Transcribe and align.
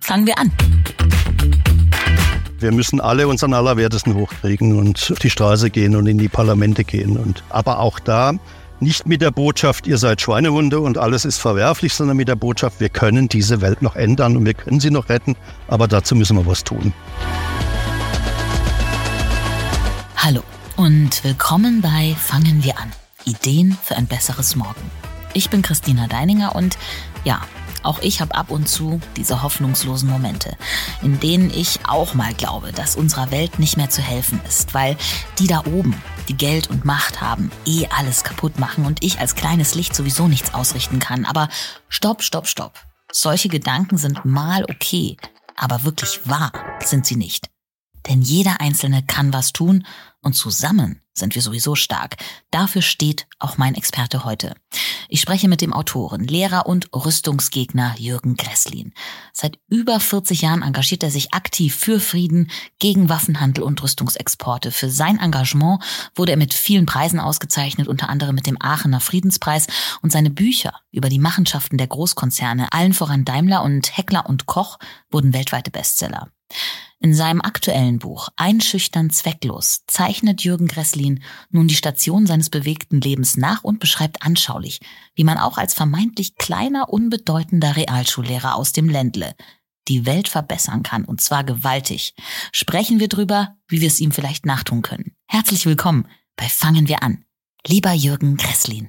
Fangen 0.00 0.26
wir 0.26 0.38
an. 0.38 0.52
Wir 2.58 2.72
müssen 2.72 3.00
alle 3.00 3.26
unseren 3.26 3.54
Allerwertesten 3.54 4.14
hochkriegen 4.14 4.78
und 4.78 5.12
auf 5.12 5.18
die 5.18 5.30
Straße 5.30 5.70
gehen 5.70 5.96
und 5.96 6.06
in 6.06 6.18
die 6.18 6.28
Parlamente 6.28 6.84
gehen. 6.84 7.16
Und, 7.16 7.42
aber 7.48 7.78
auch 7.78 7.98
da 7.98 8.34
nicht 8.80 9.06
mit 9.06 9.22
der 9.22 9.30
Botschaft, 9.30 9.86
ihr 9.86 9.96
seid 9.96 10.20
Schweinehunde 10.20 10.78
und 10.80 10.98
alles 10.98 11.24
ist 11.24 11.38
verwerflich, 11.38 11.94
sondern 11.94 12.18
mit 12.18 12.28
der 12.28 12.36
Botschaft, 12.36 12.80
wir 12.80 12.90
können 12.90 13.28
diese 13.28 13.62
Welt 13.62 13.80
noch 13.80 13.96
ändern 13.96 14.36
und 14.36 14.44
wir 14.44 14.52
können 14.52 14.78
sie 14.78 14.90
noch 14.90 15.08
retten, 15.08 15.36
aber 15.66 15.88
dazu 15.88 16.14
müssen 16.14 16.36
wir 16.36 16.44
was 16.44 16.64
tun. 16.64 16.92
Hallo 20.18 20.42
und 20.76 21.24
willkommen 21.24 21.80
bei 21.80 22.14
Fangen 22.20 22.62
wir 22.62 22.78
an. 22.78 22.92
Ideen 23.24 23.78
für 23.82 23.96
ein 23.96 24.06
besseres 24.06 24.54
Morgen. 24.54 24.90
Ich 25.32 25.48
bin 25.48 25.62
Christina 25.62 26.08
Deininger 26.08 26.54
und 26.54 26.76
ja, 27.24 27.40
auch 27.84 28.00
ich 28.00 28.20
habe 28.20 28.34
ab 28.34 28.50
und 28.50 28.68
zu 28.68 29.00
diese 29.16 29.42
hoffnungslosen 29.42 30.08
Momente, 30.08 30.56
in 31.02 31.20
denen 31.20 31.50
ich 31.50 31.80
auch 31.86 32.14
mal 32.14 32.34
glaube, 32.34 32.72
dass 32.72 32.96
unserer 32.96 33.30
Welt 33.30 33.58
nicht 33.58 33.76
mehr 33.76 33.90
zu 33.90 34.02
helfen 34.02 34.40
ist, 34.46 34.74
weil 34.74 34.96
die 35.38 35.46
da 35.46 35.60
oben, 35.66 36.00
die 36.28 36.36
Geld 36.36 36.70
und 36.70 36.84
Macht 36.84 37.20
haben, 37.20 37.50
eh 37.66 37.86
alles 37.88 38.24
kaputt 38.24 38.58
machen 38.58 38.86
und 38.86 39.04
ich 39.04 39.20
als 39.20 39.34
kleines 39.34 39.74
Licht 39.74 39.94
sowieso 39.94 40.28
nichts 40.28 40.54
ausrichten 40.54 40.98
kann. 40.98 41.24
Aber 41.24 41.48
stopp, 41.88 42.22
stopp, 42.22 42.46
stopp. 42.46 42.80
Solche 43.12 43.48
Gedanken 43.48 43.98
sind 43.98 44.24
mal 44.24 44.64
okay, 44.64 45.16
aber 45.56 45.84
wirklich 45.84 46.20
wahr 46.24 46.52
sind 46.84 47.06
sie 47.06 47.16
nicht. 47.16 47.48
Denn 48.08 48.22
jeder 48.22 48.60
Einzelne 48.60 49.02
kann 49.02 49.32
was 49.32 49.52
tun 49.52 49.86
und 50.24 50.34
zusammen 50.34 51.00
sind 51.12 51.34
wir 51.34 51.42
sowieso 51.42 51.76
stark. 51.76 52.16
Dafür 52.50 52.82
steht 52.82 53.26
auch 53.38 53.56
mein 53.56 53.74
Experte 53.74 54.24
heute. 54.24 54.54
Ich 55.08 55.20
spreche 55.20 55.48
mit 55.48 55.60
dem 55.60 55.72
Autoren, 55.72 56.24
Lehrer 56.24 56.66
und 56.66 56.88
Rüstungsgegner 56.92 57.94
Jürgen 57.98 58.36
Gresslin. 58.36 58.92
Seit 59.32 59.58
über 59.68 60.00
40 60.00 60.42
Jahren 60.42 60.62
engagiert 60.62 61.04
er 61.04 61.10
sich 61.10 61.32
aktiv 61.32 61.76
für 61.76 62.00
Frieden, 62.00 62.50
gegen 62.80 63.08
Waffenhandel 63.08 63.62
und 63.62 63.82
Rüstungsexporte. 63.82 64.72
Für 64.72 64.90
sein 64.90 65.20
Engagement 65.20 65.82
wurde 66.16 66.32
er 66.32 66.38
mit 66.38 66.52
vielen 66.52 66.86
Preisen 66.86 67.20
ausgezeichnet, 67.20 67.86
unter 67.86 68.08
anderem 68.08 68.34
mit 68.34 68.46
dem 68.46 68.60
Aachener 68.60 69.00
Friedenspreis 69.00 69.68
und 70.02 70.10
seine 70.10 70.30
Bücher 70.30 70.80
über 70.90 71.08
die 71.08 71.20
Machenschaften 71.20 71.78
der 71.78 71.86
Großkonzerne, 71.86 72.72
allen 72.72 72.94
voran 72.94 73.24
Daimler 73.24 73.62
und 73.62 73.96
Heckler 73.96 74.28
und 74.28 74.46
Koch, 74.46 74.78
wurden 75.10 75.32
weltweite 75.32 75.70
Bestseller. 75.70 76.30
In 77.04 77.12
seinem 77.12 77.42
aktuellen 77.42 77.98
Buch 77.98 78.30
Einschüchtern 78.36 79.10
zwecklos 79.10 79.82
zeichnet 79.86 80.42
Jürgen 80.42 80.68
Gresslin 80.68 81.22
nun 81.50 81.68
die 81.68 81.74
Station 81.74 82.26
seines 82.26 82.48
bewegten 82.48 82.98
Lebens 82.98 83.36
nach 83.36 83.62
und 83.62 83.78
beschreibt 83.78 84.22
anschaulich, 84.22 84.80
wie 85.14 85.24
man 85.24 85.36
auch 85.36 85.58
als 85.58 85.74
vermeintlich 85.74 86.36
kleiner, 86.36 86.88
unbedeutender 86.88 87.76
Realschullehrer 87.76 88.54
aus 88.54 88.72
dem 88.72 88.88
Ländle 88.88 89.34
die 89.86 90.06
Welt 90.06 90.28
verbessern 90.28 90.82
kann, 90.82 91.04
und 91.04 91.20
zwar 91.20 91.44
gewaltig. 91.44 92.14
Sprechen 92.52 93.00
wir 93.00 93.08
drüber, 93.08 93.54
wie 93.68 93.82
wir 93.82 93.88
es 93.88 94.00
ihm 94.00 94.10
vielleicht 94.10 94.46
nachtun 94.46 94.80
können. 94.80 95.14
Herzlich 95.26 95.66
willkommen 95.66 96.08
bei 96.36 96.48
Fangen 96.48 96.88
wir 96.88 97.02
an. 97.02 97.26
Lieber 97.66 97.92
Jürgen 97.92 98.38
Gresslin. 98.38 98.88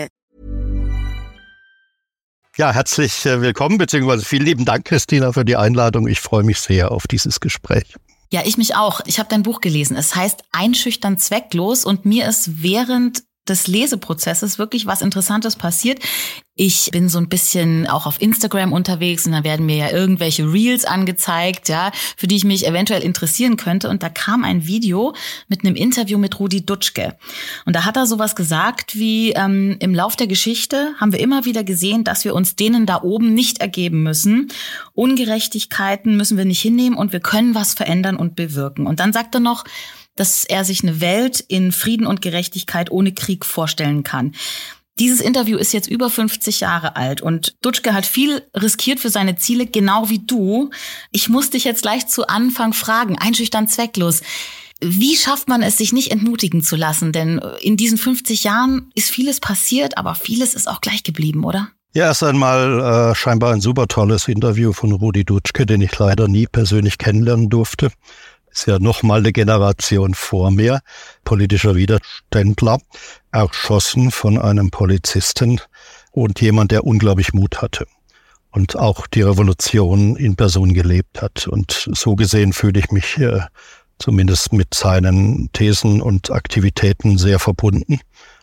Ja, 2.61 2.71
herzlich 2.71 3.25
äh, 3.25 3.41
willkommen, 3.41 3.79
beziehungsweise 3.79 4.23
vielen 4.23 4.45
lieben 4.45 4.65
Dank, 4.65 4.85
Christina, 4.85 5.33
für 5.33 5.43
die 5.43 5.55
Einladung. 5.55 6.07
Ich 6.07 6.19
freue 6.19 6.43
mich 6.43 6.59
sehr 6.59 6.91
auf 6.91 7.07
dieses 7.07 7.39
Gespräch. 7.39 7.95
Ja, 8.31 8.41
ich 8.45 8.55
mich 8.55 8.75
auch. 8.75 9.01
Ich 9.07 9.17
habe 9.17 9.27
dein 9.27 9.41
Buch 9.41 9.61
gelesen. 9.61 9.97
Es 9.97 10.15
heißt 10.15 10.43
Einschüchtern 10.51 11.17
zwecklos 11.17 11.85
und 11.85 12.05
mir 12.05 12.27
ist 12.27 12.61
während 12.61 13.23
des 13.47 13.67
Leseprozesses 13.67 14.59
wirklich 14.59 14.85
was 14.85 15.01
Interessantes 15.01 15.55
passiert. 15.55 15.99
Ich 16.55 16.91
bin 16.91 17.09
so 17.09 17.17
ein 17.17 17.27
bisschen 17.27 17.87
auch 17.87 18.05
auf 18.05 18.21
Instagram 18.21 18.71
unterwegs 18.71 19.25
und 19.25 19.31
da 19.31 19.43
werden 19.43 19.65
mir 19.65 19.77
ja 19.77 19.89
irgendwelche 19.89 20.43
Reels 20.43 20.85
angezeigt, 20.85 21.69
ja, 21.69 21.91
für 22.17 22.27
die 22.27 22.35
ich 22.35 22.43
mich 22.43 22.67
eventuell 22.67 23.01
interessieren 23.01 23.57
könnte. 23.57 23.89
Und 23.89 24.03
da 24.03 24.09
kam 24.09 24.43
ein 24.43 24.67
Video 24.67 25.15
mit 25.47 25.63
einem 25.63 25.75
Interview 25.75 26.19
mit 26.19 26.39
Rudi 26.39 26.63
Dutschke. 26.63 27.17
Und 27.65 27.75
da 27.75 27.85
hat 27.85 27.97
er 27.97 28.05
sowas 28.05 28.35
gesagt 28.35 28.95
wie, 28.95 29.31
ähm, 29.31 29.77
im 29.79 29.95
Lauf 29.95 30.15
der 30.15 30.27
Geschichte 30.27 30.93
haben 30.99 31.13
wir 31.13 31.19
immer 31.19 31.45
wieder 31.45 31.63
gesehen, 31.63 32.03
dass 32.03 32.25
wir 32.25 32.35
uns 32.35 32.55
denen 32.55 32.85
da 32.85 33.01
oben 33.01 33.33
nicht 33.33 33.59
ergeben 33.59 34.03
müssen. 34.03 34.51
Ungerechtigkeiten 34.93 36.15
müssen 36.15 36.37
wir 36.37 36.45
nicht 36.45 36.61
hinnehmen 36.61 36.97
und 36.97 37.11
wir 37.11 37.21
können 37.21 37.55
was 37.55 37.73
verändern 37.73 38.17
und 38.17 38.35
bewirken. 38.35 38.85
Und 38.85 38.99
dann 38.99 39.13
sagt 39.13 39.33
er 39.33 39.41
noch, 39.41 39.63
dass 40.21 40.45
er 40.45 40.63
sich 40.63 40.83
eine 40.83 41.01
Welt 41.01 41.43
in 41.47 41.71
Frieden 41.71 42.05
und 42.05 42.21
Gerechtigkeit 42.21 42.91
ohne 42.91 43.11
Krieg 43.11 43.43
vorstellen 43.43 44.03
kann. 44.03 44.35
Dieses 44.99 45.19
Interview 45.19 45.57
ist 45.57 45.73
jetzt 45.73 45.89
über 45.89 46.11
50 46.11 46.59
Jahre 46.59 46.95
alt 46.95 47.21
und 47.21 47.55
Dutschke 47.61 47.95
hat 47.95 48.05
viel 48.05 48.43
riskiert 48.55 48.99
für 48.99 49.09
seine 49.09 49.35
Ziele, 49.37 49.65
genau 49.65 50.11
wie 50.11 50.19
du. 50.19 50.69
Ich 51.11 51.27
muss 51.27 51.49
dich 51.49 51.63
jetzt 51.63 51.81
gleich 51.81 52.07
zu 52.07 52.27
Anfang 52.27 52.73
fragen, 52.73 53.17
einschüchtern 53.17 53.67
zwecklos. 53.67 54.21
Wie 54.79 55.17
schafft 55.17 55.47
man 55.47 55.63
es, 55.63 55.79
sich 55.79 55.91
nicht 55.91 56.11
entmutigen 56.11 56.61
zu 56.61 56.75
lassen? 56.75 57.11
Denn 57.11 57.41
in 57.61 57.75
diesen 57.75 57.97
50 57.97 58.43
Jahren 58.43 58.91
ist 58.93 59.09
vieles 59.09 59.39
passiert, 59.39 59.97
aber 59.97 60.13
vieles 60.13 60.53
ist 60.53 60.69
auch 60.69 60.81
gleich 60.81 61.01
geblieben, 61.01 61.45
oder? 61.45 61.69
Ja, 61.95 62.05
erst 62.05 62.21
einmal 62.21 63.11
äh, 63.11 63.15
scheinbar 63.15 63.53
ein 63.53 63.61
super 63.61 63.87
tolles 63.87 64.27
Interview 64.27 64.71
von 64.71 64.91
Rudi 64.91 65.25
Dutschke, 65.25 65.65
den 65.65 65.81
ich 65.81 65.97
leider 65.97 66.27
nie 66.27 66.45
persönlich 66.45 66.99
kennenlernen 66.99 67.49
durfte 67.49 67.89
ist 68.51 68.67
ja 68.67 68.79
noch 68.79 69.03
mal 69.03 69.19
eine 69.19 69.31
Generation 69.31 70.13
vor 70.13 70.51
mir, 70.51 70.81
politischer 71.23 71.75
Widerständler, 71.75 72.79
erschossen 73.31 74.11
von 74.11 74.37
einem 74.37 74.71
Polizisten 74.71 75.61
und 76.11 76.41
jemand, 76.41 76.71
der 76.71 76.83
unglaublich 76.83 77.33
Mut 77.33 77.61
hatte 77.61 77.85
und 78.51 78.75
auch 78.75 79.07
die 79.07 79.21
Revolution 79.21 80.15
in 80.15 80.35
Person 80.35 80.73
gelebt 80.73 81.21
hat. 81.21 81.47
Und 81.47 81.89
so 81.93 82.15
gesehen 82.15 82.53
fühle 82.53 82.79
ich 82.79 82.91
mich 82.91 83.17
äh, 83.17 83.41
zumindest 83.99 84.53
mit 84.53 84.73
seinen 84.73 85.49
Thesen 85.53 86.01
und 86.01 86.31
Aktivitäten 86.31 87.17
sehr 87.17 87.39
verbunden 87.39 87.99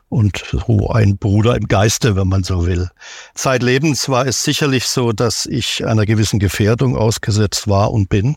und 0.08 0.42
so 0.50 0.88
ein 0.88 1.18
Bruder 1.18 1.56
im 1.56 1.68
Geiste, 1.68 2.16
wenn 2.16 2.28
man 2.28 2.42
so 2.42 2.66
will. 2.66 2.88
Zeitlebens 3.34 4.08
war 4.08 4.26
es 4.26 4.42
sicherlich 4.42 4.86
so, 4.86 5.12
dass 5.12 5.44
ich 5.44 5.84
einer 5.84 6.06
gewissen 6.06 6.38
Gefährdung 6.38 6.96
ausgesetzt 6.96 7.68
war 7.68 7.92
und 7.92 8.08
bin 8.08 8.36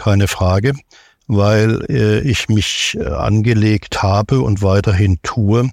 keine 0.00 0.28
Frage, 0.28 0.72
weil 1.26 1.84
äh, 1.90 2.20
ich 2.20 2.48
mich 2.48 2.96
äh, 2.98 3.04
angelegt 3.04 4.02
habe 4.02 4.40
und 4.40 4.62
weiterhin 4.62 5.18
tue 5.22 5.68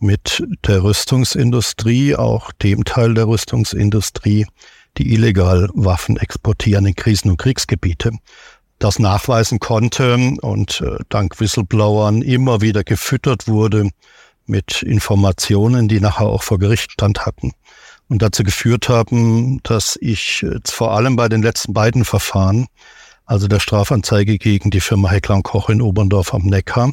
mit 0.00 0.44
der 0.66 0.82
Rüstungsindustrie, 0.82 2.16
auch 2.16 2.50
dem 2.52 2.84
Teil 2.84 3.14
der 3.14 3.28
Rüstungsindustrie, 3.28 4.46
die 4.96 5.14
illegal 5.14 5.68
Waffen 5.74 6.16
exportieren 6.16 6.86
in 6.86 6.96
Krisen- 6.96 7.30
und 7.30 7.36
Kriegsgebiete, 7.36 8.10
das 8.80 8.98
nachweisen 8.98 9.60
konnte 9.60 10.34
und 10.40 10.80
äh, 10.80 10.98
dank 11.08 11.38
Whistleblowern 11.38 12.22
immer 12.22 12.60
wieder 12.60 12.82
gefüttert 12.82 13.46
wurde 13.46 13.90
mit 14.46 14.82
Informationen, 14.82 15.86
die 15.86 16.00
nachher 16.00 16.26
auch 16.26 16.42
vor 16.42 16.58
Gericht 16.58 16.90
stand 16.90 17.26
hatten 17.26 17.52
und 18.08 18.22
dazu 18.22 18.42
geführt 18.42 18.88
haben, 18.88 19.60
dass 19.62 19.96
ich 20.00 20.42
äh, 20.42 20.58
vor 20.64 20.92
allem 20.96 21.14
bei 21.14 21.28
den 21.28 21.42
letzten 21.42 21.72
beiden 21.74 22.04
Verfahren 22.04 22.66
also 23.28 23.46
der 23.46 23.60
Strafanzeige 23.60 24.38
gegen 24.38 24.70
die 24.70 24.80
Firma 24.80 25.10
Heckler 25.10 25.42
Koch 25.42 25.68
in 25.68 25.82
Oberndorf 25.82 26.32
am 26.32 26.44
Neckar 26.46 26.92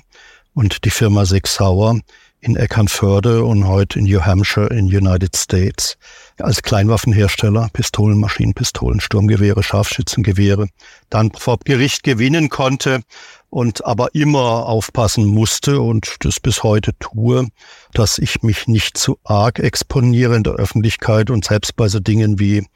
und 0.53 0.83
die 0.83 0.89
Firma 0.89 1.25
Sechsauer 1.25 2.01
in 2.41 2.57
Eckernförde 2.57 3.45
und 3.45 3.65
heute 3.67 3.99
in 3.99 4.05
New 4.05 4.19
Hampshire 4.19 4.67
in 4.67 4.85
United 4.85 5.33
States. 5.33 5.97
Als 6.37 6.61
Kleinwaffenhersteller, 6.61 7.69
Pistolen, 7.71 8.19
Maschinenpistolen, 8.19 8.99
Sturmgewehre, 8.99 9.63
Scharfschützengewehre, 9.63 10.67
dann 11.09 11.31
vor 11.31 11.57
Gericht 11.63 12.03
gewinnen 12.03 12.49
konnte 12.49 13.01
und 13.49 13.85
aber 13.85 14.13
immer 14.13 14.65
aufpassen 14.65 15.25
musste 15.25 15.79
und 15.79 16.17
das 16.19 16.41
bis 16.41 16.63
heute 16.63 16.91
tue, 16.99 17.47
dass 17.93 18.19
ich 18.19 18.43
mich 18.43 18.67
nicht 18.67 18.97
zu 18.97 19.17
arg 19.23 19.59
exponiere 19.59 20.35
in 20.35 20.43
der 20.43 20.53
Öffentlichkeit 20.53 21.29
und 21.29 21.45
selbst 21.45 21.77
bei 21.77 21.87
so 21.87 22.01
Dingen 22.01 22.39
wie 22.39 22.67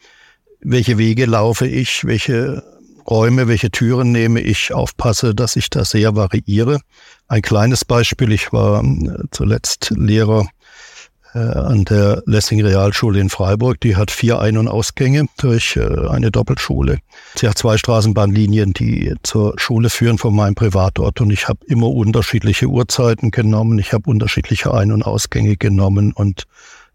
welche 0.62 0.98
Wege 0.98 1.26
laufe 1.26 1.68
ich, 1.68 2.06
welche 2.06 2.79
Räume, 3.10 3.48
welche 3.48 3.72
Türen 3.72 4.12
nehme 4.12 4.40
ich, 4.40 4.74
aufpasse, 4.74 5.34
dass 5.34 5.56
ich 5.56 5.70
da 5.70 5.84
sehr 5.84 6.16
variiere. 6.16 6.80
Ein 7.28 7.42
kleines 7.42 7.84
Beispiel, 7.86 8.32
ich 8.32 8.54
war 8.54 8.84
äh, 8.84 9.24
zuletzt 9.32 9.92
Lehrer 9.96 10.48
äh, 11.34 11.40
an 11.40 11.86
der 11.86 12.24
Lessing 12.26 12.62
Realschule 12.62 13.20
in 13.20 13.30
Freiburg. 13.30 13.80
Die 13.82 13.96
hat 13.96 14.12
vier 14.12 14.40
Ein- 14.40 14.58
und 14.58 14.68
Ausgänge 14.68 15.26
durch 15.38 15.76
äh, 15.76 16.08
eine 16.08 16.32
Doppelschule. 16.32 17.00
Sie 17.36 17.48
hat 17.48 17.58
zwei 17.58 17.78
Straßenbahnlinien, 17.78 18.74
die 18.74 19.16
zur 19.24 19.54
Schule 19.58 19.90
führen 19.90 20.18
von 20.18 20.36
meinem 20.36 20.56
Privatort. 20.56 21.22
Und 21.22 21.32
ich 21.32 21.48
habe 21.48 21.60
immer 21.68 21.90
unterschiedliche 21.90 22.68
Uhrzeiten 22.68 23.32
genommen. 23.32 23.80
Ich 23.80 23.94
habe 23.94 24.10
unterschiedliche 24.10 24.74
Ein- 24.74 24.92
und 24.92 25.04
Ausgänge 25.04 25.58
genommen. 25.58 26.14
Und 26.14 26.46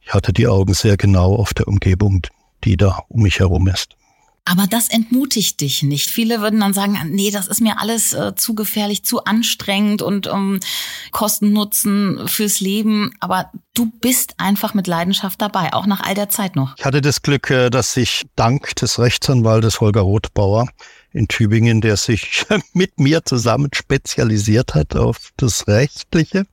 ich 0.01 0.13
hatte 0.13 0.33
die 0.33 0.47
Augen 0.47 0.75
sehr 0.75 0.97
genau 0.97 1.35
auf 1.35 1.55
der 1.55 1.69
Umgebung, 1.69 2.23
die 2.65 2.77
da 2.77 3.01
um 3.09 3.23
mich 3.23 3.41
herum 3.41 3.69
ist. 3.69 3.97
Aber 4.47 4.67
das 4.67 4.89
entmutigt 4.89 5.61
dich 5.63 5.83
nicht. 5.83 6.11
Viele 6.11 6.43
würden 6.43 6.61
dann 6.61 6.75
sagen, 6.75 6.99
nee, 7.11 7.31
das 7.31 7.47
ist 7.47 7.63
mir 7.63 7.81
alles 7.81 8.13
äh, 8.13 8.35
zu 8.35 8.55
gefährlich, 8.55 9.03
zu 9.03 9.25
anstrengend 9.25 10.03
und 10.03 10.27
ähm, 10.27 10.61
Kosten 11.13 11.55
Nutzen 11.55 12.29
fürs 12.29 12.61
Leben. 12.61 13.13
Aber 13.21 13.51
du 13.73 13.87
bist 13.87 14.35
einfach 14.37 14.75
mit 14.75 14.87
Leidenschaft 14.87 15.41
dabei, 15.41 15.73
auch 15.73 15.87
nach 15.87 16.01
all 16.01 16.15
der 16.15 16.29
Zeit 16.29 16.57
noch. 16.57 16.75
Ich 16.77 16.85
hatte 16.85 17.01
das 17.01 17.23
Glück, 17.23 17.49
äh, 17.51 17.71
dass 17.71 17.97
ich 17.97 18.25
dank 18.37 18.77
des 18.77 18.99
Rechtsanwaltes 18.99 19.81
Holger 19.81 20.03
Rothbauer 20.03 20.69
in 21.15 21.29
Tübingen, 21.29 21.81
der 21.81 21.97
sich 21.97 22.45
mit 22.75 23.01
mir 23.01 23.25
zusammen 23.25 23.71
spezialisiert 23.73 24.75
hat 24.75 24.95
auf 24.95 25.31
das 25.39 25.67
Rechtliche. 25.69 26.45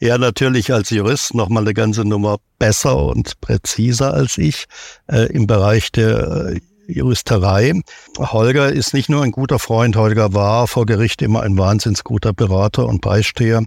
Er 0.00 0.18
natürlich 0.18 0.72
als 0.72 0.90
Jurist 0.90 1.34
noch 1.34 1.50
mal 1.50 1.60
eine 1.60 1.74
ganze 1.74 2.04
Nummer 2.04 2.38
besser 2.58 2.96
und 2.96 3.40
präziser 3.40 4.12
als 4.14 4.38
ich 4.38 4.64
äh, 5.06 5.30
im 5.32 5.46
Bereich 5.46 5.92
der 5.92 6.54
äh, 6.54 6.60
Juristerei. 6.88 7.80
Holger 8.18 8.72
ist 8.72 8.94
nicht 8.94 9.08
nur 9.08 9.22
ein 9.22 9.30
guter 9.30 9.58
Freund, 9.58 9.94
Holger 9.94 10.32
war 10.32 10.66
vor 10.66 10.86
Gericht 10.86 11.22
immer 11.22 11.42
ein 11.42 11.58
wahnsinns 11.58 12.02
guter 12.02 12.32
Berater 12.32 12.86
und 12.86 13.02
Beisteher 13.02 13.62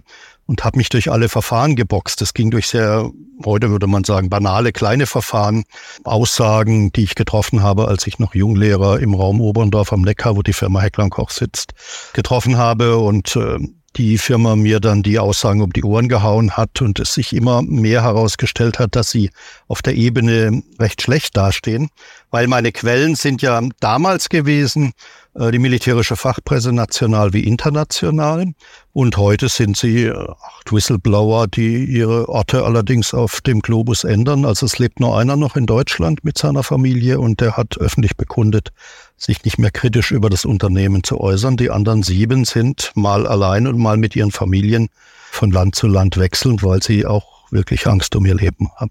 und 0.46 0.64
hat 0.64 0.76
mich 0.76 0.88
durch 0.88 1.10
alle 1.10 1.28
Verfahren 1.28 1.76
geboxt. 1.76 2.20
Es 2.20 2.34
ging 2.34 2.50
durch 2.50 2.66
sehr, 2.66 3.10
heute 3.44 3.70
würde 3.70 3.86
man 3.86 4.04
sagen, 4.04 4.28
banale 4.28 4.72
kleine 4.72 5.06
Verfahren, 5.06 5.64
Aussagen, 6.04 6.92
die 6.92 7.04
ich 7.04 7.14
getroffen 7.14 7.62
habe, 7.62 7.88
als 7.88 8.06
ich 8.06 8.18
noch 8.18 8.34
Junglehrer 8.34 9.00
im 9.00 9.14
Raum 9.14 9.40
Oberndorf 9.40 9.92
am 9.92 10.02
Neckar, 10.02 10.36
wo 10.36 10.42
die 10.42 10.52
Firma 10.52 10.80
Heckler 10.80 11.08
Koch 11.08 11.30
sitzt, 11.30 11.72
getroffen 12.12 12.56
habe 12.56 12.98
und 12.98 13.36
äh, 13.36 13.58
die 13.96 14.18
Firma 14.18 14.56
mir 14.56 14.80
dann 14.80 15.02
die 15.02 15.18
Aussagen 15.18 15.60
um 15.60 15.72
die 15.72 15.84
Ohren 15.84 16.08
gehauen 16.08 16.52
hat 16.52 16.80
und 16.80 16.98
es 16.98 17.14
sich 17.14 17.34
immer 17.34 17.62
mehr 17.62 18.02
herausgestellt 18.02 18.78
hat, 18.78 18.96
dass 18.96 19.10
sie 19.10 19.30
auf 19.68 19.82
der 19.82 19.94
Ebene 19.94 20.62
recht 20.78 21.02
schlecht 21.02 21.36
dastehen, 21.36 21.90
weil 22.32 22.48
meine 22.48 22.72
Quellen 22.72 23.14
sind 23.14 23.42
ja 23.42 23.60
damals 23.78 24.30
gewesen, 24.30 24.94
äh, 25.34 25.52
die 25.52 25.58
militärische 25.58 26.16
Fachpresse 26.16 26.72
national 26.72 27.32
wie 27.34 27.44
international. 27.44 28.54
Und 28.92 29.16
heute 29.18 29.48
sind 29.48 29.76
sie 29.76 30.06
äh, 30.06 30.16
acht 30.16 30.72
Whistleblower, 30.72 31.46
die 31.46 31.84
ihre 31.84 32.28
Orte 32.28 32.64
allerdings 32.64 33.14
auf 33.14 33.42
dem 33.42 33.60
Globus 33.60 34.02
ändern. 34.02 34.46
Also 34.46 34.66
es 34.66 34.78
lebt 34.78 34.98
nur 34.98 35.16
einer 35.16 35.36
noch 35.36 35.56
in 35.56 35.66
Deutschland 35.66 36.24
mit 36.24 36.38
seiner 36.38 36.62
Familie 36.62 37.20
und 37.20 37.40
der 37.40 37.56
hat 37.56 37.76
öffentlich 37.78 38.16
bekundet, 38.16 38.70
sich 39.18 39.44
nicht 39.44 39.58
mehr 39.58 39.70
kritisch 39.70 40.10
über 40.10 40.30
das 40.30 40.46
Unternehmen 40.46 41.04
zu 41.04 41.20
äußern. 41.20 41.58
Die 41.58 41.70
anderen 41.70 42.02
sieben 42.02 42.46
sind 42.46 42.92
mal 42.94 43.26
allein 43.26 43.66
und 43.66 43.78
mal 43.78 43.98
mit 43.98 44.16
ihren 44.16 44.32
Familien 44.32 44.88
von 45.30 45.50
Land 45.50 45.74
zu 45.74 45.86
Land 45.86 46.16
wechselnd, 46.16 46.64
weil 46.64 46.82
sie 46.82 47.04
auch 47.04 47.50
wirklich 47.50 47.86
Angst 47.86 48.16
um 48.16 48.24
ihr 48.24 48.34
Leben 48.34 48.70
haben. 48.76 48.90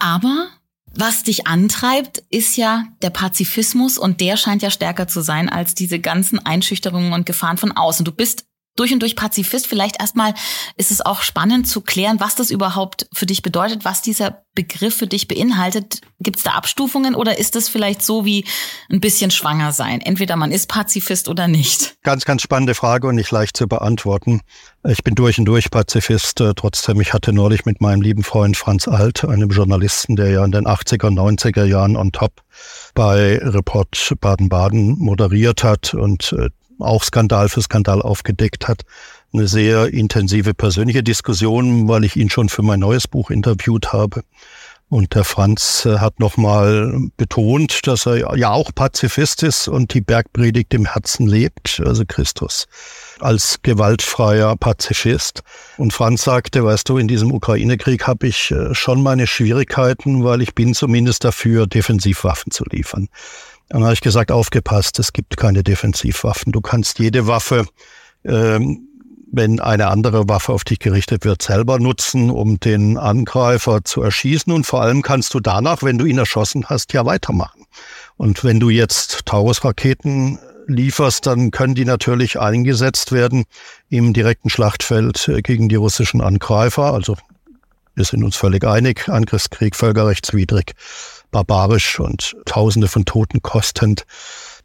Aber 0.00 0.48
was 0.94 1.22
dich 1.22 1.46
antreibt, 1.46 2.22
ist 2.30 2.56
ja 2.56 2.84
der 3.02 3.10
Pazifismus 3.10 3.96
und 3.96 4.20
der 4.20 4.36
scheint 4.36 4.62
ja 4.62 4.70
stärker 4.70 5.06
zu 5.06 5.20
sein 5.22 5.48
als 5.48 5.74
diese 5.74 6.00
ganzen 6.00 6.44
Einschüchterungen 6.44 7.12
und 7.12 7.26
Gefahren 7.26 7.58
von 7.58 7.72
außen. 7.72 8.04
Du 8.04 8.12
bist 8.12 8.46
durch 8.80 8.92
und 8.94 9.00
durch 9.00 9.14
Pazifist. 9.14 9.66
Vielleicht 9.66 10.00
erstmal 10.00 10.32
ist 10.76 10.90
es 10.90 11.04
auch 11.04 11.20
spannend 11.20 11.68
zu 11.68 11.82
klären, 11.82 12.18
was 12.18 12.34
das 12.34 12.50
überhaupt 12.50 13.06
für 13.12 13.26
dich 13.26 13.42
bedeutet, 13.42 13.84
was 13.84 14.00
dieser 14.00 14.42
Begriff 14.54 14.96
für 14.96 15.06
dich 15.06 15.28
beinhaltet. 15.28 16.00
Gibt 16.18 16.38
es 16.38 16.42
da 16.42 16.52
Abstufungen 16.52 17.14
oder 17.14 17.38
ist 17.38 17.56
es 17.56 17.68
vielleicht 17.68 18.02
so 18.02 18.24
wie 18.24 18.44
ein 18.90 19.00
bisschen 19.00 19.30
schwanger 19.30 19.72
sein? 19.72 20.00
Entweder 20.00 20.36
man 20.36 20.50
ist 20.50 20.68
Pazifist 20.68 21.28
oder 21.28 21.46
nicht. 21.46 21.96
Ganz, 22.02 22.24
ganz 22.24 22.42
spannende 22.42 22.74
Frage 22.74 23.06
und 23.06 23.16
nicht 23.16 23.30
leicht 23.30 23.56
zu 23.56 23.68
beantworten. 23.68 24.40
Ich 24.88 25.04
bin 25.04 25.14
durch 25.14 25.38
und 25.38 25.44
durch 25.44 25.70
Pazifist. 25.70 26.40
Äh, 26.40 26.54
trotzdem, 26.56 27.00
ich 27.00 27.12
hatte 27.12 27.32
neulich 27.34 27.66
mit 27.66 27.82
meinem 27.82 28.00
lieben 28.00 28.24
Freund 28.24 28.56
Franz 28.56 28.88
Alt, 28.88 29.24
einem 29.24 29.50
Journalisten, 29.50 30.16
der 30.16 30.30
ja 30.30 30.44
in 30.44 30.52
den 30.52 30.66
80er, 30.66 31.10
90er 31.10 31.64
Jahren 31.64 31.96
on 31.96 32.12
top 32.12 32.42
bei 32.94 33.38
Report 33.42 34.14
Baden-Baden 34.20 34.98
moderiert 34.98 35.62
hat 35.64 35.94
und 35.94 36.32
äh, 36.32 36.48
auch 36.82 37.04
Skandal 37.04 37.48
für 37.48 37.62
Skandal 37.62 38.02
aufgedeckt 38.02 38.68
hat. 38.68 38.82
Eine 39.32 39.46
sehr 39.46 39.92
intensive 39.92 40.54
persönliche 40.54 41.02
Diskussion, 41.02 41.88
weil 41.88 42.04
ich 42.04 42.16
ihn 42.16 42.30
schon 42.30 42.48
für 42.48 42.62
mein 42.62 42.80
neues 42.80 43.06
Buch 43.06 43.30
interviewt 43.30 43.92
habe. 43.92 44.22
Und 44.90 45.14
der 45.14 45.22
Franz 45.22 45.86
äh, 45.86 45.98
hat 45.98 46.18
nochmal 46.18 46.92
betont, 47.16 47.86
dass 47.86 48.06
er 48.06 48.36
ja 48.36 48.50
auch 48.50 48.74
Pazifist 48.74 49.44
ist 49.44 49.68
und 49.68 49.94
die 49.94 50.00
Bergpredigt 50.00 50.74
im 50.74 50.84
Herzen 50.84 51.28
lebt, 51.28 51.80
also 51.84 52.04
Christus 52.04 52.66
als 53.20 53.60
gewaltfreier 53.62 54.56
Pazifist. 54.56 55.42
Und 55.76 55.92
Franz 55.92 56.22
sagte, 56.22 56.64
weißt 56.64 56.88
du, 56.88 56.98
in 56.98 57.06
diesem 57.06 57.32
Ukraine-Krieg 57.32 58.06
habe 58.06 58.26
ich 58.26 58.50
äh, 58.50 58.74
schon 58.74 59.02
meine 59.02 59.26
Schwierigkeiten, 59.26 60.24
weil 60.24 60.42
ich 60.42 60.54
bin 60.54 60.74
zumindest 60.74 61.24
dafür, 61.24 61.66
Defensivwaffen 61.66 62.50
zu 62.50 62.64
liefern. 62.64 63.08
Dann 63.70 63.84
habe 63.84 63.94
ich 63.94 64.00
gesagt, 64.00 64.32
aufgepasst, 64.32 64.98
es 64.98 65.12
gibt 65.12 65.36
keine 65.36 65.62
Defensivwaffen. 65.62 66.50
Du 66.50 66.60
kannst 66.60 66.98
jede 66.98 67.28
Waffe, 67.28 67.66
ähm, 68.24 68.88
wenn 69.32 69.60
eine 69.60 69.86
andere 69.86 70.28
Waffe 70.28 70.52
auf 70.52 70.64
dich 70.64 70.80
gerichtet 70.80 71.24
wird, 71.24 71.40
selber 71.40 71.78
nutzen, 71.78 72.30
um 72.30 72.58
den 72.58 72.98
Angreifer 72.98 73.84
zu 73.84 74.02
erschießen. 74.02 74.52
Und 74.52 74.66
vor 74.66 74.82
allem 74.82 75.02
kannst 75.02 75.32
du 75.34 75.40
danach, 75.40 75.84
wenn 75.84 75.98
du 75.98 76.04
ihn 76.04 76.18
erschossen 76.18 76.66
hast, 76.66 76.92
ja 76.92 77.06
weitermachen. 77.06 77.64
Und 78.16 78.42
wenn 78.42 78.58
du 78.58 78.70
jetzt 78.70 79.24
Taurus-Raketen 79.26 80.40
lieferst, 80.66 81.26
dann 81.26 81.52
können 81.52 81.76
die 81.76 81.84
natürlich 81.84 82.40
eingesetzt 82.40 83.12
werden 83.12 83.44
im 83.88 84.12
direkten 84.12 84.50
Schlachtfeld 84.50 85.28
äh, 85.28 85.42
gegen 85.42 85.68
die 85.68 85.76
russischen 85.76 86.20
Angreifer. 86.20 86.92
Also 86.92 87.16
wir 87.94 88.04
sind 88.04 88.24
uns 88.24 88.34
völlig 88.34 88.64
einig, 88.64 89.08
Angriffskrieg 89.08 89.76
völkerrechtswidrig 89.76 90.74
barbarisch 91.30 92.00
und 92.00 92.36
Tausende 92.44 92.88
von 92.88 93.04
Toten 93.04 93.42
kostend, 93.42 94.04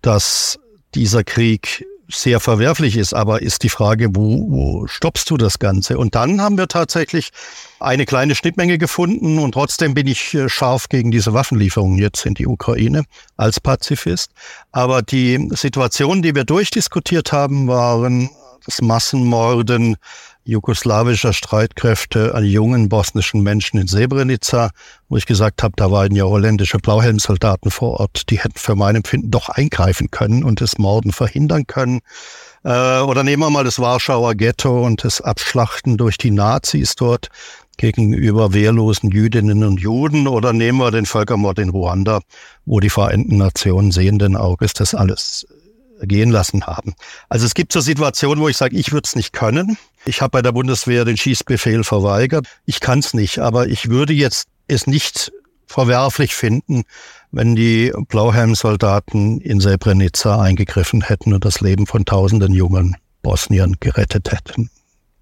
dass 0.02 0.60
dieser 0.94 1.24
Krieg 1.24 1.86
sehr 2.10 2.40
verwerflich 2.40 2.98
ist. 2.98 3.14
Aber 3.14 3.42
ist 3.42 3.64
die 3.64 3.70
Frage, 3.70 4.16
wo, 4.16 4.50
wo 4.50 4.88
stoppst 4.88 5.30
du 5.30 5.38
das 5.38 5.60
Ganze? 5.60 5.98
Und 5.98 6.16
dann 6.16 6.42
haben 6.42 6.58
wir 6.58 6.68
tatsächlich 6.68 7.32
eine 7.80 8.06
kleine 8.06 8.36
Schnittmenge 8.36 8.78
gefunden 8.78 9.40
und 9.40 9.54
trotzdem 9.54 9.94
bin 9.94 10.08
ich 10.08 10.34
äh, 10.34 10.50
scharf 10.50 10.90
gegen 10.90 11.12
diese 11.12 11.34
Waffenlieferungen 11.34 11.98
jetzt 11.98 12.26
in 12.26 12.34
die 12.34 12.48
Ukraine 12.48 13.04
als 13.38 13.60
Pazifist. 13.60 14.32
Aber 14.72 15.02
die 15.02 15.50
Situationen, 15.52 16.22
die 16.22 16.36
wir 16.36 16.44
durchdiskutiert 16.44 17.32
haben, 17.32 17.68
waren 17.68 18.30
das 18.66 18.82
Massenmorden 18.82 19.98
jugoslawischer 20.46 21.34
Streitkräfte 21.34 22.36
an 22.36 22.46
jungen 22.46 22.88
bosnischen 22.88 23.42
Menschen 23.42 23.80
in 23.80 23.88
Srebrenica, 23.88 24.70
wo 25.10 25.18
ich 25.18 25.26
gesagt 25.26 25.64
habe, 25.64 25.74
da 25.76 25.92
waren 25.92 26.16
ja 26.16 26.24
holländische 26.24 26.78
Blauhelmsoldaten 26.78 27.72
vor 27.72 28.00
Ort, 28.00 28.30
die 28.30 28.38
hätten 28.40 28.58
für 28.58 28.76
mein 28.76 28.96
Empfinden 28.96 29.32
doch 29.32 29.50
eingreifen 29.50 30.12
können 30.12 30.44
und 30.44 30.62
das 30.62 30.78
Morden 30.78 31.12
verhindern 31.12 31.66
können. 31.66 32.02
Äh, 32.64 33.00
oder 33.00 33.24
nehmen 33.24 33.42
wir 33.42 33.50
mal 33.50 33.64
das 33.64 33.80
Warschauer 33.80 34.36
Ghetto 34.36 34.86
und 34.86 35.04
das 35.04 35.20
Abschlachten 35.20 35.98
durch 35.98 36.18
die 36.18 36.32
Nazis 36.32 36.96
dort 36.96 37.30
gegenüber 37.78 38.54
wehrlosen 38.54 39.12
Jüdinnen 39.12 39.64
und 39.64 39.80
Juden 39.80 40.28
oder 40.28 40.54
nehmen 40.54 40.78
wir 40.78 40.92
den 40.92 41.08
Völkermord 41.08 41.58
in 41.60 41.70
Ruanda, 41.70 42.22
wo 42.66 42.80
die 42.80 42.90
Vereinten 42.90 43.38
Nationen 43.38 43.92
sehenden 43.92 44.38
Auges 44.38 44.74
das 44.74 44.94
alles 44.94 45.46
gehen 46.02 46.30
lassen 46.30 46.66
haben. 46.66 46.94
Also 47.30 47.46
es 47.46 47.54
gibt 47.54 47.72
so 47.72 47.80
Situationen, 47.80 48.44
wo 48.44 48.50
ich 48.50 48.58
sage, 48.58 48.76
ich 48.76 48.92
würde 48.92 49.06
es 49.06 49.16
nicht 49.16 49.34
können. 49.34 49.78
Ich 50.06 50.22
habe 50.22 50.32
bei 50.32 50.42
der 50.42 50.52
Bundeswehr 50.52 51.06
den 51.06 51.18
Schießbefehl 51.18 51.84
verweigert. 51.84 52.48
Ich 52.66 52.80
kann 52.80 53.00
es 53.00 53.14
nicht, 53.14 53.40
aber 53.40 53.68
ich 53.68 53.90
würde 53.90 54.14
jetzt 54.14 54.48
es 54.68 54.88
nicht 54.88 55.32
verwerflich 55.68 56.36
finden, 56.36 56.84
wenn 57.32 57.56
die 57.56 57.92
Blauhelmsoldaten 58.08 59.42
in 59.42 59.60
Srebrenica 59.60 60.40
eingegriffen 60.40 61.02
hätten 61.02 61.34
und 61.34 61.44
das 61.44 61.62
Leben 61.62 61.88
von 61.88 62.06
tausenden 62.06 62.54
jungen 62.54 62.96
Bosnien 63.22 63.78
gerettet 63.80 64.32
hätten. 64.32 64.70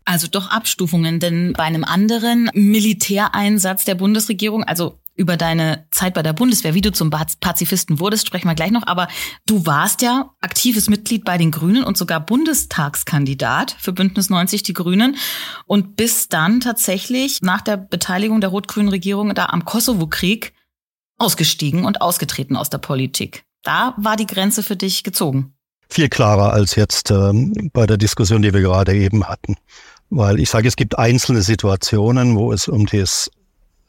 Also 0.05 0.27
doch 0.27 0.49
Abstufungen, 0.51 1.21
denn 1.21 1.53
bei 1.53 1.63
einem 1.63 1.85
anderen 1.85 2.49
Militäreinsatz 2.53 3.85
der 3.85 3.95
Bundesregierung, 3.95 4.63
also 4.63 4.99
über 5.15 5.37
deine 5.37 5.85
Zeit 5.91 6.15
bei 6.15 6.23
der 6.23 6.33
Bundeswehr, 6.33 6.73
wie 6.73 6.81
du 6.81 6.91
zum 6.91 7.09
Pazifisten 7.09 7.99
wurdest, 7.99 8.27
sprechen 8.27 8.47
wir 8.47 8.55
gleich 8.55 8.71
noch. 8.71 8.87
Aber 8.87 9.07
du 9.45 9.65
warst 9.65 10.01
ja 10.01 10.31
aktives 10.41 10.89
Mitglied 10.89 11.23
bei 11.23 11.37
den 11.37 11.51
Grünen 11.51 11.83
und 11.83 11.97
sogar 11.97 12.19
Bundestagskandidat 12.19 13.75
für 13.79 13.93
Bündnis 13.93 14.29
90 14.29 14.63
Die 14.63 14.73
Grünen 14.73 15.17
und 15.65 15.95
bist 15.95 16.33
dann 16.33 16.59
tatsächlich 16.61 17.41
nach 17.41 17.61
der 17.61 17.77
Beteiligung 17.77 18.41
der 18.41 18.49
rot-grünen 18.49 18.89
Regierung 18.89 19.35
da 19.35 19.47
am 19.47 19.65
Kosovo-Krieg 19.65 20.53
ausgestiegen 21.17 21.85
und 21.85 22.01
ausgetreten 22.01 22.55
aus 22.55 22.69
der 22.69 22.79
Politik. 22.79 23.45
Da 23.61 23.93
war 23.97 24.15
die 24.15 24.27
Grenze 24.27 24.63
für 24.63 24.75
dich 24.75 25.03
gezogen. 25.03 25.53
Viel 25.89 26.09
klarer 26.09 26.53
als 26.53 26.75
jetzt 26.75 27.11
ähm, 27.11 27.69
bei 27.71 27.85
der 27.85 27.97
Diskussion, 27.97 28.41
die 28.41 28.53
wir 28.53 28.61
gerade 28.61 28.95
eben 28.95 29.25
hatten. 29.25 29.57
Weil 30.09 30.39
ich 30.39 30.49
sage, 30.49 30.67
es 30.67 30.75
gibt 30.75 30.97
einzelne 30.97 31.43
Situationen, 31.43 32.35
wo 32.35 32.51
es 32.51 32.67
um 32.67 32.85
das 32.87 33.29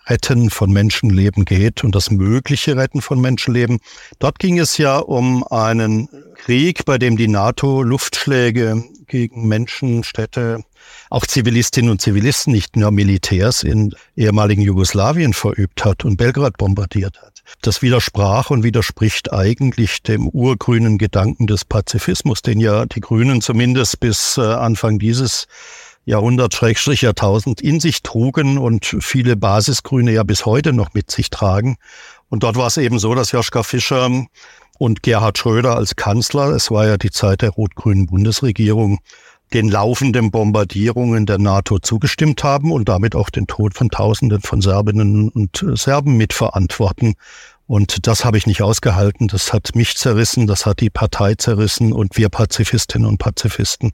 Retten 0.06 0.50
von 0.50 0.70
Menschenleben 0.72 1.44
geht 1.44 1.84
und 1.84 1.94
das 1.94 2.10
mögliche 2.10 2.76
Retten 2.76 3.00
von 3.00 3.20
Menschenleben. 3.20 3.80
Dort 4.18 4.38
ging 4.38 4.58
es 4.58 4.78
ja 4.78 4.98
um 4.98 5.44
einen 5.44 6.08
Krieg, 6.34 6.84
bei 6.84 6.98
dem 6.98 7.16
die 7.16 7.28
NATO 7.28 7.82
Luftschläge 7.82 8.84
gegen 9.06 9.48
Menschen, 9.48 10.04
Städte, 10.04 10.64
auch 11.10 11.26
Zivilistinnen 11.26 11.90
und 11.90 12.00
Zivilisten, 12.00 12.52
nicht 12.52 12.76
nur 12.76 12.90
Militärs 12.90 13.62
in 13.62 13.94
ehemaligen 14.16 14.62
Jugoslawien 14.62 15.32
verübt 15.32 15.84
hat 15.84 16.04
und 16.04 16.16
Belgrad 16.16 16.56
bombardiert 16.56 17.20
hat. 17.22 17.42
Das 17.62 17.82
widersprach 17.82 18.50
und 18.50 18.62
widerspricht 18.62 19.32
eigentlich 19.32 20.02
dem 20.02 20.28
urgrünen 20.28 20.98
Gedanken 20.98 21.46
des 21.46 21.64
Pazifismus, 21.64 22.42
den 22.42 22.60
ja 22.60 22.86
die 22.86 23.00
Grünen 23.00 23.40
zumindest 23.40 24.00
bis 24.00 24.38
äh, 24.38 24.42
Anfang 24.42 24.98
dieses 24.98 25.46
Jahrhundert, 26.04 26.54
Schrägstrich 26.54 27.02
Jahrtausend 27.02 27.60
in 27.60 27.80
sich 27.80 28.02
trugen 28.02 28.58
und 28.58 28.96
viele 29.00 29.36
Basisgrüne 29.36 30.12
ja 30.12 30.22
bis 30.22 30.44
heute 30.44 30.72
noch 30.72 30.94
mit 30.94 31.10
sich 31.10 31.30
tragen. 31.30 31.76
Und 32.28 32.42
dort 32.42 32.56
war 32.56 32.66
es 32.66 32.76
eben 32.76 32.98
so, 32.98 33.14
dass 33.14 33.32
Joschka 33.32 33.62
Fischer 33.62 34.10
und 34.78 35.02
Gerhard 35.02 35.38
Schröder 35.38 35.76
als 35.76 35.96
Kanzler, 35.96 36.50
es 36.50 36.70
war 36.70 36.86
ja 36.86 36.96
die 36.96 37.10
Zeit 37.10 37.42
der 37.42 37.50
rot-grünen 37.50 38.06
Bundesregierung, 38.06 38.98
den 39.52 39.68
laufenden 39.68 40.30
Bombardierungen 40.30 41.26
der 41.26 41.38
NATO 41.38 41.78
zugestimmt 41.78 42.42
haben 42.42 42.72
und 42.72 42.88
damit 42.88 43.14
auch 43.14 43.30
den 43.30 43.46
Tod 43.46 43.74
von 43.74 43.88
Tausenden 43.88 44.42
von 44.42 44.60
Serbinnen 44.60 45.28
und 45.28 45.64
Serben 45.74 46.16
mitverantworten. 46.16 47.14
Und 47.66 48.06
das 48.06 48.24
habe 48.24 48.36
ich 48.36 48.46
nicht 48.46 48.62
ausgehalten. 48.62 49.28
Das 49.28 49.52
hat 49.52 49.74
mich 49.74 49.96
zerrissen, 49.96 50.46
das 50.46 50.66
hat 50.66 50.80
die 50.80 50.90
Partei 50.90 51.34
zerrissen 51.34 51.92
und 51.92 52.16
wir 52.16 52.28
Pazifistinnen 52.28 53.08
und 53.08 53.18
Pazifisten 53.18 53.92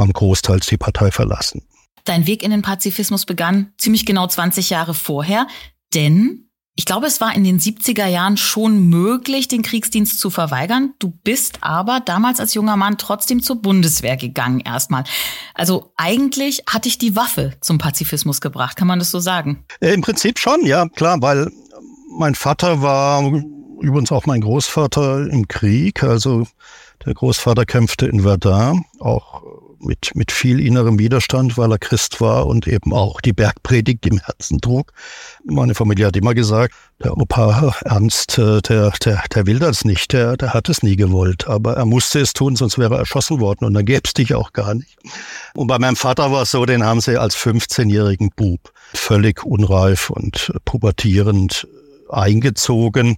haben 0.00 0.12
großteils 0.12 0.66
die 0.66 0.76
Partei 0.76 1.10
verlassen. 1.10 1.62
Dein 2.04 2.26
Weg 2.26 2.42
in 2.42 2.50
den 2.50 2.62
Pazifismus 2.62 3.26
begann 3.26 3.72
ziemlich 3.78 4.06
genau 4.06 4.26
20 4.26 4.70
Jahre 4.70 4.94
vorher, 4.94 5.46
denn 5.94 6.50
ich 6.76 6.86
glaube, 6.86 7.06
es 7.06 7.20
war 7.20 7.34
in 7.34 7.44
den 7.44 7.60
70er 7.60 8.06
Jahren 8.06 8.38
schon 8.38 8.88
möglich, 8.88 9.48
den 9.48 9.60
Kriegsdienst 9.60 10.18
zu 10.18 10.30
verweigern. 10.30 10.94
Du 10.98 11.10
bist 11.10 11.58
aber 11.60 12.00
damals 12.00 12.40
als 12.40 12.54
junger 12.54 12.76
Mann 12.76 12.96
trotzdem 12.96 13.42
zur 13.42 13.60
Bundeswehr 13.60 14.16
gegangen 14.16 14.60
erstmal. 14.60 15.04
Also 15.52 15.92
eigentlich 15.98 16.62
hatte 16.66 16.88
ich 16.88 16.96
die 16.96 17.16
Waffe 17.16 17.52
zum 17.60 17.76
Pazifismus 17.76 18.40
gebracht, 18.40 18.76
kann 18.76 18.88
man 18.88 18.98
das 18.98 19.10
so 19.10 19.18
sagen? 19.18 19.66
Äh, 19.80 19.92
Im 19.92 20.00
Prinzip 20.00 20.38
schon, 20.38 20.64
ja, 20.64 20.88
klar, 20.88 21.20
weil 21.20 21.50
mein 22.16 22.34
Vater 22.34 22.80
war 22.80 23.24
übrigens 23.80 24.10
auch 24.10 24.24
mein 24.24 24.40
Großvater 24.40 25.28
im 25.28 25.48
Krieg. 25.48 26.02
Also 26.02 26.46
der 27.04 27.12
Großvater 27.12 27.66
kämpfte 27.66 28.06
in 28.06 28.20
Verdun, 28.20 28.86
auch 29.00 29.42
mit, 29.80 30.12
mit 30.14 30.32
viel 30.32 30.60
innerem 30.60 30.98
Widerstand, 30.98 31.56
weil 31.58 31.72
er 31.72 31.78
Christ 31.78 32.20
war 32.20 32.46
und 32.46 32.66
eben 32.66 32.92
auch 32.92 33.20
die 33.20 33.32
Bergpredigt 33.32 34.06
im 34.06 34.18
Herzen 34.18 34.60
trug. 34.60 34.92
Meine 35.44 35.74
Familie 35.74 36.06
hat 36.06 36.16
immer 36.16 36.34
gesagt, 36.34 36.74
der 37.02 37.16
Opa 37.16 37.74
Ernst, 37.84 38.38
äh, 38.38 38.60
der, 38.60 38.92
der, 39.04 39.22
der 39.34 39.46
will 39.46 39.58
das 39.58 39.84
nicht, 39.84 40.12
der, 40.12 40.36
der 40.36 40.52
hat 40.54 40.68
es 40.68 40.82
nie 40.82 40.96
gewollt, 40.96 41.46
aber 41.46 41.74
er 41.74 41.86
musste 41.86 42.20
es 42.20 42.32
tun, 42.32 42.56
sonst 42.56 42.78
wäre 42.78 42.94
er 42.94 43.00
erschossen 43.00 43.40
worden 43.40 43.64
und 43.64 43.74
dann 43.74 43.84
gäbe 43.84 44.02
es 44.04 44.14
dich 44.14 44.34
auch 44.34 44.52
gar 44.52 44.74
nicht. 44.74 44.98
Und 45.54 45.66
bei 45.66 45.78
meinem 45.78 45.96
Vater 45.96 46.30
war 46.30 46.42
es 46.42 46.50
so, 46.50 46.66
den 46.66 46.84
haben 46.84 47.00
sie 47.00 47.18
als 47.18 47.36
15-jährigen 47.36 48.30
Bub 48.36 48.72
völlig 48.94 49.44
unreif 49.44 50.10
und 50.10 50.52
pubertierend 50.64 51.66
eingezogen 52.08 53.16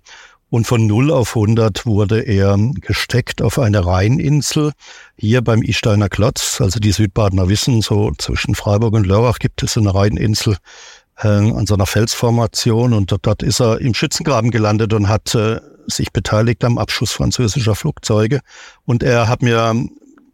und 0.53 0.67
von 0.67 0.87
0 0.87 1.11
auf 1.11 1.35
100 1.35 1.87
wurde 1.87 2.21
er 2.21 2.59
gesteckt 2.75 3.41
auf 3.41 3.59
eine 3.59 3.87
Rheininsel. 3.87 4.73
Hier 5.17 5.41
beim 5.41 5.63
Isteiner 5.63 6.11
Klotz, 6.11 6.61
also 6.61 6.79
die 6.79 6.93
Südbadener 6.93 7.49
wissen, 7.49 7.81
so 7.81 8.13
zwischen 8.19 8.55
Freiburg 8.55 8.93
und 8.93 9.07
Lörrach 9.07 9.39
gibt 9.39 9.63
es 9.63 9.79
eine 9.79 9.95
Rheininsel 9.95 10.59
äh, 11.23 11.29
an 11.29 11.67
so 11.67 11.73
einer 11.73 11.87
Felsformation. 11.87 12.93
Und 12.93 13.13
dort, 13.13 13.27
dort 13.27 13.43
ist 13.43 13.63
er 13.63 13.81
im 13.81 13.95
Schützengraben 13.95 14.51
gelandet 14.51 14.93
und 14.93 15.09
hat 15.09 15.35
äh, 15.35 15.59
sich 15.87 16.13
beteiligt 16.13 16.63
am 16.65 16.77
Abschuss 16.77 17.13
französischer 17.13 17.75
Flugzeuge. 17.75 18.41
Und 18.85 19.03
er 19.03 19.29
hat 19.29 19.41
mir 19.41 19.75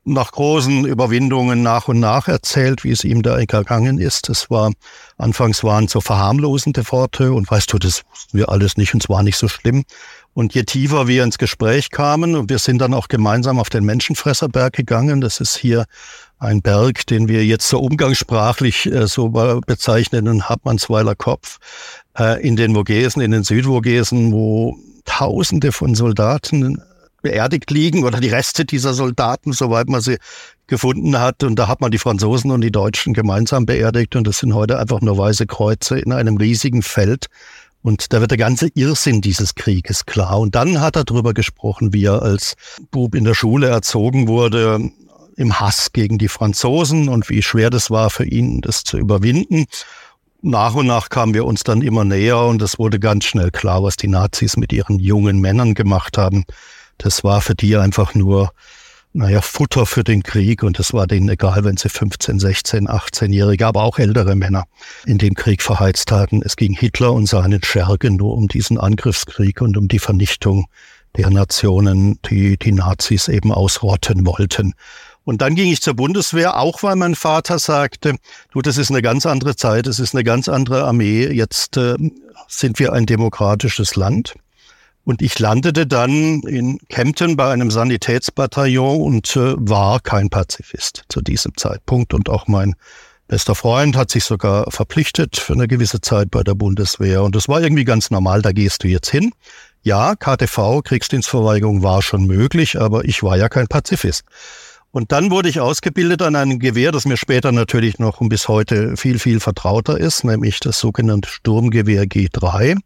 nach 0.09 0.33
großen 0.33 0.87
Überwindungen 0.87 1.63
nach 1.63 1.89
und 1.89 2.01
nach 2.01 2.29
erzählt, 2.29 2.85
wie 2.85 2.91
es 2.91 3.05
ihm 3.05 3.23
da 3.23 3.39
gegangen 3.39 3.99
ist. 3.99 4.29
Es 4.29 4.51
war, 4.51 4.73
anfangs 5.17 5.63
waren 5.65 5.89
so 5.89 6.01
verharmlosende 6.01 6.83
Worte 6.91 7.33
und 7.33 7.51
weißt 7.51 7.73
du, 7.73 7.79
das 7.79 8.03
wussten 8.11 8.39
wir 8.39 8.49
alles 8.49 8.77
nicht 8.77 8.95
und 8.95 9.03
es 9.03 9.09
war 9.09 9.23
nicht 9.23 9.37
so 9.37 9.49
schlimm. 9.49 9.85
Und 10.35 10.55
je 10.55 10.63
tiefer 10.63 11.09
wir 11.09 11.25
ins 11.25 11.39
Gespräch 11.39 11.91
kamen 11.91 12.37
und 12.37 12.49
wir 12.49 12.59
sind 12.59 12.79
dann 12.79 12.95
auch 12.95 13.09
gemeinsam 13.09 13.59
auf 13.59 13.71
den 13.71 13.85
Menschenfresserberg 13.85 14.73
gegangen. 14.73 15.21
Das 15.21 15.41
ist 15.41 15.57
hier 15.57 15.85
ein 16.39 16.63
Berg, 16.63 17.07
den 17.07 17.29
wir 17.29 17.45
jetzt 17.45 17.69
so 17.69 17.81
umgangssprachlich 17.81 18.87
äh, 18.87 19.07
so 19.07 19.31
bezeichnen, 19.31 20.27
den 20.27 20.49
Hartmannsweiler 20.49 21.17
Kopf, 21.17 21.59
äh, 22.17 22.41
in 22.47 22.57
den 22.57 22.75
Vogesen, 22.75 23.21
in 23.21 23.33
den 23.33 23.43
Südvogesen, 23.43 24.33
wo 24.33 24.77
Tausende 25.09 25.73
von 25.73 25.95
Soldaten 25.95 26.83
beerdigt 27.29 27.71
liegen 27.71 28.05
oder 28.05 28.21
die 28.21 28.29
Reste 28.29 28.65
dieser 28.65 28.95
Soldaten, 28.95 29.53
soweit 29.53 29.89
man 29.89 30.01
sie 30.01 30.17
gefunden 30.67 31.19
hat. 31.19 31.43
Und 31.43 31.57
da 31.57 31.69
hat 31.69 31.83
man 31.83 31.91
die 31.91 31.99
Franzosen 31.99 32.51
und 32.51 32.63
die 32.63 32.71
Deutschen 32.71 33.13
gemeinsam 33.13 33.67
beerdigt. 33.67 34.17
Und 34.17 34.27
das 34.27 34.39
sind 34.39 34.55
heute 34.55 34.79
einfach 34.79 35.03
nur 35.03 35.19
weiße 35.19 35.47
Kreuze 35.47 35.99
in 35.99 36.13
einem 36.13 36.39
riesigen 36.39 36.83
Feld. 36.83 37.27
Und 37.83 38.13
da 38.13 38.21
wird 38.21 38.31
der 38.31 38.39
ganze 38.39 38.69
Irrsinn 38.75 39.21
dieses 39.21 39.55
Krieges 39.55 40.07
klar. 40.07 40.41
Und 40.41 40.55
dann 40.55 40.81
hat 40.81 40.97
er 40.97 41.05
darüber 41.05 41.35
gesprochen, 41.35 41.93
wie 41.93 42.07
er 42.07 42.23
als 42.23 42.55
Bub 42.91 43.15
in 43.15 43.25
der 43.25 43.35
Schule 43.35 43.69
erzogen 43.69 44.27
wurde, 44.27 44.91
im 45.37 45.61
Hass 45.61 45.93
gegen 45.93 46.17
die 46.17 46.29
Franzosen 46.29 47.09
und 47.09 47.29
wie 47.29 47.43
schwer 47.43 47.69
das 47.69 47.91
war 47.91 48.09
für 48.09 48.25
ihn, 48.25 48.63
das 48.63 48.85
zu 48.85 48.97
überwinden. 48.99 49.67
Nach 50.41 50.75
und 50.75 50.87
nach 50.87 51.11
kamen 51.11 51.35
wir 51.35 51.45
uns 51.45 51.63
dann 51.63 51.83
immer 51.83 52.05
näher 52.05 52.41
und 52.41 52.63
es 52.63 52.79
wurde 52.79 52.99
ganz 52.99 53.27
schnell 53.27 53.51
klar, 53.51 53.83
was 53.83 53.97
die 53.97 54.09
Nazis 54.09 54.57
mit 54.57 54.73
ihren 54.73 54.99
jungen 54.99 55.41
Männern 55.41 55.75
gemacht 55.75 56.17
haben. 56.17 56.45
Das 56.99 57.25
war 57.25 57.41
für 57.41 57.55
die 57.55 57.77
einfach 57.77 58.15
nur, 58.15 58.53
naja, 59.13 59.41
Futter 59.41 59.87
für 59.87 60.05
den 60.05 60.23
Krieg 60.23 60.63
und 60.63 60.79
es 60.79 60.93
war 60.93 61.07
denen 61.07 61.29
egal, 61.29 61.65
wenn 61.65 61.77
sie 61.77 61.89
15, 61.89 62.39
16, 62.39 62.89
18-Jährige, 62.89 63.67
aber 63.67 63.83
auch 63.83 63.99
ältere 63.99 64.35
Männer 64.35 64.65
in 65.07 65.19
dem 65.19 65.35
Krieg 65.35 65.63
verheizt 65.63 66.13
hatten. 66.13 66.43
Es 66.43 66.57
ging 66.57 66.75
Hitler 66.75 67.13
und 67.13 67.27
seinen 67.27 67.63
Schergen 67.63 68.17
nur 68.17 68.35
um 68.35 68.49
diesen 68.49 68.79
Angriffskrieg 68.79 69.61
und 69.61 69.77
um 69.77 69.89
die 69.89 69.99
Vernichtung 69.99 70.67
der 71.17 71.31
Nationen, 71.31 72.21
die 72.29 72.59
die 72.59 72.73
Nazis 72.73 73.29
eben 73.29 73.53
ausrotten 73.53 74.27
wollten. 74.27 74.75
Und 75.25 75.43
dann 75.43 75.55
ging 75.55 75.71
ich 75.71 75.83
zur 75.83 75.95
Bundeswehr, 75.95 76.59
auch 76.59 76.83
weil 76.83 76.97
mein 76.97 77.15
Vater 77.15 77.59
sagte, 77.59 78.17
du, 78.53 78.63
das 78.63 78.79
ist 78.79 78.91
eine 78.91 79.03
ganz 79.03 79.27
andere 79.27 79.57
Zeit, 79.57 79.87
es 79.87 79.99
ist 79.99 80.15
eine 80.15 80.25
ganz 80.25 80.49
andere 80.49 80.85
Armee, 80.85 81.27
jetzt 81.27 81.77
äh, 81.77 81.97
sind 82.47 82.79
wir 82.79 82.93
ein 82.95 83.05
demokratisches 83.05 83.95
Land. 83.97 84.35
Und 85.09 85.23
ich 85.23 85.39
landete 85.39 85.87
dann 85.87 86.43
in 86.43 86.79
Kempten 86.91 87.35
bei 87.35 87.51
einem 87.51 87.71
Sanitätsbataillon 87.71 89.01
und 89.01 89.37
äh, 89.37 89.55
war 89.57 90.01
kein 90.01 90.29
Pazifist 90.29 91.05
zu 91.09 91.23
diesem 91.23 91.57
Zeitpunkt. 91.57 92.13
Und 92.13 92.29
auch 92.29 92.47
mein 92.47 92.75
bester 93.27 93.55
Freund 93.55 93.97
hat 93.97 94.11
sich 94.11 94.25
sogar 94.25 94.71
verpflichtet 94.71 95.39
für 95.39 95.55
eine 95.55 95.67
gewisse 95.67 96.03
Zeit 96.03 96.31
bei 96.31 96.43
der 96.43 96.53
Bundeswehr. 96.53 97.23
Und 97.23 97.35
das 97.35 97.49
war 97.49 97.63
irgendwie 97.63 97.85
ganz 97.85 98.11
normal, 98.11 98.43
da 98.43 98.53
gehst 98.53 98.85
du 98.85 98.89
jetzt 98.89 99.09
hin. 99.09 99.33
Ja, 99.83 100.15
KTV, 100.15 100.83
Kriegsdienstverweigerung 100.85 101.83
war 101.83 102.03
schon 102.03 102.27
möglich, 102.27 102.79
aber 102.79 103.07
ich 103.07 103.23
war 103.23 103.39
ja 103.39 103.49
kein 103.49 103.67
Pazifist. 103.67 104.25
Und 104.91 105.11
dann 105.11 105.31
wurde 105.31 105.49
ich 105.49 105.59
ausgebildet 105.59 106.21
an 106.21 106.37
einem 106.37 106.59
Gewehr, 106.59 106.93
das 106.93 107.07
mir 107.07 107.17
später 107.17 107.51
natürlich 107.51 107.99
noch 107.99 108.21
und 108.21 108.29
bis 108.29 108.47
heute 108.47 108.95
viel, 108.99 109.19
viel 109.19 109.41
vertrauter 109.41 109.99
ist, 109.99 110.25
nämlich 110.25 110.61
das 110.61 110.79
sogenannte 110.79 111.31
Sturmgewehr 111.31 112.05
G3 112.05 112.77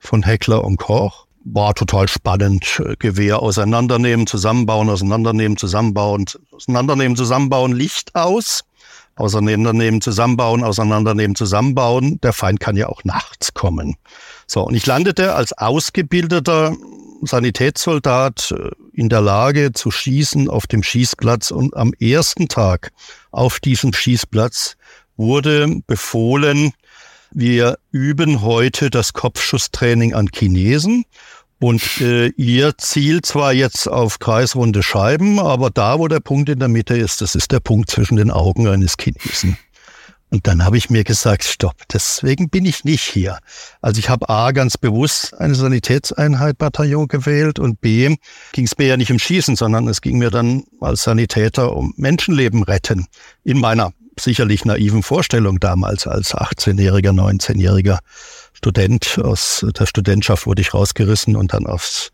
von 0.00 0.24
Heckler 0.24 0.64
und 0.64 0.76
Koch 0.76 1.28
war 1.44 1.74
total 1.74 2.08
spannend. 2.08 2.82
Gewehr 2.98 3.40
auseinandernehmen, 3.40 4.26
zusammenbauen, 4.26 4.88
auseinandernehmen, 4.88 5.56
zusammenbauen, 5.56 6.26
auseinandernehmen, 6.52 7.16
zusammenbauen, 7.16 7.72
Licht 7.72 8.14
aus. 8.14 8.62
Auseinandernehmen, 9.16 10.00
zusammenbauen, 10.00 10.64
auseinandernehmen, 10.64 11.36
zusammenbauen. 11.36 12.20
Der 12.22 12.32
Feind 12.32 12.58
kann 12.58 12.76
ja 12.76 12.88
auch 12.88 13.04
nachts 13.04 13.52
kommen. 13.52 13.96
So, 14.46 14.62
und 14.62 14.74
ich 14.74 14.86
landete 14.86 15.34
als 15.34 15.52
ausgebildeter 15.52 16.74
Sanitätssoldat 17.22 18.54
äh, 18.56 18.70
in 18.92 19.08
der 19.08 19.20
Lage 19.20 19.72
zu 19.72 19.90
schießen 19.90 20.48
auf 20.48 20.66
dem 20.66 20.82
Schießplatz. 20.82 21.50
Und 21.50 21.76
am 21.76 21.92
ersten 22.00 22.48
Tag 22.48 22.92
auf 23.30 23.60
diesem 23.60 23.92
Schießplatz 23.92 24.76
wurde 25.16 25.82
befohlen, 25.86 26.72
wir 27.32 27.78
üben 27.90 28.42
heute 28.42 28.90
das 28.90 29.12
Kopfschusstraining 29.12 30.14
an 30.14 30.28
Chinesen. 30.34 31.04
Und 31.62 32.00
äh, 32.00 32.28
ihr 32.36 32.78
zielt 32.78 33.26
zwar 33.26 33.52
jetzt 33.52 33.86
auf 33.86 34.18
kreisrunde 34.18 34.82
Scheiben, 34.82 35.38
aber 35.38 35.68
da, 35.68 35.98
wo 35.98 36.08
der 36.08 36.20
Punkt 36.20 36.48
in 36.48 36.58
der 36.58 36.68
Mitte 36.68 36.96
ist, 36.96 37.20
das 37.20 37.34
ist 37.34 37.52
der 37.52 37.60
Punkt 37.60 37.90
zwischen 37.90 38.16
den 38.16 38.30
Augen 38.30 38.66
eines 38.66 38.94
Chinesen. 38.98 39.58
Und 40.30 40.46
dann 40.46 40.64
habe 40.64 40.78
ich 40.78 40.90
mir 40.90 41.02
gesagt, 41.02 41.42
stopp, 41.42 41.74
deswegen 41.92 42.48
bin 42.50 42.64
ich 42.64 42.84
nicht 42.84 43.02
hier. 43.02 43.38
Also 43.82 43.98
ich 43.98 44.08
habe 44.08 44.28
A 44.28 44.52
ganz 44.52 44.78
bewusst 44.78 45.38
eine 45.38 45.56
Sanitätseinheit 45.56 46.56
Bataillon 46.56 47.08
gewählt 47.08 47.58
und 47.58 47.80
B 47.80 48.16
ging 48.52 48.64
es 48.64 48.78
mir 48.78 48.86
ja 48.86 48.96
nicht 48.96 49.10
um 49.10 49.18
Schießen, 49.18 49.56
sondern 49.56 49.88
es 49.88 50.00
ging 50.00 50.18
mir 50.18 50.30
dann 50.30 50.62
als 50.80 51.02
Sanitäter 51.02 51.76
um 51.76 51.92
Menschenleben 51.96 52.62
retten. 52.62 53.06
In 53.42 53.58
meiner 53.58 53.92
sicherlich 54.18 54.64
naiven 54.64 55.02
Vorstellung 55.02 55.60
damals 55.60 56.06
als 56.06 56.34
18-jähriger, 56.34 57.12
19-jähriger 57.12 57.98
Student 58.52 59.18
aus 59.22 59.64
der 59.78 59.86
Studentschaft 59.86 60.46
wurde 60.46 60.62
ich 60.62 60.74
rausgerissen 60.74 61.36
und 61.36 61.54
dann 61.54 61.66
aufs 61.66 62.12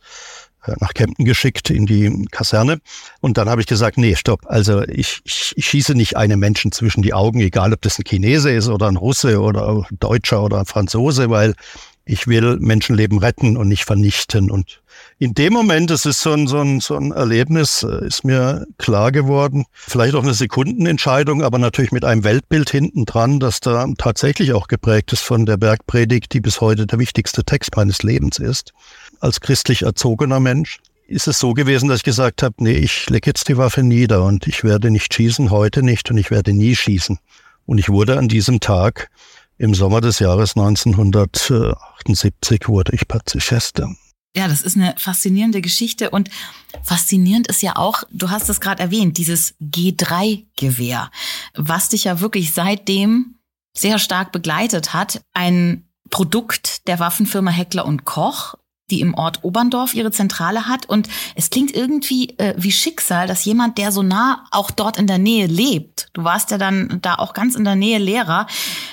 äh, 0.67 0.75
nach 0.81 0.95
Kempten 0.95 1.25
geschickt 1.25 1.71
in 1.71 1.87
die 1.87 2.27
Kaserne. 2.31 2.79
Und 3.21 3.39
dann 3.39 3.49
habe 3.49 3.61
ich 3.61 3.67
gesagt, 3.67 3.99
nee, 3.99 4.15
stopp. 4.15 4.47
Also 4.47 4.83
ich, 4.83 5.21
ich, 5.25 5.55
ich 5.57 5.67
schieße 5.67 5.95
nicht 5.95 6.17
einem 6.17 6.39
Menschen 6.39 6.73
zwischen 6.73 7.03
die 7.03 7.15
Augen, 7.15 7.41
egal 7.41 7.73
ob 7.73 7.83
das 7.83 7.99
ein 7.99 8.05
Chinese 8.05 8.51
ist 8.51 8.69
oder 8.69 8.89
ein 8.89 8.97
Russe 8.97 9.41
oder 9.41 9.69
ein 9.69 9.97
Deutscher 9.99 10.43
oder 10.43 10.61
ein 10.61 10.67
Franzose, 10.67 11.31
weil 11.31 11.55
ich 12.05 12.27
will 12.27 12.59
Menschenleben 12.61 13.19
retten 13.19 13.57
und 13.57 13.69
nicht 13.69 13.85
vernichten. 13.85 14.51
Und 14.51 14.81
in 15.19 15.33
dem 15.33 15.55
Moment, 15.55 15.91
das 15.91 16.05
ist 16.05 16.21
so 16.21 16.33
ein, 16.33 16.47
so 16.47 16.61
ein, 16.61 16.81
so 16.81 16.95
ein 16.95 17.11
Erlebnis, 17.11 17.83
äh, 17.83 18.07
ist 18.07 18.23
mir 18.25 18.67
klar 18.77 19.13
geworden, 19.13 19.65
vielleicht 19.73 20.15
auch 20.15 20.23
eine 20.23 20.35
Sekundenentscheidung, 20.35 21.43
aber 21.43 21.57
natürlich 21.59 21.91
mit 21.91 22.05
einem 22.05 22.23
Weltbild 22.23 22.69
hinten 22.69 23.07
dran, 23.07 23.41
das 23.41 23.61
da 23.61 23.87
tatsächlich 23.97 24.53
auch 24.53 24.69
geprägt 24.69 25.15
ist 25.15 25.23
von 25.23 25.47
der 25.47 25.57
Bergpredigt, 25.57 26.35
die 26.35 26.41
bis 26.41 26.61
heute 26.61 26.87
der 26.87 26.99
wichtigste 26.99 27.45
Text 27.45 27.75
meines 27.77 28.03
Lebens 28.03 28.39
ist. 28.39 28.75
Als 29.21 29.41
christlich 29.41 29.81
erzogener 29.83 30.41
Mensch 30.41 30.81
ist 31.09 31.29
es 31.29 31.39
so 31.39 31.55
gewesen, 31.55 31.89
dass 31.89 31.99
ich 31.99 32.05
gesagt 32.05 32.43
habe, 32.43 32.57
nee, 32.59 32.73
ich 32.73 33.09
lege 33.09 33.31
jetzt 33.31 33.49
die 33.49 33.57
Waffe 33.57 33.83
nieder 33.83 34.23
und 34.25 34.47
ich 34.47 34.65
werde 34.65 34.91
nicht 34.91 35.15
schießen, 35.15 35.51
heute 35.51 35.83
nicht 35.83 36.11
und 36.11 36.19
ich 36.19 36.31
werde 36.31 36.53
nie 36.53 36.77
schießen. 36.77 37.19
Und 37.65 37.79
ich 37.79 37.89
wurde 37.89 38.19
an 38.19 38.29
diesem 38.29 38.61
Tag 38.61 39.09
im 39.57 39.75
Sommer 39.75 40.03
des 40.03 40.19
Jahres 40.19 40.57
1978 40.57 42.69
wurde 42.69 42.95
ich 42.95 43.09
Pazifist. 43.09 43.81
Ja, 44.37 44.49
das 44.49 44.61
ist 44.61 44.77
eine 44.77 44.95
faszinierende 44.99 45.63
Geschichte 45.63 46.11
und 46.11 46.29
faszinierend 46.83 47.47
ist 47.47 47.63
ja 47.63 47.77
auch, 47.77 48.03
du 48.11 48.29
hast 48.29 48.51
es 48.51 48.61
gerade 48.61 48.83
erwähnt, 48.83 49.17
dieses 49.17 49.55
G3-Gewehr, 49.63 51.11
was 51.55 51.89
dich 51.89 52.05
ja 52.05 52.21
wirklich 52.21 52.53
seitdem 52.53 53.37
sehr 53.75 53.99
stark 53.99 54.33
begleitet 54.33 54.93
hat. 54.93 55.23
Ein 55.33 55.89
Produkt 56.11 56.87
der 56.87 56.99
Waffenfirma 56.99 57.51
Heckler 57.51 57.87
und 57.87 58.05
Koch, 58.05 58.57
die 58.91 59.01
im 59.01 59.15
Ort 59.15 59.43
Oberndorf 59.43 59.95
ihre 59.95 60.11
Zentrale 60.11 60.69
hat. 60.69 60.87
Und 60.87 61.09
es 61.35 61.49
klingt 61.49 61.75
irgendwie 61.75 62.39
äh, 62.39 62.55
wie 62.59 62.73
Schicksal, 62.73 63.27
dass 63.27 63.47
jemand, 63.47 63.79
der 63.79 63.91
so 63.91 64.03
nah 64.03 64.45
auch 64.51 64.71
dort 64.71 64.99
in 64.99 65.07
der 65.07 65.19
Nähe 65.19 65.47
lebt, 65.47 66.11
du 66.13 66.25
warst 66.25 66.51
ja 66.51 66.59
dann 66.59 66.99
da 67.01 67.15
auch 67.15 67.33
ganz 67.33 67.55
in 67.55 67.65
der 67.65 67.75
Nähe 67.75 67.99
Lehrer, 67.99 68.47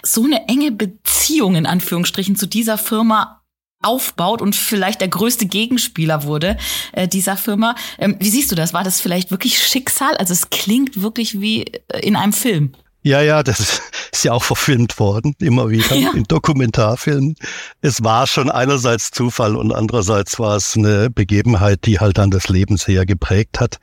so 0.04 0.24
eine 0.24 0.48
enge 0.48 0.72
Beziehung 0.72 1.56
in 1.56 1.66
Anführungsstrichen 1.66 2.38
zu 2.38 2.48
dieser 2.48 2.78
Firma 2.78 3.43
aufbaut 3.84 4.42
und 4.42 4.56
vielleicht 4.56 5.02
der 5.02 5.08
größte 5.08 5.46
Gegenspieler 5.46 6.24
wurde 6.24 6.58
äh, 6.94 7.08
dieser 7.08 7.38
Firma. 7.38 7.76
Ähm, 7.98 8.16
wie 8.20 8.30
siehst 8.30 8.52
du 8.52 8.56
das? 8.56 8.74
War 8.74 8.84
das 8.84 9.02
vielleicht 9.02 9.32
wirklich 9.32 9.60
Schicksal? 9.60 10.16
Also 10.18 10.34
es 10.34 10.50
klingt 10.50 11.02
wirklich 11.02 11.40
wie 11.40 11.64
äh, 11.64 12.00
in 12.02 12.16
einem 12.16 12.34
Film. 12.34 12.74
Ja, 13.04 13.22
ja, 13.22 13.44
das 13.44 13.60
ist 14.12 14.24
ja 14.24 14.32
auch 14.32 14.44
verfilmt 14.44 14.98
worden, 14.98 15.36
immer 15.40 15.70
wieder 15.70 15.96
ja. 15.96 16.12
in 16.14 16.24
Dokumentarfilmen. 16.24 17.36
Es 17.82 18.04
war 18.04 18.28
schon 18.28 18.50
einerseits 18.50 19.12
Zufall 19.12 19.56
und 19.56 19.74
andererseits 19.74 20.40
war 20.40 20.56
es 20.56 20.76
eine 20.76 21.10
Begebenheit, 21.10 21.86
die 21.86 22.00
halt 22.00 22.18
dann 22.18 22.32
das 22.32 22.48
Leben 22.48 22.78
sehr 22.78 23.06
geprägt 23.06 23.60
hat. 23.60 23.80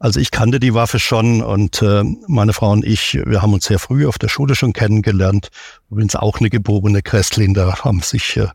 Also 0.00 0.20
ich 0.20 0.30
kannte 0.30 0.60
die 0.60 0.74
Waffe 0.74 1.00
schon 1.00 1.42
und 1.42 1.82
äh, 1.82 2.04
meine 2.28 2.52
Frau 2.52 2.70
und 2.70 2.84
ich, 2.84 3.14
wir 3.26 3.42
haben 3.42 3.52
uns 3.52 3.64
sehr 3.64 3.80
früh 3.80 4.06
auf 4.06 4.16
der 4.16 4.28
Schule 4.28 4.54
schon 4.54 4.72
kennengelernt. 4.72 5.48
Übrigens 5.90 6.14
auch 6.14 6.38
eine 6.38 6.50
geborene 6.50 7.02
Kresslin, 7.02 7.52
da 7.52 7.82
haben 7.82 8.00
sich 8.02 8.36
äh, 8.36 8.46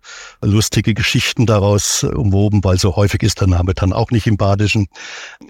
lustige 0.42 0.94
Geschichten 0.94 1.46
daraus 1.46 2.06
umwoben, 2.06 2.64
weil 2.64 2.78
so 2.78 2.96
häufig 2.96 3.24
ist 3.24 3.42
der 3.42 3.48
Name 3.48 3.74
dann 3.74 3.92
auch 3.92 4.12
nicht 4.12 4.26
im 4.26 4.38
Badischen. 4.38 4.88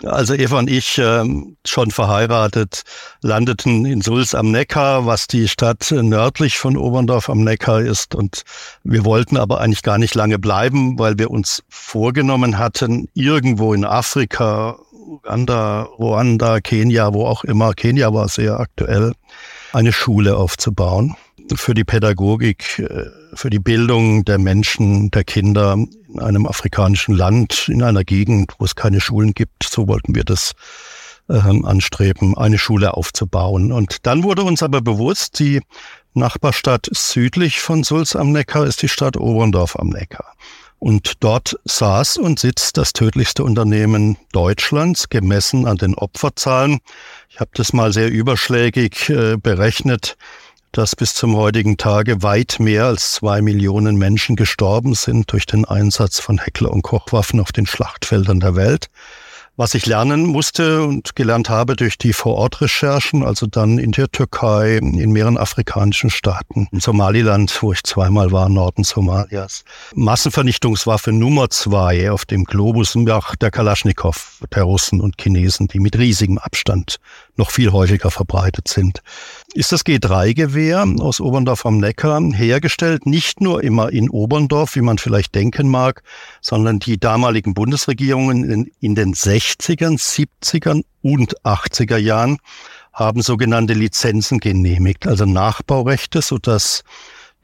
Also 0.04 0.34
Eva 0.34 0.58
und 0.58 0.70
ich, 0.70 0.98
äh, 0.98 1.26
schon 1.64 1.92
verheiratet, 1.92 2.82
landeten 3.22 3.86
in 3.86 4.02
Sulz 4.02 4.34
am 4.34 4.50
Neckar, 4.50 5.06
was 5.06 5.28
die 5.28 5.48
Stadt 5.48 5.92
nördlich 5.92 6.58
von 6.58 6.76
Oberndorf 6.76 7.30
am 7.30 7.44
Neckar 7.44 7.82
ist. 7.82 8.16
Und 8.16 8.46
wir 8.84 9.06
wollten 9.06 9.38
aber 9.38 9.60
eigentlich 9.60 9.84
gar 9.84 10.00
nicht 10.00 10.16
lange 10.16 10.40
bleiben, 10.40 10.98
weil 10.98 11.20
wir 11.20 11.30
uns 11.30 11.64
vorgenommen 11.70 12.58
hatten, 12.58 13.10
irgendwo 13.14 13.76
in 13.76 13.86
Afrika 13.86 14.80
Uganda, 15.06 15.84
Ruanda, 15.84 16.60
Kenia, 16.60 17.14
wo 17.14 17.26
auch 17.26 17.44
immer, 17.44 17.74
Kenia 17.74 18.14
war 18.14 18.28
sehr 18.28 18.60
aktuell, 18.60 19.14
eine 19.74 19.92
Schule 19.92 20.38
aufzubauen 20.38 21.16
für 21.56 21.74
die 21.74 21.84
Pädagogik, 21.84 22.80
äh, 22.80 23.06
für 23.34 23.50
die 23.50 23.60
Bildung 23.60 24.26
der 24.26 24.38
Menschen, 24.38 25.12
der 25.12 25.24
Kinder 25.24 25.74
in 25.74 26.20
einem 26.20 26.46
afrikanischen 26.46 27.16
Land, 27.16 27.70
in 27.70 27.84
einer 27.84 28.04
Gegend, 28.04 28.54
wo 28.60 28.66
es 28.66 28.76
keine 28.76 29.02
Schulen 29.02 29.34
gibt. 29.34 29.64
So 29.64 29.88
wollten 29.88 30.16
wir 30.16 30.24
das 30.24 30.54
ähm, 31.30 31.66
anstreben, 31.66 32.38
eine 32.38 32.58
Schule 32.58 32.96
aufzubauen. 32.96 33.72
Und 33.72 34.06
dann 34.06 34.24
wurde 34.24 34.44
uns 34.44 34.64
aber 34.64 34.82
bewusst, 34.82 35.40
die 35.40 35.62
Nachbarstadt 36.14 36.88
südlich 36.92 37.60
von 37.60 37.84
Sulz 37.84 38.16
am 38.16 38.32
Neckar 38.32 38.66
ist 38.66 38.82
die 38.82 38.90
Stadt 38.90 39.18
Oberndorf 39.18 39.76
am 39.78 39.90
Neckar. 39.90 40.34
Und 40.84 41.24
dort 41.24 41.58
saß 41.64 42.18
und 42.18 42.40
sitzt 42.40 42.76
das 42.76 42.92
tödlichste 42.92 43.46
Unternehmen 43.46 44.18
Deutschlands, 44.34 45.08
gemessen 45.08 45.66
an 45.66 45.78
den 45.78 45.96
Opferzahlen. 45.96 46.82
Ich 47.30 47.40
habe 47.40 47.52
das 47.54 47.72
mal 47.72 47.94
sehr 47.94 48.12
überschlägig 48.12 49.08
äh, 49.08 49.38
berechnet, 49.38 50.18
dass 50.74 50.98
bis 50.98 51.16
zum 51.16 51.38
heutigen 51.38 51.78
Tage 51.78 52.22
weit 52.22 52.58
mehr 52.60 52.84
als 52.84 53.14
zwei 53.14 53.42
Millionen 53.42 53.96
Menschen 53.96 54.36
gestorben 54.36 54.94
sind 54.94 55.32
durch 55.32 55.46
den 55.46 55.64
Einsatz 55.64 56.20
von 56.20 56.38
Heckler- 56.38 56.74
und 56.74 56.82
Kochwaffen 56.82 57.40
auf 57.40 57.54
den 57.54 57.66
Schlachtfeldern 57.66 58.42
der 58.42 58.58
Welt 58.58 58.90
was 59.56 59.76
ich 59.76 59.86
lernen 59.86 60.26
musste 60.26 60.84
und 60.84 61.16
gelernt 61.16 61.50
habe 61.50 61.76
durch 61.76 61.98
die 61.98 62.14
Vorortrecherchen, 62.14 63.24
also 63.24 63.46
dann 63.46 63.78
in 63.78 63.92
der 63.92 64.12
Türkei, 64.12 64.78
in 64.78 65.12
mehreren 65.12 65.38
afrikanischen 65.38 66.10
Staaten, 66.10 66.68
in 66.72 66.80
Somaliland, 66.80 67.56
wo 67.62 67.72
ich 67.72 67.84
zweimal 67.84 68.32
war, 68.32 68.50
Norden 68.50 68.84
Somalias. 68.84 69.64
Massenvernichtungswaffe 69.94 71.12
Nummer 71.12 71.52
zwei 71.52 72.10
auf 72.10 72.26
dem 72.26 72.46
Globus 72.46 72.96
nach 72.96 73.36
der 73.36 73.52
Kalaschnikow 73.52 74.40
der 74.56 74.64
Russen 74.64 75.02
und 75.02 75.22
Chinesen, 75.22 75.68
die 75.68 75.80
mit 75.80 75.98
riesigem 75.98 76.40
Abstand 76.40 76.98
noch 77.36 77.52
viel 77.52 77.72
häufiger 77.72 78.10
verbreitet 78.10 78.68
sind. 78.68 79.02
Ist 79.56 79.72
das 79.72 79.86
G3-Gewehr 79.86 80.84
aus 80.98 81.20
Oberndorf 81.22 81.68
am 81.68 81.78
Neckar 81.78 82.20
hergestellt, 82.34 83.06
nicht 83.06 83.40
nur 83.40 83.64
immer 83.64 83.92
in 83.92 84.10
Oberndorf, 84.10 84.76
wie 84.76 84.82
man 84.82 84.98
vielleicht 84.98 85.36
denken 85.36 85.68
mag, 85.68 86.02
sondern 86.42 86.80
die 86.80 87.00
damaligen 87.00 87.54
Bundesregierungen 87.54 88.50
in, 88.50 88.72
in 88.80 88.96
den 88.96 89.14
60ern, 89.14 90.00
70ern 90.00 90.82
und 91.04 91.40
80er 91.44 91.98
Jahren 91.98 92.40
haben 92.94 93.22
sogenannte 93.22 93.74
Lizenzen 93.74 94.40
genehmigt, 94.40 95.06
also 95.06 95.26
Nachbaurechte, 95.26 96.24
sodass 96.24 96.84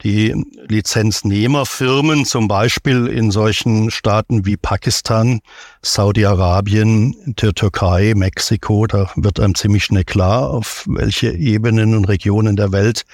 die 0.02 0.34
Lizenznehmerfirmen 0.68 2.24
zum 2.24 2.48
Beispiel 2.48 3.06
in 3.06 3.30
solchen 3.30 3.90
Staaten 3.90 4.46
wie 4.46 4.56
Pakistan, 4.56 5.40
Saudi-Arabien, 5.82 7.16
der 7.26 7.54
Türkei, 7.54 8.14
Mexiko, 8.16 8.86
da 8.86 9.10
wird 9.16 9.40
einem 9.40 9.54
ziemlich 9.54 9.84
schnell 9.84 10.04
klar, 10.04 10.50
auf 10.50 10.84
welche 10.88 11.32
Ebenen 11.32 11.94
und 11.94 12.06
Regionen 12.06 12.56
der 12.56 12.72
Welt 12.72 13.04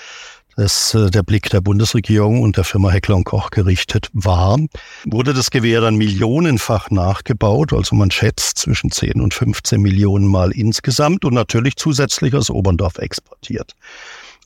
dass 0.57 0.94
äh, 0.94 1.11
der 1.11 1.22
Blick 1.22 1.51
der 1.51 1.61
Bundesregierung 1.61 2.40
und 2.40 2.57
der 2.57 2.64
Firma 2.64 2.90
Heckler 2.90 3.16
und 3.16 3.25
Koch 3.25 3.51
gerichtet 3.51 4.09
war, 4.12 4.59
wurde 5.05 5.35
das 5.35 5.51
Gewehr 5.51 5.81
dann 5.83 5.96
millionenfach 5.96 6.90
nachgebaut. 6.90 7.72
Also 7.72 7.94
man 7.94 8.11
schätzt 8.11 8.59
zwischen 8.59 8.90
10 8.90 9.20
und 9.20 9.35
15 9.35 9.81
Millionen 9.81 10.27
Mal 10.27 10.53
insgesamt 10.53 11.25
und 11.25 11.35
natürlich 11.35 11.77
zusätzlich 11.77 12.35
aus 12.35 12.51
Oberndorf 12.51 12.99
exportiert. 12.99 13.75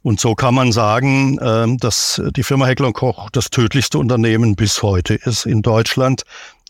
Und 0.02 0.18
so 0.18 0.34
kann 0.34 0.54
man 0.54 0.72
sagen, 0.72 1.38
ähm, 1.42 1.76
dass 1.78 2.22
die 2.34 2.42
Firma 2.42 2.66
Heckler 2.66 2.92
Koch 2.92 3.28
das 3.30 3.50
tödlichste 3.50 3.98
Unternehmen 3.98 4.56
bis 4.56 4.82
heute 4.82 5.14
ist 5.14 5.44
in 5.44 5.62
Deutschland. 5.62 6.22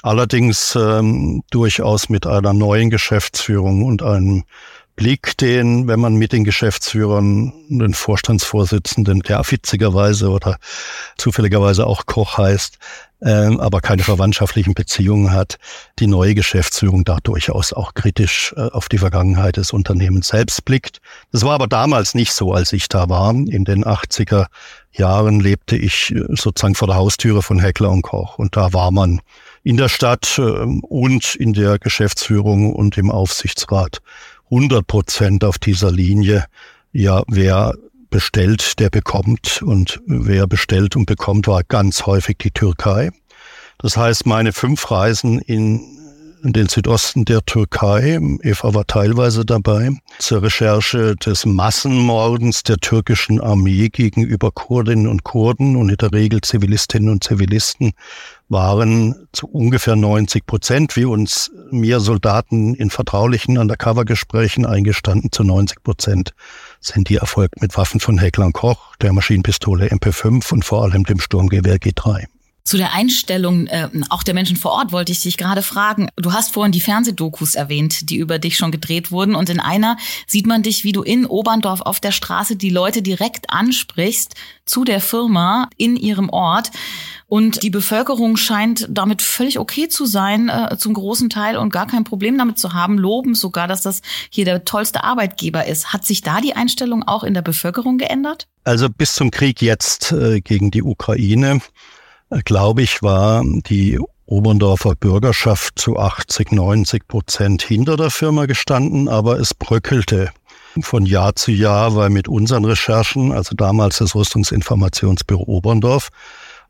Allerdings 0.03 0.77
ähm, 0.77 1.43
durchaus 1.51 2.09
mit 2.09 2.27
einer 2.27 2.53
neuen 2.53 2.91
Geschäftsführung 2.91 3.85
und 3.85 4.03
einem 4.03 4.45
Blick, 4.97 5.37
den, 5.39 5.87
wenn 5.89 6.01
man 6.01 6.17
mit 6.17 6.33
den 6.33 6.45
Geschäftsführern, 6.45 7.53
den 7.69 7.95
Vorstandsvorsitzenden, 7.95 9.21
der 9.21 9.43
witzigerweise 9.49 10.31
oder 10.31 10.59
zufälligerweise 11.17 11.87
auch 11.87 12.07
Koch 12.07 12.37
heißt, 12.37 12.79
ähm, 13.23 13.61
aber 13.61 13.81
keine 13.81 14.03
verwandtschaftlichen 14.03 14.75
Beziehungen 14.75 15.33
hat, 15.33 15.57
die 15.99 16.07
neue 16.07 16.35
Geschäftsführung 16.35 17.05
da 17.05 17.19
durchaus 17.23 17.73
auch 17.73 17.95
kritisch 17.95 18.55
äh, 18.57 18.63
auf 18.71 18.89
die 18.89 18.99
Vergangenheit 18.99 19.57
des 19.57 19.73
Unternehmens 19.73 20.29
selbst 20.29 20.65
blickt. 20.65 21.01
Das 21.33 21.45
war 21.45 21.53
aber 21.53 21.67
damals 21.67 22.15
nicht 22.15 22.33
so, 22.33 22.53
als 22.53 22.73
ich 22.73 22.89
da 22.89 23.09
war. 23.09 23.31
In 23.31 23.65
den 23.65 23.85
80er 23.85 24.47
Jahren 24.93 25.41
lebte 25.41 25.77
ich 25.77 26.15
äh, 26.15 26.25
sozusagen 26.31 26.75
vor 26.75 26.89
der 26.89 26.97
Haustüre 26.97 27.43
von 27.43 27.59
Heckler 27.59 27.91
und 27.91 28.03
Koch 28.03 28.39
und 28.39 28.57
da 28.57 28.73
war 28.73 28.91
man 28.91 29.21
in 29.63 29.77
der 29.77 29.89
Stadt 29.89 30.39
äh, 30.39 30.43
und 30.43 31.35
in 31.35 31.53
der 31.53 31.79
Geschäftsführung 31.79 32.75
und 32.75 32.97
im 32.97 33.11
Aufsichtsrat 33.11 34.01
100 34.47 34.87
Prozent 34.87 35.45
auf 35.45 35.59
dieser 35.59 35.93
Linie. 35.93 36.47
Ja, 36.93 37.23
wer 37.29 37.75
bestellt, 38.11 38.79
der 38.79 38.91
bekommt. 38.91 39.63
Und 39.63 40.01
wer 40.07 40.47
bestellt 40.47 40.97
und 40.97 41.07
bekommt, 41.07 41.47
war 41.47 41.63
ganz 41.65 42.07
häufig 42.07 42.39
die 42.39 42.51
Türkei. 42.51 43.11
Das 43.79 43.97
heißt, 43.97 44.27
meine 44.27 44.53
fünf 44.53 44.91
Reisen 44.91 45.39
in 45.39 46.01
den 46.43 46.69
Südosten 46.69 47.25
der 47.25 47.45
Türkei. 47.45 48.19
Eva 48.43 48.75
war 48.75 48.87
teilweise 48.87 49.45
dabei 49.45 49.91
zur 50.19 50.43
Recherche 50.43 51.17
des 51.17 51.45
Massenmordens 51.45 52.63
der 52.63 52.79
türkischen 52.79 53.41
Armee 53.41 53.89
gegenüber 53.89 54.51
Kurdinnen 54.51 55.07
und 55.07 55.25
Kurden 55.25 55.77
und 55.77 55.91
in 55.91 55.97
der 55.97 56.13
Regel 56.13 56.41
Zivilistinnen 56.41 57.11
und 57.11 57.25
Zivilisten 57.25 57.93
waren 58.49 59.29
zu 59.33 59.49
ungefähr 59.49 59.97
90 59.97 60.47
Prozent, 60.47 60.97
wie 60.97 61.05
uns 61.05 61.51
mir 61.71 62.01
Soldaten 62.01 62.75
in 62.75 62.91
vertraulichen 62.91 63.59
Undercover-Gesprächen 63.59 64.67
eingestanden, 64.67 65.31
zu 65.31 65.45
90 65.45 65.83
Prozent 65.83 66.35
sind 66.81 67.09
die 67.09 67.17
erfolgt 67.17 67.61
mit 67.61 67.77
Waffen 67.77 68.01
von 68.01 68.19
Heckler 68.19 68.51
Koch, 68.53 68.97
der 68.97 69.13
Maschinenpistole 69.13 69.89
MP5 69.89 70.53
und 70.53 70.65
vor 70.65 70.83
allem 70.83 71.05
dem 71.05 71.21
Sturmgewehr 71.21 71.77
G3. 71.77 72.27
Zu 72.71 72.77
der 72.77 72.93
Einstellung 72.93 73.67
äh, 73.67 73.89
auch 74.11 74.23
der 74.23 74.33
Menschen 74.33 74.57
vor 74.57 74.71
Ort 74.71 74.93
wollte 74.93 75.11
ich 75.11 75.21
dich 75.23 75.37
gerade 75.37 75.61
fragen. 75.61 76.09
Du 76.15 76.33
hast 76.33 76.55
vorhin 76.55 76.71
die 76.71 76.81
Fernsehdokus 76.81 77.57
erwähnt, 77.57 78.09
die 78.11 78.17
über 78.19 78.39
dich 78.39 78.57
schon 78.57 78.71
gedreht 78.71 79.11
wurden. 79.11 79.35
Und 79.35 79.51
in 79.51 79.59
einer 79.59 79.97
sieht 80.29 80.47
man 80.47 80.63
dich, 80.63 80.85
wie 80.85 80.93
du 80.93 81.03
in 81.03 81.27
Oberndorf 81.27 81.81
auf 81.81 81.99
der 81.99 82.13
Straße 82.13 82.55
die 82.55 82.71
Leute 82.71 83.03
direkt 83.03 83.51
ansprichst 83.51 84.37
zu 84.67 84.85
der 84.85 85.01
Firma 85.01 85.69
in 85.79 85.97
ihrem 85.97 86.29
Ort. 86.29 86.71
Und 87.27 87.65
die 87.65 87.71
Bevölkerung 87.71 88.37
scheint 88.37 88.87
damit 88.89 89.21
völlig 89.21 89.59
okay 89.59 89.89
zu 89.89 90.07
sein, 90.07 90.49
äh, 90.49 90.77
zum 90.79 90.95
großen 90.95 91.29
Teil 91.29 91.57
und 91.57 91.73
gar 91.73 91.89
kein 91.89 92.05
Problem 92.05 92.39
damit 92.39 92.61
zu 92.61 92.73
haben, 92.73 92.99
loben 92.99 93.35
sogar, 93.35 93.67
dass 93.67 93.83
das 93.83 94.01
hier 94.31 94.45
der 94.45 94.65
tollste 94.65 95.03
Arbeitgeber 95.03 95.67
ist. 95.67 95.93
Hat 95.93 96.07
sich 96.07 96.23
da 96.23 96.41
die 96.41 96.55
Einstellung 96.55 97.03
auch 97.03 97.25
in 97.25 97.35
der 97.35 97.43
Bevölkerung 97.43 97.99
geändert? 97.99 98.47
Also 98.63 98.89
bis 98.89 99.15
zum 99.15 99.33
Krieg 99.33 99.61
jetzt 99.61 100.13
äh, 100.13 100.41
gegen 100.41 100.71
die 100.71 100.85
Ukraine 100.85 101.61
glaube 102.45 102.83
ich, 102.83 103.03
war 103.03 103.43
die 103.45 103.99
Oberndorfer 104.27 104.95
Bürgerschaft 104.95 105.79
zu 105.79 105.99
80, 105.99 106.53
90 106.53 107.09
Prozent 107.09 107.63
hinter 107.63 107.97
der 107.97 108.11
Firma 108.11 108.47
gestanden, 108.47 109.09
aber 109.09 109.41
es 109.41 109.55
bröckelte 109.55 110.31
von 110.81 111.05
Jahr 111.05 111.35
zu 111.35 111.51
Jahr, 111.51 111.97
weil 111.97 112.11
mit 112.11 112.29
unseren 112.29 112.65
Recherchen, 112.65 113.33
also 113.33 113.57
damals 113.57 113.99
das 113.99 114.15
Rüstungsinformationsbüro 114.15 115.43
Oberndorf, 115.43 116.11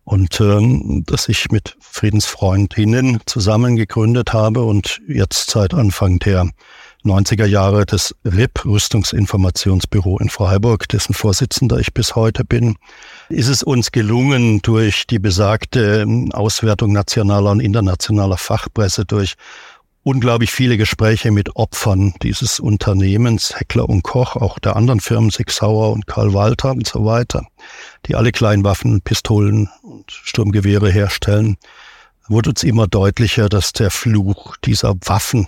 und 0.05 0.40
ähm, 0.40 1.05
dass 1.07 1.29
ich 1.29 1.51
mit 1.51 1.77
Friedensfreundinnen 1.79 3.20
zusammen 3.27 3.77
gegründet 3.77 4.33
habe 4.33 4.64
und 4.64 5.01
jetzt 5.07 5.51
seit 5.51 5.75
Anfang 5.75 6.18
der 6.18 6.51
90er 7.05 7.46
Jahre 7.46 7.87
das 7.87 8.14
RIP, 8.25 8.64
Rüstungsinformationsbüro 8.64 10.18
in 10.18 10.31
Freiburg, 10.31 10.88
dessen 10.88 11.14
Vorsitzender 11.14 11.79
ich 11.79 11.94
bis 11.94 12.16
heute 12.16 12.44
bin, 12.44 12.77
ist 13.31 13.49
es 13.49 13.62
uns 13.62 13.93
gelungen, 13.93 14.61
durch 14.62 15.07
die 15.07 15.19
besagte 15.19 16.07
Auswertung 16.33 16.93
nationaler 16.93 17.53
und 17.53 17.61
internationaler 17.61 18.37
Fachpresse, 18.37 19.05
durch 19.05 19.35
unglaublich 20.03 20.51
viele 20.51 20.77
Gespräche 20.77 21.31
mit 21.31 21.55
Opfern 21.57 22.14
dieses 22.23 22.59
Unternehmens, 22.59 23.55
Heckler 23.59 23.88
und 23.88 24.03
Koch, 24.03 24.37
auch 24.37 24.59
der 24.59 24.77
anderen 24.77 25.01
Firmen, 25.01 25.31
Sig 25.31 25.51
Sauer 25.51 25.93
und 25.93 26.07
Karl 26.07 26.33
Walter 26.33 26.73
und 26.73 26.87
so 26.87 27.05
weiter, 27.05 27.47
die 28.07 28.16
alle 28.16 28.33
Kleinwaffen, 28.33 29.01
Pistolen 29.03 29.69
und 29.83 30.11
Sturmgewehre 30.11 30.90
herstellen, 30.90 31.57
wurde 32.29 32.51
uns 32.51 32.62
immer 32.64 32.87
deutlicher, 32.87 33.49
dass 33.49 33.73
der 33.73 33.90
Fluch 33.90 34.57
dieser 34.64 34.95
Waffen 35.05 35.47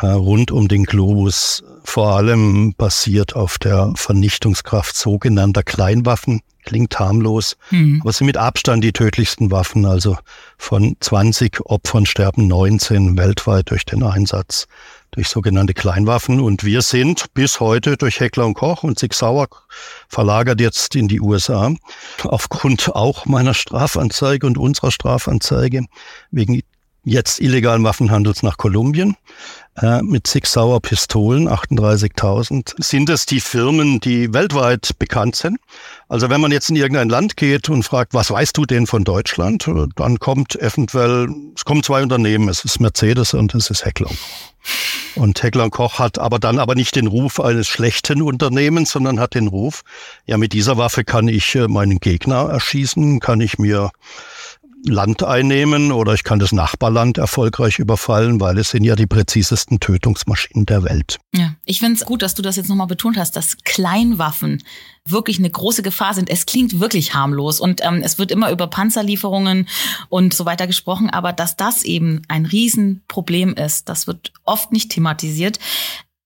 rund 0.00 0.50
um 0.50 0.68
den 0.68 0.84
Globus 0.84 1.62
vor 1.84 2.16
allem 2.16 2.74
basiert 2.74 3.36
auf 3.36 3.58
der 3.58 3.92
Vernichtungskraft 3.96 4.96
sogenannter 4.96 5.62
Kleinwaffen. 5.62 6.40
Klingt 6.64 6.98
harmlos, 6.98 7.56
mhm. 7.70 8.00
aber 8.02 8.12
sind 8.12 8.28
mit 8.28 8.36
Abstand 8.36 8.84
die 8.84 8.92
tödlichsten 8.92 9.50
Waffen. 9.50 9.84
Also 9.84 10.16
von 10.58 10.96
20 11.00 11.60
Opfern 11.66 12.06
sterben 12.06 12.46
19 12.46 13.18
weltweit 13.18 13.70
durch 13.70 13.84
den 13.84 14.04
Einsatz 14.04 14.68
durch 15.10 15.28
sogenannte 15.28 15.74
Kleinwaffen. 15.74 16.40
Und 16.40 16.64
wir 16.64 16.82
sind 16.82 17.34
bis 17.34 17.60
heute 17.60 17.96
durch 17.96 18.20
Heckler 18.20 18.46
und 18.46 18.54
Koch 18.54 18.84
und 18.84 18.98
Sig 18.98 19.12
Sauer 19.12 19.48
verlagert 20.08 20.60
jetzt 20.60 20.94
in 20.94 21.08
die 21.08 21.20
USA. 21.20 21.74
Aufgrund 22.22 22.94
auch 22.94 23.26
meiner 23.26 23.54
Strafanzeige 23.54 24.46
und 24.46 24.56
unserer 24.56 24.92
Strafanzeige 24.92 25.84
wegen 26.30 26.62
jetzt 27.04 27.40
illegalen 27.40 27.84
Waffenhandels 27.84 28.42
nach 28.42 28.56
Kolumbien 28.56 29.16
äh, 29.80 30.02
mit 30.02 30.26
Six 30.26 30.52
Sauer 30.52 30.80
Pistolen, 30.80 31.48
38.000. 31.48 32.74
Sind 32.82 33.10
es 33.10 33.26
die 33.26 33.40
Firmen, 33.40 34.00
die 34.00 34.32
weltweit 34.32 34.98
bekannt 34.98 35.36
sind? 35.36 35.58
Also 36.08 36.30
wenn 36.30 36.40
man 36.40 36.52
jetzt 36.52 36.70
in 36.70 36.76
irgendein 36.76 37.08
Land 37.08 37.36
geht 37.36 37.68
und 37.68 37.82
fragt, 37.82 38.14
was 38.14 38.30
weißt 38.30 38.56
du 38.56 38.66
denn 38.66 38.86
von 38.86 39.04
Deutschland, 39.04 39.68
dann 39.96 40.18
kommt 40.18 40.56
eventuell, 40.56 41.28
es 41.56 41.64
kommen 41.64 41.82
zwei 41.82 42.02
Unternehmen, 42.02 42.48
es 42.48 42.64
ist 42.64 42.80
Mercedes 42.80 43.34
und 43.34 43.54
es 43.54 43.70
ist 43.70 43.84
Heckler. 43.84 44.10
Und 45.16 45.42
Heckler 45.42 45.70
Koch 45.70 45.98
hat 45.98 46.18
aber 46.18 46.38
dann 46.38 46.58
aber 46.58 46.74
nicht 46.74 46.94
den 46.94 47.08
Ruf 47.08 47.40
eines 47.40 47.66
schlechten 47.66 48.22
Unternehmens, 48.22 48.92
sondern 48.92 49.18
hat 49.18 49.34
den 49.34 49.48
Ruf, 49.48 49.82
ja, 50.26 50.38
mit 50.38 50.52
dieser 50.52 50.76
Waffe 50.76 51.02
kann 51.02 51.26
ich 51.28 51.54
äh, 51.56 51.66
meinen 51.66 51.98
Gegner 51.98 52.48
erschießen, 52.48 53.18
kann 53.18 53.40
ich 53.40 53.58
mir 53.58 53.90
Land 54.84 55.22
einnehmen 55.22 55.92
oder 55.92 56.14
ich 56.14 56.24
kann 56.24 56.38
das 56.38 56.52
Nachbarland 56.52 57.18
erfolgreich 57.18 57.78
überfallen, 57.78 58.40
weil 58.40 58.58
es 58.58 58.70
sind 58.70 58.84
ja 58.84 58.96
die 58.96 59.06
präzisesten 59.06 59.80
Tötungsmaschinen 59.80 60.66
der 60.66 60.82
Welt. 60.84 61.18
Ja, 61.34 61.54
ich 61.64 61.78
finde 61.78 61.94
es 61.94 62.04
gut, 62.04 62.22
dass 62.22 62.34
du 62.34 62.42
das 62.42 62.56
jetzt 62.56 62.68
nochmal 62.68 62.86
betont 62.86 63.16
hast, 63.16 63.36
dass 63.36 63.58
Kleinwaffen 63.64 64.62
wirklich 65.08 65.38
eine 65.38 65.50
große 65.50 65.82
Gefahr 65.82 66.14
sind. 66.14 66.30
Es 66.30 66.46
klingt 66.46 66.80
wirklich 66.80 67.14
harmlos 67.14 67.60
und 67.60 67.80
ähm, 67.84 68.02
es 68.02 68.18
wird 68.18 68.30
immer 68.30 68.50
über 68.50 68.66
Panzerlieferungen 68.66 69.68
und 70.08 70.34
so 70.34 70.44
weiter 70.44 70.66
gesprochen, 70.66 71.10
aber 71.10 71.32
dass 71.32 71.56
das 71.56 71.84
eben 71.84 72.22
ein 72.28 72.46
Riesenproblem 72.46 73.54
ist, 73.54 73.88
das 73.88 74.06
wird 74.06 74.32
oft 74.44 74.72
nicht 74.72 74.90
thematisiert 74.90 75.58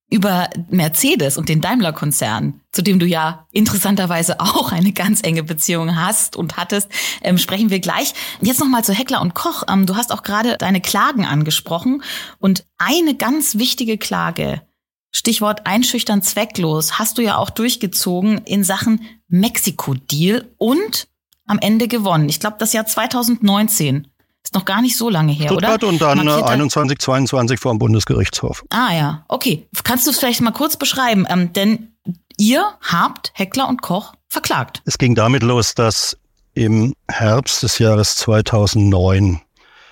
über 0.08 0.48
Mercedes 0.70 1.36
und 1.36 1.48
den 1.48 1.60
Daimler-Konzern, 1.60 2.60
zu 2.70 2.82
dem 2.82 2.98
du 2.98 3.06
ja 3.06 3.46
interessanterweise 3.50 4.40
auch 4.40 4.72
eine 4.72 4.92
ganz 4.92 5.22
enge 5.22 5.42
Beziehung 5.42 5.96
hast 5.96 6.36
und 6.36 6.56
hattest, 6.56 6.88
ähm, 7.22 7.38
sprechen 7.38 7.70
wir 7.70 7.80
gleich. 7.80 8.14
Jetzt 8.40 8.60
nochmal 8.60 8.84
zu 8.84 8.92
Heckler 8.92 9.20
und 9.20 9.34
Koch. 9.34 9.64
Ähm, 9.68 9.86
du 9.86 9.96
hast 9.96 10.12
auch 10.12 10.22
gerade 10.22 10.56
deine 10.58 10.80
Klagen 10.80 11.24
angesprochen 11.24 12.02
und 12.38 12.64
eine 12.78 13.14
ganz 13.14 13.56
wichtige 13.56 13.98
Klage, 13.98 14.62
Stichwort 15.10 15.66
einschüchtern 15.66 16.22
zwecklos, 16.22 16.98
hast 16.98 17.16
du 17.16 17.22
ja 17.22 17.38
auch 17.38 17.48
durchgezogen 17.48 18.38
in 18.44 18.64
Sachen 18.64 19.00
Mexiko-Deal 19.28 20.52
und 20.58 21.08
am 21.46 21.58
Ende 21.58 21.88
gewonnen. 21.88 22.28
Ich 22.28 22.38
glaube, 22.38 22.56
das 22.58 22.72
Jahr 22.72 22.86
2019. 22.86 24.08
Ist 24.46 24.54
noch 24.54 24.64
gar 24.64 24.80
nicht 24.80 24.96
so 24.96 25.10
lange 25.10 25.32
her, 25.32 25.48
Stuttgart 25.48 25.82
oder? 25.82 25.88
und 25.88 26.00
dann 26.00 26.24
Markierte 26.24 26.46
21, 26.46 27.00
22 27.00 27.58
vor 27.58 27.74
dem 27.74 27.80
Bundesgerichtshof. 27.80 28.64
Ah 28.70 28.94
ja, 28.94 29.24
okay. 29.26 29.66
Kannst 29.82 30.06
du 30.06 30.12
es 30.12 30.20
vielleicht 30.20 30.40
mal 30.40 30.52
kurz 30.52 30.76
beschreiben? 30.76 31.26
Ähm, 31.28 31.52
denn 31.52 31.96
ihr 32.36 32.64
habt 32.80 33.32
Heckler 33.34 33.68
und 33.68 33.82
Koch 33.82 34.14
verklagt. 34.28 34.82
Es 34.84 34.98
ging 34.98 35.16
damit 35.16 35.42
los, 35.42 35.74
dass 35.74 36.16
im 36.54 36.94
Herbst 37.10 37.64
des 37.64 37.80
Jahres 37.80 38.14
2009 38.18 39.40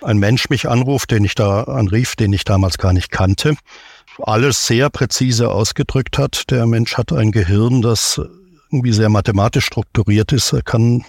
ein 0.02 0.18
Mensch 0.18 0.48
mich 0.50 0.68
anruft, 0.68 1.10
den 1.10 1.24
ich 1.24 1.34
da 1.34 1.64
anrief, 1.64 2.14
den 2.14 2.32
ich 2.32 2.44
damals 2.44 2.78
gar 2.78 2.92
nicht 2.92 3.10
kannte, 3.10 3.56
alles 4.22 4.68
sehr 4.68 4.88
präzise 4.88 5.50
ausgedrückt 5.50 6.16
hat. 6.16 6.48
Der 6.52 6.66
Mensch 6.66 6.96
hat 6.96 7.12
ein 7.12 7.32
Gehirn, 7.32 7.82
das 7.82 8.20
irgendwie 8.74 8.92
sehr 8.92 9.08
mathematisch 9.08 9.66
strukturiert 9.66 10.32
ist. 10.32 10.52
Er 10.52 10.62
kann 10.62 11.04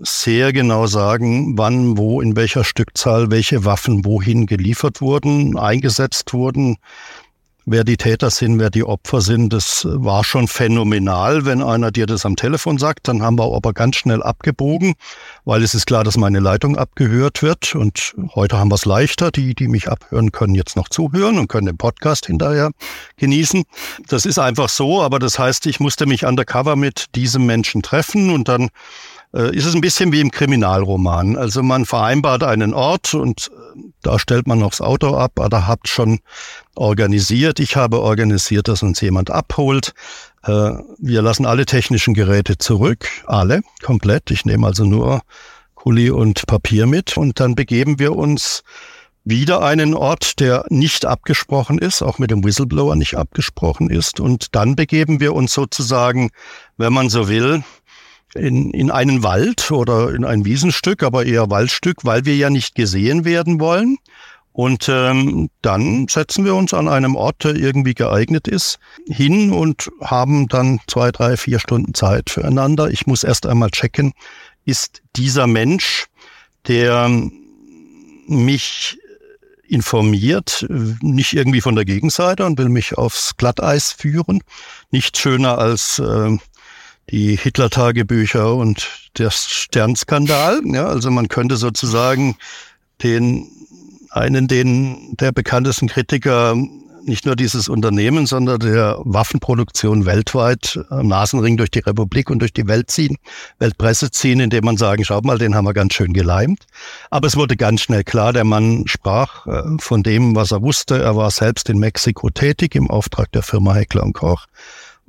sehr 0.00 0.52
genau 0.52 0.86
sagen, 0.86 1.58
wann, 1.58 1.98
wo, 1.98 2.20
in 2.20 2.36
welcher 2.36 2.64
Stückzahl 2.64 3.30
welche 3.30 3.64
Waffen 3.64 4.04
wohin 4.04 4.46
geliefert 4.46 5.00
wurden, 5.00 5.58
eingesetzt 5.58 6.32
wurden, 6.32 6.76
wer 7.70 7.84
die 7.84 7.96
Täter 7.96 8.30
sind, 8.30 8.58
wer 8.58 8.68
die 8.68 8.82
Opfer 8.82 9.20
sind. 9.20 9.52
Das 9.52 9.86
war 9.88 10.24
schon 10.24 10.48
phänomenal. 10.48 11.46
Wenn 11.46 11.62
einer 11.62 11.92
dir 11.92 12.06
das 12.06 12.26
am 12.26 12.34
Telefon 12.34 12.78
sagt, 12.78 13.06
dann 13.06 13.22
haben 13.22 13.38
wir 13.38 13.54
aber 13.54 13.72
ganz 13.72 13.96
schnell 13.96 14.22
abgebogen, 14.22 14.94
weil 15.44 15.62
es 15.62 15.72
ist 15.72 15.86
klar, 15.86 16.02
dass 16.02 16.16
meine 16.16 16.40
Leitung 16.40 16.76
abgehört 16.76 17.42
wird. 17.42 17.76
Und 17.76 18.14
heute 18.34 18.58
haben 18.58 18.70
wir 18.70 18.74
es 18.74 18.84
leichter. 18.84 19.30
Die, 19.30 19.54
die 19.54 19.68
mich 19.68 19.88
abhören, 19.88 20.32
können 20.32 20.56
jetzt 20.56 20.74
noch 20.74 20.88
zuhören 20.88 21.38
und 21.38 21.46
können 21.46 21.66
den 21.66 21.78
Podcast 21.78 22.26
hinterher 22.26 22.72
genießen. 23.18 23.62
Das 24.08 24.26
ist 24.26 24.38
einfach 24.38 24.68
so, 24.68 25.00
aber 25.00 25.20
das 25.20 25.38
heißt, 25.38 25.66
ich 25.66 25.78
musste 25.78 26.06
mich 26.06 26.26
undercover 26.26 26.74
mit 26.74 27.14
diesem 27.14 27.46
Menschen 27.46 27.82
treffen 27.82 28.30
und 28.30 28.48
dann 28.48 28.70
ist 29.38 29.66
es 29.66 29.74
ein 29.74 29.80
bisschen 29.80 30.12
wie 30.12 30.20
im 30.20 30.30
Kriminalroman. 30.30 31.36
Also 31.36 31.62
man 31.62 31.86
vereinbart 31.86 32.42
einen 32.42 32.74
Ort 32.74 33.14
und 33.14 33.50
äh, 33.52 33.80
da 34.02 34.18
stellt 34.18 34.46
man 34.46 34.58
noch 34.58 34.70
das 34.70 34.80
Auto 34.80 35.16
ab, 35.16 35.38
oder 35.38 35.66
habt 35.66 35.88
schon 35.88 36.18
organisiert. 36.74 37.60
Ich 37.60 37.76
habe 37.76 38.00
organisiert, 38.00 38.68
dass 38.68 38.82
uns 38.82 39.00
jemand 39.00 39.30
abholt. 39.30 39.92
Äh, 40.42 40.72
wir 40.98 41.22
lassen 41.22 41.46
alle 41.46 41.66
technischen 41.66 42.14
Geräte 42.14 42.58
zurück, 42.58 43.06
alle, 43.26 43.62
komplett. 43.82 44.30
Ich 44.30 44.44
nehme 44.44 44.66
also 44.66 44.84
nur 44.84 45.20
Kuli 45.74 46.10
und 46.10 46.46
Papier 46.46 46.86
mit 46.86 47.16
und 47.16 47.40
dann 47.40 47.54
begeben 47.54 47.98
wir 47.98 48.16
uns 48.16 48.62
wieder 49.24 49.62
einen 49.62 49.94
Ort, 49.94 50.40
der 50.40 50.64
nicht 50.70 51.04
abgesprochen 51.04 51.78
ist, 51.78 52.02
auch 52.02 52.18
mit 52.18 52.30
dem 52.30 52.42
Whistleblower 52.42 52.96
nicht 52.96 53.16
abgesprochen 53.16 53.90
ist. 53.90 54.18
Und 54.18 54.54
dann 54.54 54.76
begeben 54.76 55.20
wir 55.20 55.34
uns 55.34 55.52
sozusagen, 55.52 56.30
wenn 56.78 56.92
man 56.92 57.10
so 57.10 57.28
will, 57.28 57.62
in, 58.34 58.70
in 58.70 58.90
einen 58.90 59.22
Wald 59.22 59.70
oder 59.70 60.14
in 60.14 60.24
ein 60.24 60.44
Wiesenstück, 60.44 61.02
aber 61.02 61.26
eher 61.26 61.50
Waldstück, 61.50 62.04
weil 62.04 62.24
wir 62.24 62.36
ja 62.36 62.50
nicht 62.50 62.74
gesehen 62.74 63.24
werden 63.24 63.60
wollen. 63.60 63.98
Und 64.52 64.88
ähm, 64.88 65.48
dann 65.62 66.08
setzen 66.08 66.44
wir 66.44 66.54
uns 66.54 66.74
an 66.74 66.88
einem 66.88 67.14
Ort, 67.14 67.44
der 67.44 67.54
irgendwie 67.54 67.94
geeignet 67.94 68.48
ist, 68.48 68.78
hin 69.06 69.52
und 69.52 69.90
haben 70.00 70.48
dann 70.48 70.80
zwei, 70.86 71.12
drei, 71.12 71.36
vier 71.36 71.60
Stunden 71.60 71.94
Zeit 71.94 72.30
füreinander. 72.30 72.90
Ich 72.90 73.06
muss 73.06 73.22
erst 73.22 73.46
einmal 73.46 73.70
checken, 73.70 74.12
ist 74.64 75.02
dieser 75.16 75.46
Mensch, 75.46 76.06
der 76.66 77.08
mich 78.26 78.98
informiert, 79.70 80.66
nicht 81.00 81.32
irgendwie 81.32 81.60
von 81.60 81.76
der 81.76 81.84
Gegenseite 81.84 82.44
und 82.44 82.58
will 82.58 82.68
mich 82.68 82.98
aufs 82.98 83.36
Glatteis 83.36 83.92
führen. 83.92 84.42
Nicht 84.90 85.16
schöner 85.16 85.58
als 85.58 86.00
äh, 86.00 86.36
die 87.10 87.36
Hitler-Tagebücher 87.36 88.54
und 88.54 88.88
der 89.18 89.30
Sternskandal. 89.30 90.60
Ja, 90.64 90.86
also 90.86 91.10
man 91.10 91.28
könnte 91.28 91.56
sozusagen 91.56 92.36
den 93.02 93.50
einen 94.10 94.48
den 94.48 95.16
der 95.16 95.32
bekanntesten 95.32 95.88
Kritiker 95.88 96.56
nicht 97.04 97.26
nur 97.26 97.36
dieses 97.36 97.68
Unternehmen, 97.68 98.26
sondern 98.26 98.60
der 98.60 98.98
Waffenproduktion 99.04 100.06
weltweit 100.06 100.78
am 100.90 101.08
Nasenring 101.08 101.56
durch 101.56 101.70
die 101.70 101.80
Republik 101.80 102.30
und 102.30 102.40
durch 102.40 102.52
die 102.52 102.68
Welt 102.68 102.90
ziehen, 102.90 103.16
Weltpresse 103.58 104.10
ziehen, 104.10 104.40
indem 104.40 104.64
man 104.64 104.76
sagen, 104.76 105.04
schaut 105.04 105.24
mal, 105.24 105.38
den 105.38 105.54
haben 105.54 105.64
wir 105.64 105.72
ganz 105.72 105.94
schön 105.94 106.12
geleimt. 106.12 106.66
Aber 107.10 107.26
es 107.26 107.36
wurde 107.36 107.56
ganz 107.56 107.80
schnell 107.82 108.04
klar, 108.04 108.32
der 108.32 108.44
Mann 108.44 108.84
sprach 108.86 109.46
äh, 109.46 109.62
von 109.78 110.02
dem, 110.02 110.36
was 110.36 110.52
er 110.52 110.62
wusste. 110.62 111.02
Er 111.02 111.16
war 111.16 111.30
selbst 111.30 111.68
in 111.68 111.78
Mexiko 111.78 112.30
tätig 112.30 112.74
im 112.74 112.90
Auftrag 112.90 113.32
der 113.32 113.42
Firma 113.42 113.74
Heckler 113.74 114.02
und 114.02 114.12
Koch. 114.12 114.46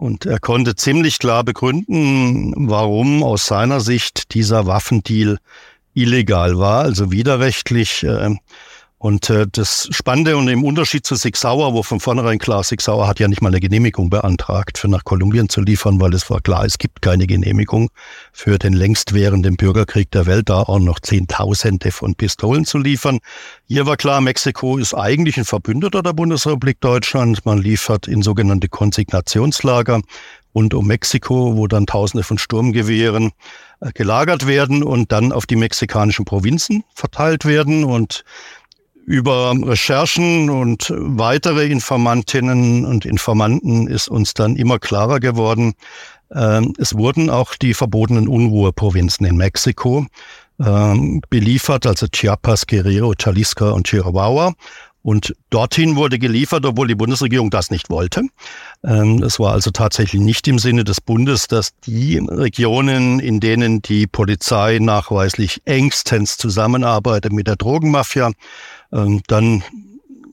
Und 0.01 0.25
er 0.25 0.39
konnte 0.39 0.75
ziemlich 0.75 1.19
klar 1.19 1.43
begründen, 1.43 2.55
warum 2.67 3.21
aus 3.21 3.45
seiner 3.45 3.81
Sicht 3.81 4.33
dieser 4.33 4.65
Waffendeal 4.65 5.37
illegal 5.93 6.57
war, 6.57 6.81
also 6.81 7.11
widerrechtlich. 7.11 8.01
Äh, 8.01 8.35
und 9.01 9.31
äh, 9.31 9.47
das 9.51 9.87
Spannende 9.89 10.37
und 10.37 10.47
im 10.47 10.63
Unterschied 10.63 11.07
zu 11.07 11.15
Sig 11.15 11.35
Sauer, 11.35 11.73
wo 11.73 11.81
von 11.81 11.99
vornherein 11.99 12.37
klar, 12.37 12.63
Sig 12.63 12.81
Sauer 12.81 13.07
hat 13.07 13.19
ja 13.19 13.27
nicht 13.27 13.41
mal 13.41 13.47
eine 13.47 13.59
Genehmigung 13.59 14.11
beantragt, 14.11 14.77
für 14.77 14.87
nach 14.87 15.03
Kolumbien 15.03 15.49
zu 15.49 15.61
liefern, 15.61 15.99
weil 15.99 16.13
es 16.13 16.29
war 16.29 16.39
klar, 16.39 16.65
es 16.65 16.77
gibt 16.77 17.01
keine 17.01 17.25
Genehmigung 17.25 17.89
für 18.31 18.59
den 18.59 18.73
längst 18.73 19.15
währenden 19.15 19.57
Bürgerkrieg 19.57 20.11
der 20.11 20.27
Welt, 20.27 20.49
da 20.49 20.61
auch 20.61 20.77
noch 20.77 20.99
Zehntausende 20.99 21.91
von 21.91 22.13
Pistolen 22.13 22.63
zu 22.63 22.77
liefern. 22.77 23.17
Hier 23.67 23.87
war 23.87 23.97
klar, 23.97 24.21
Mexiko 24.21 24.77
ist 24.77 24.93
eigentlich 24.93 25.35
ein 25.37 25.45
Verbündeter 25.45 26.03
der 26.03 26.13
Bundesrepublik 26.13 26.79
Deutschland. 26.79 27.43
Man 27.43 27.57
liefert 27.57 28.07
in 28.07 28.21
sogenannte 28.21 28.69
Konsignationslager 28.69 30.01
rund 30.53 30.75
um 30.75 30.85
Mexiko, 30.85 31.55
wo 31.55 31.65
dann 31.65 31.87
Tausende 31.87 32.23
von 32.23 32.37
Sturmgewehren 32.37 33.31
äh, 33.79 33.91
gelagert 33.93 34.45
werden 34.45 34.83
und 34.83 35.11
dann 35.11 35.31
auf 35.31 35.47
die 35.47 35.55
mexikanischen 35.55 36.25
Provinzen 36.25 36.83
verteilt 36.93 37.45
werden 37.45 37.83
und 37.83 38.23
über 39.05 39.53
Recherchen 39.63 40.49
und 40.49 40.93
weitere 40.95 41.67
Informantinnen 41.67 42.85
und 42.85 43.05
Informanten 43.05 43.87
ist 43.87 44.07
uns 44.07 44.33
dann 44.33 44.55
immer 44.55 44.79
klarer 44.79 45.19
geworden, 45.19 45.73
ähm, 46.33 46.73
es 46.77 46.95
wurden 46.95 47.29
auch 47.29 47.55
die 47.55 47.73
verbotenen 47.73 48.27
Unruheprovinzen 48.27 49.25
in 49.25 49.37
Mexiko 49.37 50.05
ähm, 50.59 51.21
beliefert, 51.29 51.85
also 51.85 52.07
Chiapas, 52.07 52.67
Guerrero, 52.67 53.13
Jalisco 53.19 53.73
und 53.73 53.87
Chihuahua. 53.87 54.53
Und 55.03 55.35
dorthin 55.49 55.95
wurde 55.95 56.19
geliefert, 56.19 56.63
obwohl 56.63 56.87
die 56.87 56.95
Bundesregierung 56.95 57.49
das 57.49 57.71
nicht 57.71 57.89
wollte. 57.89 58.21
Ähm, 58.83 59.23
es 59.23 59.39
war 59.39 59.53
also 59.53 59.71
tatsächlich 59.71 60.21
nicht 60.21 60.47
im 60.47 60.59
Sinne 60.59 60.83
des 60.83 61.01
Bundes, 61.01 61.47
dass 61.47 61.71
die 61.87 62.17
Regionen, 62.19 63.19
in 63.19 63.39
denen 63.39 63.81
die 63.81 64.05
Polizei 64.05 64.77
nachweislich 64.79 65.61
engstens 65.65 66.37
zusammenarbeitet 66.37 67.33
mit 67.33 67.47
der 67.47 67.55
Drogenmafia, 67.55 68.31
dann 68.91 69.63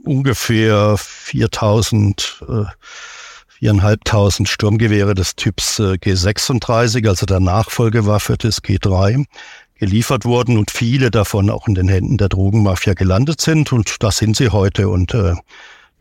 ungefähr 0.05 0.97
4000, 0.97 2.43
äh, 2.49 2.65
viereinhalbtausend 3.59 4.49
Sturmgewehre 4.49 5.15
des 5.15 5.37
Typs 5.37 5.79
äh, 5.79 5.95
G36, 5.95 7.09
also 7.09 7.27
der 7.27 7.41
Nachfolgewaffe 7.41 8.37
des 8.37 8.63
G3, 8.63 9.25
geliefert 9.79 10.25
wurden 10.25 10.59
und 10.59 10.71
viele 10.71 11.11
davon 11.11 11.51
auch 11.51 11.69
in 11.69 11.75
den 11.75 11.89
Händen 11.89 12.19
der 12.19 12.29
Drogenmafia 12.29 12.95
gelandet 12.95 13.41
sind. 13.41 13.73
Und 13.73 14.03
das 14.03 14.17
sind 14.17 14.37
sie 14.37 14.51
heute 14.51 14.89
und 14.89 15.15
äh, 15.15 15.35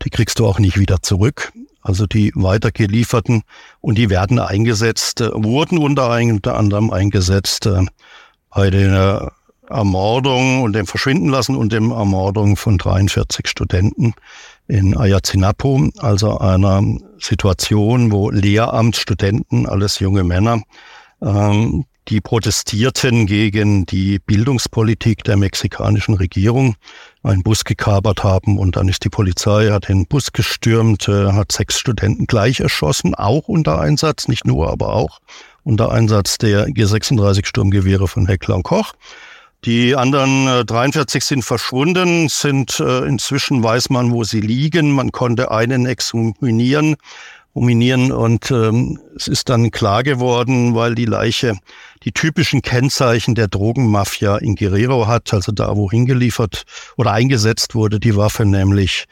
die 0.02 0.10
kriegst 0.10 0.38
du 0.38 0.46
auch 0.46 0.58
nicht 0.58 0.78
wieder 0.78 1.02
zurück. 1.02 1.52
Also 1.82 2.06
die 2.06 2.32
weitergelieferten 2.34 3.42
und 3.80 3.98
die 3.98 4.10
werden 4.10 4.38
eingesetzt, 4.38 5.20
äh, 5.20 5.30
wurden 5.32 5.78
unter 5.78 6.10
anderem 6.10 6.90
eingesetzt 6.90 7.66
äh, 7.66 7.84
bei 8.50 8.70
der 8.70 9.32
Ermordung 9.70 10.62
und 10.62 10.72
dem 10.72 10.86
Verschwinden 10.86 11.28
lassen 11.28 11.56
und 11.56 11.72
dem 11.72 11.90
Ermordung 11.90 12.56
von 12.56 12.78
43 12.78 13.48
Studenten 13.48 14.14
in 14.66 14.96
Ayotzinapa, 14.96 15.88
also 15.98 16.38
einer 16.38 16.82
Situation, 17.18 18.12
wo 18.12 18.30
Lehramtsstudenten, 18.30 19.66
alles 19.66 19.98
junge 19.98 20.24
Männer, 20.24 20.62
ähm, 21.22 21.84
die 22.08 22.20
protestierten 22.20 23.26
gegen 23.26 23.84
die 23.84 24.18
Bildungspolitik 24.18 25.24
der 25.24 25.36
mexikanischen 25.36 26.14
Regierung, 26.14 26.76
einen 27.22 27.42
Bus 27.42 27.64
gekapert 27.64 28.24
haben 28.24 28.58
und 28.58 28.76
dann 28.76 28.88
ist 28.88 29.04
die 29.04 29.10
Polizei, 29.10 29.70
hat 29.70 29.88
den 29.88 30.06
Bus 30.06 30.32
gestürmt, 30.32 31.08
äh, 31.08 31.32
hat 31.32 31.52
sechs 31.52 31.78
Studenten 31.78 32.26
gleich 32.26 32.60
erschossen, 32.60 33.14
auch 33.14 33.48
unter 33.48 33.78
Einsatz, 33.78 34.28
nicht 34.28 34.46
nur, 34.46 34.70
aber 34.70 34.94
auch 34.94 35.20
unter 35.64 35.90
Einsatz 35.92 36.38
der 36.38 36.66
G36 36.68 37.44
Sturmgewehre 37.44 38.08
von 38.08 38.26
Heckler 38.26 38.56
und 38.56 38.62
Koch. 38.62 38.94
Die 39.64 39.96
anderen 39.96 40.66
43 40.66 41.20
äh, 41.20 41.24
sind 41.24 41.44
verschwunden, 41.44 42.28
sind 42.28 42.78
äh, 42.78 43.04
inzwischen 43.06 43.62
weiß 43.62 43.90
man, 43.90 44.12
wo 44.12 44.22
sie 44.22 44.40
liegen. 44.40 44.92
Man 44.92 45.10
konnte 45.10 45.50
einen 45.50 45.84
exhuminieren, 45.84 46.94
huminieren 47.54 48.12
und 48.12 48.52
ähm, 48.52 49.00
es 49.16 49.26
ist 49.26 49.48
dann 49.48 49.72
klar 49.72 50.04
geworden, 50.04 50.76
weil 50.76 50.94
die 50.94 51.06
Leiche 51.06 51.58
die 52.04 52.12
typischen 52.12 52.62
Kennzeichen 52.62 53.34
der 53.34 53.48
Drogenmafia 53.48 54.36
in 54.36 54.54
Guerrero 54.54 55.08
hat, 55.08 55.34
also 55.34 55.50
da, 55.50 55.76
wo 55.76 55.90
hingeliefert 55.90 56.62
oder 56.96 57.12
eingesetzt 57.12 57.74
wurde, 57.74 57.98
die 57.98 58.16
Waffe 58.16 58.44
nämlich 58.44 59.06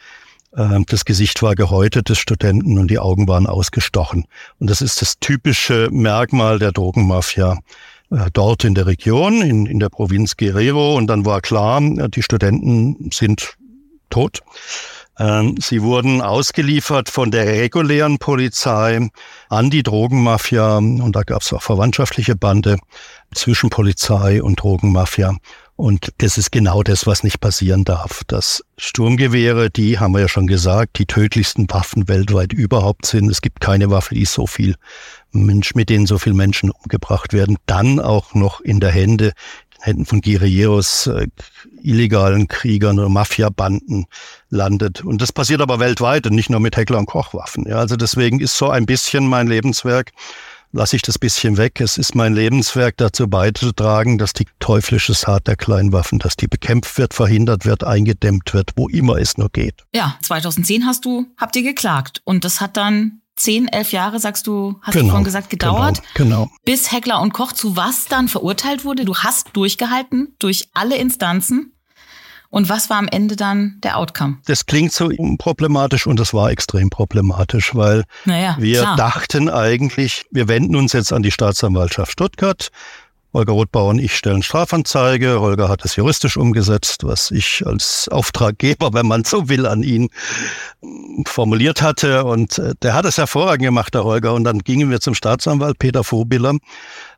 äh, 0.56 0.78
das 0.86 1.04
Gesicht 1.04 1.42
war 1.42 1.56
gehäutet 1.56 2.08
des 2.08 2.18
Studenten 2.18 2.78
und 2.78 2.88
die 2.88 3.00
Augen 3.00 3.26
waren 3.26 3.48
ausgestochen. 3.48 4.26
Und 4.60 4.70
das 4.70 4.80
ist 4.80 5.02
das 5.02 5.18
typische 5.18 5.88
Merkmal 5.90 6.60
der 6.60 6.70
Drogenmafia 6.70 7.58
dort 8.32 8.64
in 8.64 8.74
der 8.74 8.86
Region, 8.86 9.42
in, 9.42 9.66
in 9.66 9.80
der 9.80 9.88
Provinz 9.88 10.36
Guerrero. 10.36 10.96
Und 10.96 11.08
dann 11.08 11.24
war 11.24 11.40
klar, 11.40 11.80
äh, 11.82 12.08
die 12.08 12.22
Studenten 12.22 13.10
sind 13.12 13.56
tot. 14.10 14.40
Ähm, 15.18 15.56
sie 15.58 15.82
wurden 15.82 16.20
ausgeliefert 16.20 17.08
von 17.08 17.30
der 17.30 17.46
regulären 17.46 18.18
Polizei 18.18 19.08
an 19.48 19.70
die 19.70 19.82
Drogenmafia 19.82 20.76
und 20.76 21.12
da 21.16 21.22
gab 21.22 21.40
es 21.40 21.52
auch 21.54 21.62
verwandtschaftliche 21.62 22.36
Bande 22.36 22.76
zwischen 23.34 23.70
Polizei 23.70 24.42
und 24.42 24.62
Drogenmafia. 24.62 25.34
Und 25.76 26.12
das 26.18 26.38
ist 26.38 26.52
genau 26.52 26.82
das, 26.82 27.06
was 27.06 27.22
nicht 27.22 27.40
passieren 27.40 27.84
darf. 27.84 28.22
Dass 28.26 28.62
Sturmgewehre, 28.78 29.70
die 29.70 29.98
haben 29.98 30.12
wir 30.12 30.20
ja 30.20 30.28
schon 30.28 30.46
gesagt, 30.46 30.98
die 30.98 31.04
tödlichsten 31.04 31.68
Waffen 31.70 32.08
weltweit 32.08 32.54
überhaupt 32.54 33.04
sind. 33.04 33.30
Es 33.30 33.42
gibt 33.42 33.60
keine 33.60 33.90
Waffe, 33.90 34.14
die 34.14 34.24
so 34.24 34.46
viel 34.46 34.76
Mensch, 35.44 35.74
mit 35.74 35.90
denen 35.90 36.06
so 36.06 36.18
viele 36.18 36.34
Menschen 36.34 36.70
umgebracht 36.70 37.32
werden, 37.32 37.56
dann 37.66 38.00
auch 38.00 38.34
noch 38.34 38.60
in 38.60 38.80
der 38.80 38.90
Hände, 38.90 39.32
Händen 39.80 40.06
von 40.06 40.20
Guerilleros, 40.20 41.06
äh, 41.06 41.28
illegalen 41.82 42.48
Kriegern 42.48 42.98
oder 42.98 43.08
Mafiabanden 43.08 44.06
landet. 44.48 45.04
Und 45.04 45.20
das 45.22 45.32
passiert 45.32 45.60
aber 45.60 45.78
weltweit 45.78 46.26
und 46.26 46.34
nicht 46.34 46.50
nur 46.50 46.60
mit 46.60 46.76
Heckler- 46.76 46.98
und 46.98 47.06
Kochwaffen. 47.06 47.66
Ja, 47.68 47.76
also 47.76 47.96
deswegen 47.96 48.40
ist 48.40 48.56
so 48.56 48.68
ein 48.70 48.86
bisschen 48.86 49.26
mein 49.28 49.46
Lebenswerk 49.46 50.12
lasse 50.72 50.96
ich 50.96 51.02
das 51.02 51.18
bisschen 51.18 51.56
weg. 51.56 51.80
Es 51.80 51.96
ist 51.96 52.14
mein 52.14 52.34
Lebenswerk 52.34 52.96
dazu 52.96 53.28
beizutragen, 53.28 54.18
dass 54.18 54.32
die 54.32 54.46
teuflische 54.58 55.14
Saat 55.14 55.46
der 55.46 55.56
Kleinwaffen, 55.56 56.18
dass 56.18 56.36
die 56.36 56.48
bekämpft 56.48 56.98
wird, 56.98 57.14
verhindert 57.14 57.64
wird, 57.64 57.82
eingedämmt 57.82 58.52
wird, 58.52 58.72
wo 58.76 58.88
immer 58.88 59.16
es 59.18 59.38
nur 59.38 59.48
geht. 59.48 59.84
Ja, 59.94 60.16
2010 60.22 60.86
hast 60.86 61.04
du, 61.04 61.26
habt 61.38 61.56
ihr 61.56 61.62
geklagt 61.62 62.20
und 62.24 62.44
das 62.44 62.60
hat 62.60 62.76
dann 62.76 63.22
zehn, 63.36 63.68
elf 63.68 63.92
Jahre, 63.92 64.18
sagst 64.18 64.46
du, 64.46 64.78
hast 64.82 64.94
genau, 64.94 65.04
du 65.04 65.10
vorhin 65.10 65.24
gesagt, 65.24 65.50
gedauert. 65.50 66.02
Genau, 66.14 66.46
genau. 66.46 66.50
Bis 66.64 66.90
Heckler 66.90 67.20
und 67.20 67.32
Koch 67.32 67.52
zu 67.52 67.76
was 67.76 68.06
dann 68.06 68.28
verurteilt 68.28 68.84
wurde. 68.84 69.04
Du 69.04 69.16
hast 69.16 69.50
durchgehalten 69.52 70.34
durch 70.38 70.68
alle 70.74 70.96
Instanzen. 70.96 71.72
Und 72.48 72.68
was 72.68 72.88
war 72.88 72.98
am 72.98 73.08
Ende 73.08 73.36
dann 73.36 73.78
der 73.82 73.98
Outcome? 73.98 74.38
Das 74.46 74.66
klingt 74.66 74.92
so 74.92 75.10
problematisch 75.36 76.06
und 76.06 76.18
das 76.18 76.32
war 76.32 76.50
extrem 76.50 76.90
problematisch, 76.90 77.74
weil 77.74 78.04
naja, 78.24 78.56
wir 78.58 78.80
klar. 78.80 78.96
dachten 78.96 79.50
eigentlich, 79.50 80.26
wir 80.30 80.48
wenden 80.48 80.76
uns 80.76 80.92
jetzt 80.92 81.12
an 81.12 81.22
die 81.22 81.32
Staatsanwaltschaft 81.32 82.12
Stuttgart 82.12 82.70
Holger 83.36 83.52
Rothbauer 83.52 83.90
und 83.90 83.98
ich 83.98 84.16
stellen 84.16 84.42
Strafanzeige. 84.42 85.40
Holger 85.40 85.68
hat 85.68 85.84
es 85.84 85.96
juristisch 85.96 86.38
umgesetzt, 86.38 87.04
was 87.04 87.30
ich 87.30 87.66
als 87.66 88.08
Auftraggeber, 88.08 88.94
wenn 88.94 89.06
man 89.06 89.24
so 89.24 89.50
will, 89.50 89.66
an 89.66 89.82
ihn 89.82 90.08
formuliert 91.26 91.82
hatte. 91.82 92.24
Und 92.24 92.58
äh, 92.58 92.72
der 92.80 92.94
hat 92.94 93.04
es 93.04 93.18
hervorragend 93.18 93.66
gemacht, 93.66 93.92
der 93.92 94.04
Holger. 94.04 94.32
Und 94.32 94.44
dann 94.44 94.60
gingen 94.60 94.88
wir 94.88 95.00
zum 95.00 95.14
Staatsanwalt 95.14 95.78
Peter 95.78 96.02
Vorbiller 96.02 96.54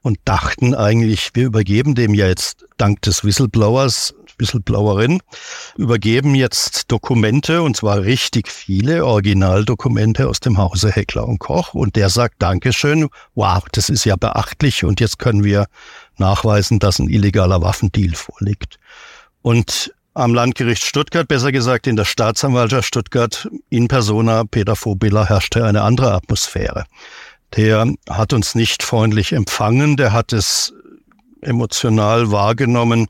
und 0.02 0.18
dachten 0.24 0.74
eigentlich, 0.74 1.30
wir 1.34 1.46
übergeben 1.46 1.94
dem 1.94 2.14
ja 2.14 2.26
jetzt 2.26 2.66
dank 2.78 3.00
des 3.02 3.22
Whistleblowers 3.22 4.12
Whistleblowerin, 4.38 5.20
übergeben 5.76 6.34
jetzt 6.34 6.90
Dokumente, 6.90 7.62
und 7.62 7.76
zwar 7.76 8.02
richtig 8.02 8.48
viele 8.48 9.04
Originaldokumente 9.04 10.28
aus 10.28 10.40
dem 10.40 10.58
Hause 10.58 10.90
Heckler 10.90 11.26
und 11.26 11.38
Koch. 11.38 11.74
Und 11.74 11.96
der 11.96 12.08
sagt 12.08 12.36
Dankeschön, 12.38 13.08
wow, 13.34 13.64
das 13.72 13.88
ist 13.88 14.04
ja 14.04 14.16
beachtlich 14.16 14.84
und 14.84 15.00
jetzt 15.00 15.18
können 15.18 15.44
wir 15.44 15.66
nachweisen, 16.20 16.78
dass 16.78 16.98
ein 16.98 17.08
illegaler 17.08 17.62
Waffendeal 17.62 18.14
vorliegt. 18.14 18.78
Und 19.42 19.92
am 20.14 20.34
Landgericht 20.34 20.84
Stuttgart, 20.84 21.28
besser 21.28 21.52
gesagt 21.52 21.86
in 21.86 21.96
der 21.96 22.04
Staatsanwaltschaft 22.04 22.88
Stuttgart, 22.88 23.48
in 23.70 23.86
persona 23.86 24.44
Peter 24.44 24.74
Vobiller 24.74 25.28
herrschte 25.28 25.64
eine 25.64 25.82
andere 25.82 26.12
Atmosphäre. 26.12 26.84
Der 27.56 27.86
hat 28.10 28.32
uns 28.32 28.54
nicht 28.54 28.82
freundlich 28.82 29.32
empfangen, 29.32 29.96
der 29.96 30.12
hat 30.12 30.32
es 30.32 30.74
emotional 31.40 32.30
wahrgenommen, 32.32 33.06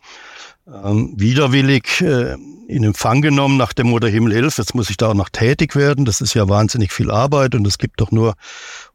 ähm, 0.66 1.14
widerwillig 1.16 2.02
äh, 2.02 2.36
in 2.68 2.84
Empfang 2.84 3.22
genommen 3.22 3.56
nach 3.56 3.72
dem 3.72 3.88
Mutter 3.88 4.08
Himmel 4.08 4.34
hilf. 4.34 4.58
Jetzt 4.58 4.74
muss 4.74 4.90
ich 4.90 4.98
da 4.98 5.08
auch 5.08 5.14
noch 5.14 5.30
tätig 5.30 5.74
werden. 5.74 6.04
Das 6.04 6.20
ist 6.20 6.34
ja 6.34 6.48
wahnsinnig 6.48 6.92
viel 6.92 7.10
Arbeit 7.10 7.54
und 7.54 7.66
es 7.66 7.78
gibt 7.78 8.02
doch 8.02 8.10
nur 8.10 8.34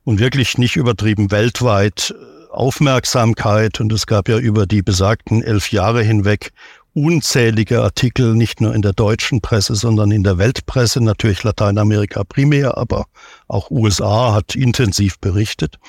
und 0.03 0.19
wirklich 0.19 0.59
nicht 0.59 0.75
übertrieben 0.75 1.31
weltweit 1.31 2.13
äh, 2.15 2.32
Aufmerksamkeit. 2.53 3.79
Und 3.79 3.91
es 3.91 4.05
gab 4.05 4.29
ja 4.29 4.37
über 4.37 4.65
die 4.65 4.81
besagten 4.81 5.43
elf 5.43 5.71
Jahre 5.71 6.03
hinweg 6.03 6.51
unzählige 6.93 7.81
Artikel, 7.81 8.35
nicht 8.35 8.61
nur 8.61 8.75
in 8.75 8.81
der 8.81 8.93
deutschen 8.93 9.41
Presse, 9.41 9.75
sondern 9.75 10.11
in 10.11 10.23
der 10.23 10.37
Weltpresse, 10.37 11.03
natürlich 11.03 11.43
Lateinamerika 11.43 12.23
primär, 12.23 12.77
aber 12.77 13.05
auch 13.47 13.71
USA 13.71 14.33
hat 14.33 14.55
intensiv 14.55 15.19
berichtet. 15.19 15.79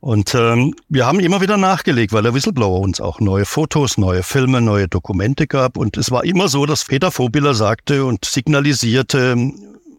Und 0.00 0.34
ähm, 0.34 0.74
wir 0.88 1.06
haben 1.06 1.20
immer 1.20 1.42
wieder 1.42 1.58
nachgelegt, 1.58 2.14
weil 2.14 2.22
der 2.22 2.32
Whistleblower 2.32 2.80
uns 2.80 3.02
auch 3.02 3.20
neue 3.20 3.44
Fotos, 3.44 3.98
neue 3.98 4.22
Filme, 4.22 4.62
neue 4.62 4.88
Dokumente 4.88 5.46
gab. 5.46 5.76
Und 5.76 5.98
es 5.98 6.10
war 6.10 6.24
immer 6.24 6.48
so, 6.48 6.64
dass 6.64 6.86
Peter 6.86 7.10
Vobiller 7.16 7.52
sagte 7.52 8.06
und 8.06 8.24
signalisierte, 8.24 9.52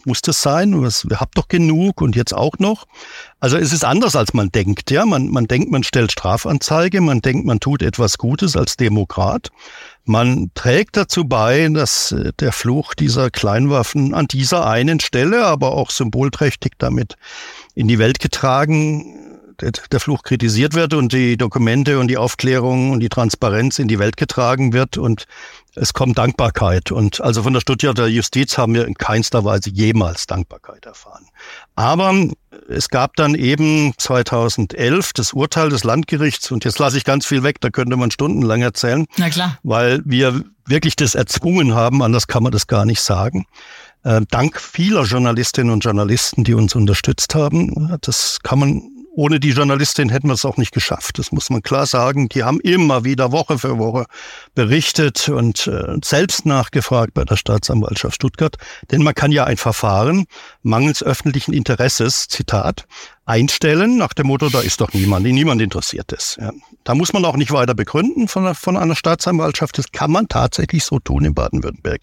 muss 0.05 0.21
das 0.21 0.41
sein? 0.41 0.81
Was, 0.81 1.07
wir 1.09 1.19
habt 1.19 1.37
doch 1.37 1.47
genug 1.47 2.01
und 2.01 2.15
jetzt 2.15 2.33
auch 2.33 2.57
noch. 2.59 2.85
Also 3.39 3.57
es 3.57 3.73
ist 3.73 3.83
anders, 3.83 4.15
als 4.15 4.33
man 4.33 4.51
denkt. 4.51 4.91
Ja, 4.91 5.05
man, 5.05 5.29
man 5.29 5.47
denkt, 5.47 5.71
man 5.71 5.83
stellt 5.83 6.11
Strafanzeige, 6.11 7.01
man 7.01 7.21
denkt, 7.21 7.45
man 7.45 7.59
tut 7.59 7.81
etwas 7.81 8.17
Gutes 8.17 8.55
als 8.55 8.77
Demokrat. 8.77 9.49
Man 10.03 10.51
trägt 10.55 10.97
dazu 10.97 11.25
bei, 11.25 11.67
dass 11.69 12.11
äh, 12.11 12.31
der 12.39 12.51
Fluch 12.51 12.93
dieser 12.93 13.29
Kleinwaffen 13.29 14.13
an 14.13 14.27
dieser 14.27 14.67
einen 14.67 14.99
Stelle, 14.99 15.45
aber 15.45 15.71
auch 15.71 15.91
symbolträchtig 15.91 16.73
damit 16.77 17.15
in 17.75 17.87
die 17.87 17.99
Welt 17.99 18.19
getragen 18.19 19.30
der 19.61 19.99
Fluch 19.99 20.23
kritisiert 20.23 20.73
wird 20.73 20.93
und 20.93 21.13
die 21.13 21.37
Dokumente 21.37 21.99
und 21.99 22.07
die 22.07 22.17
Aufklärung 22.17 22.91
und 22.91 22.99
die 22.99 23.09
Transparenz 23.09 23.79
in 23.79 23.87
die 23.87 23.99
Welt 23.99 24.17
getragen 24.17 24.73
wird 24.73 24.97
und 24.97 25.25
es 25.75 25.93
kommt 25.93 26.17
Dankbarkeit. 26.17 26.91
Und 26.91 27.21
also 27.21 27.43
von 27.43 27.53
der 27.53 27.61
Stuttgarter 27.61 28.07
Justiz 28.07 28.57
haben 28.57 28.73
wir 28.73 28.85
in 28.85 28.95
keinster 28.95 29.45
Weise 29.45 29.69
jemals 29.69 30.27
Dankbarkeit 30.27 30.85
erfahren. 30.85 31.25
Aber 31.75 32.13
es 32.67 32.89
gab 32.89 33.15
dann 33.15 33.35
eben 33.35 33.93
2011 33.97 35.13
das 35.13 35.33
Urteil 35.33 35.69
des 35.69 35.83
Landgerichts 35.83 36.51
und 36.51 36.65
jetzt 36.65 36.79
lasse 36.79 36.97
ich 36.97 37.05
ganz 37.05 37.25
viel 37.25 37.43
weg, 37.43 37.61
da 37.61 37.69
könnte 37.69 37.95
man 37.95 38.11
stundenlang 38.11 38.61
erzählen. 38.61 39.05
Na 39.17 39.29
klar. 39.29 39.59
Weil 39.63 40.01
wir 40.05 40.43
wirklich 40.65 40.95
das 40.95 41.15
erzwungen 41.15 41.73
haben, 41.73 42.03
anders 42.03 42.27
kann 42.27 42.43
man 42.43 42.51
das 42.51 42.67
gar 42.67 42.85
nicht 42.85 43.01
sagen. 43.01 43.45
Äh, 44.03 44.21
dank 44.29 44.59
vieler 44.59 45.03
Journalistinnen 45.03 45.71
und 45.71 45.83
Journalisten, 45.83 46.43
die 46.43 46.53
uns 46.53 46.75
unterstützt 46.75 47.35
haben. 47.35 47.97
Das 48.01 48.39
kann 48.41 48.59
man 48.59 48.81
ohne 49.13 49.39
die 49.39 49.51
Journalistin 49.51 50.09
hätten 50.09 50.27
wir 50.27 50.33
es 50.33 50.45
auch 50.45 50.57
nicht 50.57 50.73
geschafft. 50.73 51.19
Das 51.19 51.31
muss 51.31 51.49
man 51.49 51.61
klar 51.61 51.85
sagen. 51.85 52.29
Die 52.29 52.43
haben 52.43 52.59
immer 52.61 53.03
wieder 53.03 53.31
Woche 53.31 53.57
für 53.57 53.77
Woche 53.77 54.05
berichtet 54.55 55.27
und 55.29 55.67
äh, 55.67 55.97
selbst 56.03 56.45
nachgefragt 56.45 57.13
bei 57.13 57.25
der 57.25 57.35
Staatsanwaltschaft 57.35 58.15
Stuttgart. 58.15 58.55
Denn 58.89 59.03
man 59.03 59.13
kann 59.13 59.31
ja 59.31 59.43
ein 59.43 59.57
Verfahren 59.57 60.25
mangels 60.63 61.03
öffentlichen 61.03 61.53
Interesses, 61.53 62.27
Zitat, 62.27 62.85
einstellen 63.25 63.97
nach 63.97 64.13
dem 64.13 64.27
Motto, 64.27 64.49
da 64.49 64.61
ist 64.61 64.81
doch 64.81 64.93
niemand, 64.93 65.25
niemand 65.25 65.61
interessiert 65.61 66.11
ist. 66.11 66.37
Ja. 66.39 66.51
Da 66.83 66.95
muss 66.95 67.13
man 67.13 67.23
auch 67.25 67.35
nicht 67.35 67.51
weiter 67.51 67.75
begründen 67.75 68.27
von, 68.27 68.55
von 68.55 68.75
einer 68.75 68.95
Staatsanwaltschaft. 68.95 69.77
Das 69.77 69.91
kann 69.91 70.11
man 70.11 70.27
tatsächlich 70.27 70.83
so 70.83 70.99
tun 70.99 71.25
in 71.25 71.33
Baden-Württemberg. 71.35 72.01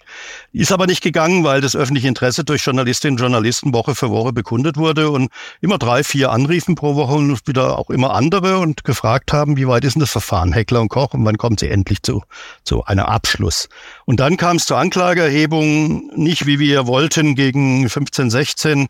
Ist 0.53 0.71
aber 0.71 0.87
nicht 0.87 1.03
gegangen, 1.03 1.43
weil 1.43 1.61
das 1.61 1.75
öffentliche 1.75 2.07
Interesse 2.07 2.45
durch 2.45 2.65
Journalistinnen 2.65 3.17
und 3.17 3.21
Journalisten 3.21 3.73
Woche 3.75 3.95
für 3.95 4.11
Woche 4.11 4.33
bekundet 4.33 4.77
wurde 4.77 5.11
und 5.11 5.31
immer 5.61 5.79
drei, 5.79 6.05
vier 6.05 6.31
Anriefen 6.31 6.77
pro 6.77 6.95
Woche 6.95 7.15
und 7.15 7.47
wieder 7.49 7.79
auch 7.79 7.91
immer 7.91 8.15
andere 8.15 8.59
und 8.59 8.85
gefragt 8.85 9.33
haben, 9.33 9.57
wie 9.57 9.67
weit 9.67 9.85
ist 9.85 9.95
denn 9.95 10.01
das 10.01 10.11
Verfahren 10.11 10.53
Heckler 10.53 10.81
und 10.81 10.89
Koch 10.89 11.13
und 11.13 11.25
wann 11.25 11.39
kommt 11.39 11.61
sie 11.61 11.69
endlich 11.69 12.03
zu, 12.03 12.23
zu 12.63 12.85
einem 12.85 13.05
Abschluss. 13.05 13.69
Und 14.05 14.21
dann 14.21 14.37
kam 14.37 14.57
es 14.57 14.67
zur 14.67 14.79
Anklageerhebung, 14.79 16.11
nicht 16.15 16.47
wie 16.47 16.61
wir 16.61 16.87
wollten 16.87 17.35
gegen 17.35 17.89
15, 17.89 18.31
16 18.31 18.89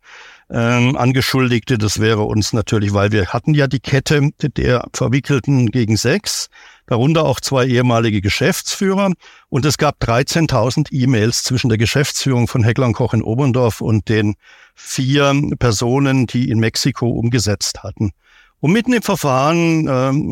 ähm, 0.51 0.97
Angeschuldigte. 0.97 1.79
Das 1.79 2.01
wäre 2.01 2.23
uns 2.23 2.53
natürlich, 2.53 2.95
weil 2.95 3.13
wir 3.13 3.27
hatten 3.29 3.55
ja 3.55 3.67
die 3.67 3.81
Kette 3.81 4.31
der 4.41 4.89
Verwickelten 4.93 5.71
gegen 5.71 5.97
sechs, 5.97 6.49
darunter 6.87 7.25
auch 7.25 7.41
zwei 7.41 7.67
ehemalige 7.67 8.21
Geschäftsführer. 8.21 9.13
Und 9.49 9.65
es 9.65 9.79
gab 9.79 10.03
13.000 10.03 10.89
E-Mails 10.93 11.45
zwischen 11.45 11.69
der 11.69 11.79
Geschäftsführung 11.79 12.49
von 12.49 12.65
Heckler 12.65 12.93
Koch 12.93 13.15
in 13.15 13.23
Oberndorf 13.23 13.81
und 13.81 14.09
den 14.09 14.35
vier 14.75 15.35
Personen, 15.59 16.27
die 16.27 16.51
in 16.51 16.59
Mexiko 16.59 17.09
umgesetzt 17.09 17.83
hatten. 17.83 18.13
Und 18.61 18.73
mitten 18.73 18.93
im 18.93 19.03
Verfahren 19.03 19.87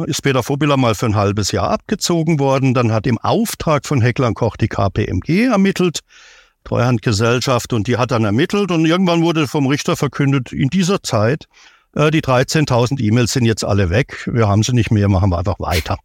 äh, 0.07 0.11
ist 0.11 0.23
Peter 0.23 0.43
Vobiller 0.47 0.77
mal 0.77 0.97
für 0.97 1.07
ein 1.07 1.15
halbes 1.15 1.53
Jahr 1.53 1.71
abgezogen 1.71 2.41
worden. 2.41 2.75
Dann 2.75 2.91
hat 2.91 3.07
im 3.07 3.19
Auftrag 3.19 3.87
von 3.87 4.01
Heckler 4.01 4.33
Koch 4.35 4.57
die 4.57 4.69
KPMG 4.69 5.45
ermittelt. 5.45 6.01
Treuhandgesellschaft 6.67 7.73
und 7.73 7.87
die 7.87 7.97
hat 7.97 8.11
dann 8.11 8.25
ermittelt 8.25 8.71
und 8.71 8.85
irgendwann 8.85 9.23
wurde 9.23 9.47
vom 9.47 9.67
Richter 9.67 9.97
verkündet, 9.97 10.53
in 10.53 10.69
dieser 10.69 11.03
Zeit, 11.03 11.47
äh, 11.95 12.11
die 12.11 12.23
13.000 12.23 13.01
E-Mails 13.01 13.33
sind 13.33 13.45
jetzt 13.45 13.65
alle 13.65 13.91
weg, 13.91 14.29
wir 14.33 14.49
haben 14.49 14.63
sie 14.63 14.73
nicht 14.73 14.91
mehr, 14.91 15.09
machen 15.09 15.31
wir 15.31 15.39
einfach 15.39 15.59
weiter. 15.61 15.99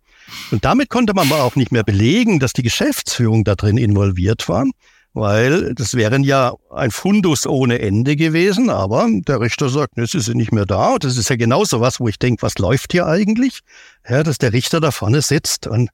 Und 0.52 0.63
damit 0.63 0.89
konnte 0.89 1.13
man 1.13 1.32
aber 1.32 1.43
auch 1.43 1.56
nicht 1.56 1.71
mehr 1.71 1.84
belegen, 1.84 2.39
dass 2.39 2.54
die 2.54 2.63
Geschäftsführung 2.63 3.43
da 3.43 3.56
drin 3.56 3.78
involviert 3.78 4.47
war, 4.47 4.65
weil 5.13 5.74
das 5.76 5.95
wären 5.95 6.24
ja 6.24 6.54
ein 6.69 6.91
Fundus 6.91 7.45
ohne 7.45 7.80
Ende 7.80 8.15
gewesen, 8.15 8.69
aber 8.69 9.08
der 9.12 9.41
Richter 9.41 9.69
sagt, 9.69 9.97
ne, 9.97 10.08
sie 10.08 10.21
sind 10.21 10.38
nicht 10.38 10.54
mehr 10.54 10.65
da. 10.65 10.93
Und 10.93 11.04
das 11.04 11.17
ist 11.17 11.30
ja 11.30 11.36
genauso 11.36 11.82
was, 11.82 12.00
wo 12.00 12.08
ich 12.08 12.17
denke, 12.17 12.43
was 12.43 12.58
läuft 12.60 12.93
hier 12.93 13.08
eigentlich? 13.08 13.60
Ja, 14.08 14.24
dass 14.24 14.38
der 14.38 14.54
Richter 14.54 14.80
da 14.80 14.91
vorne 14.91 15.21
sitzt 15.21 15.67
und 15.67 15.89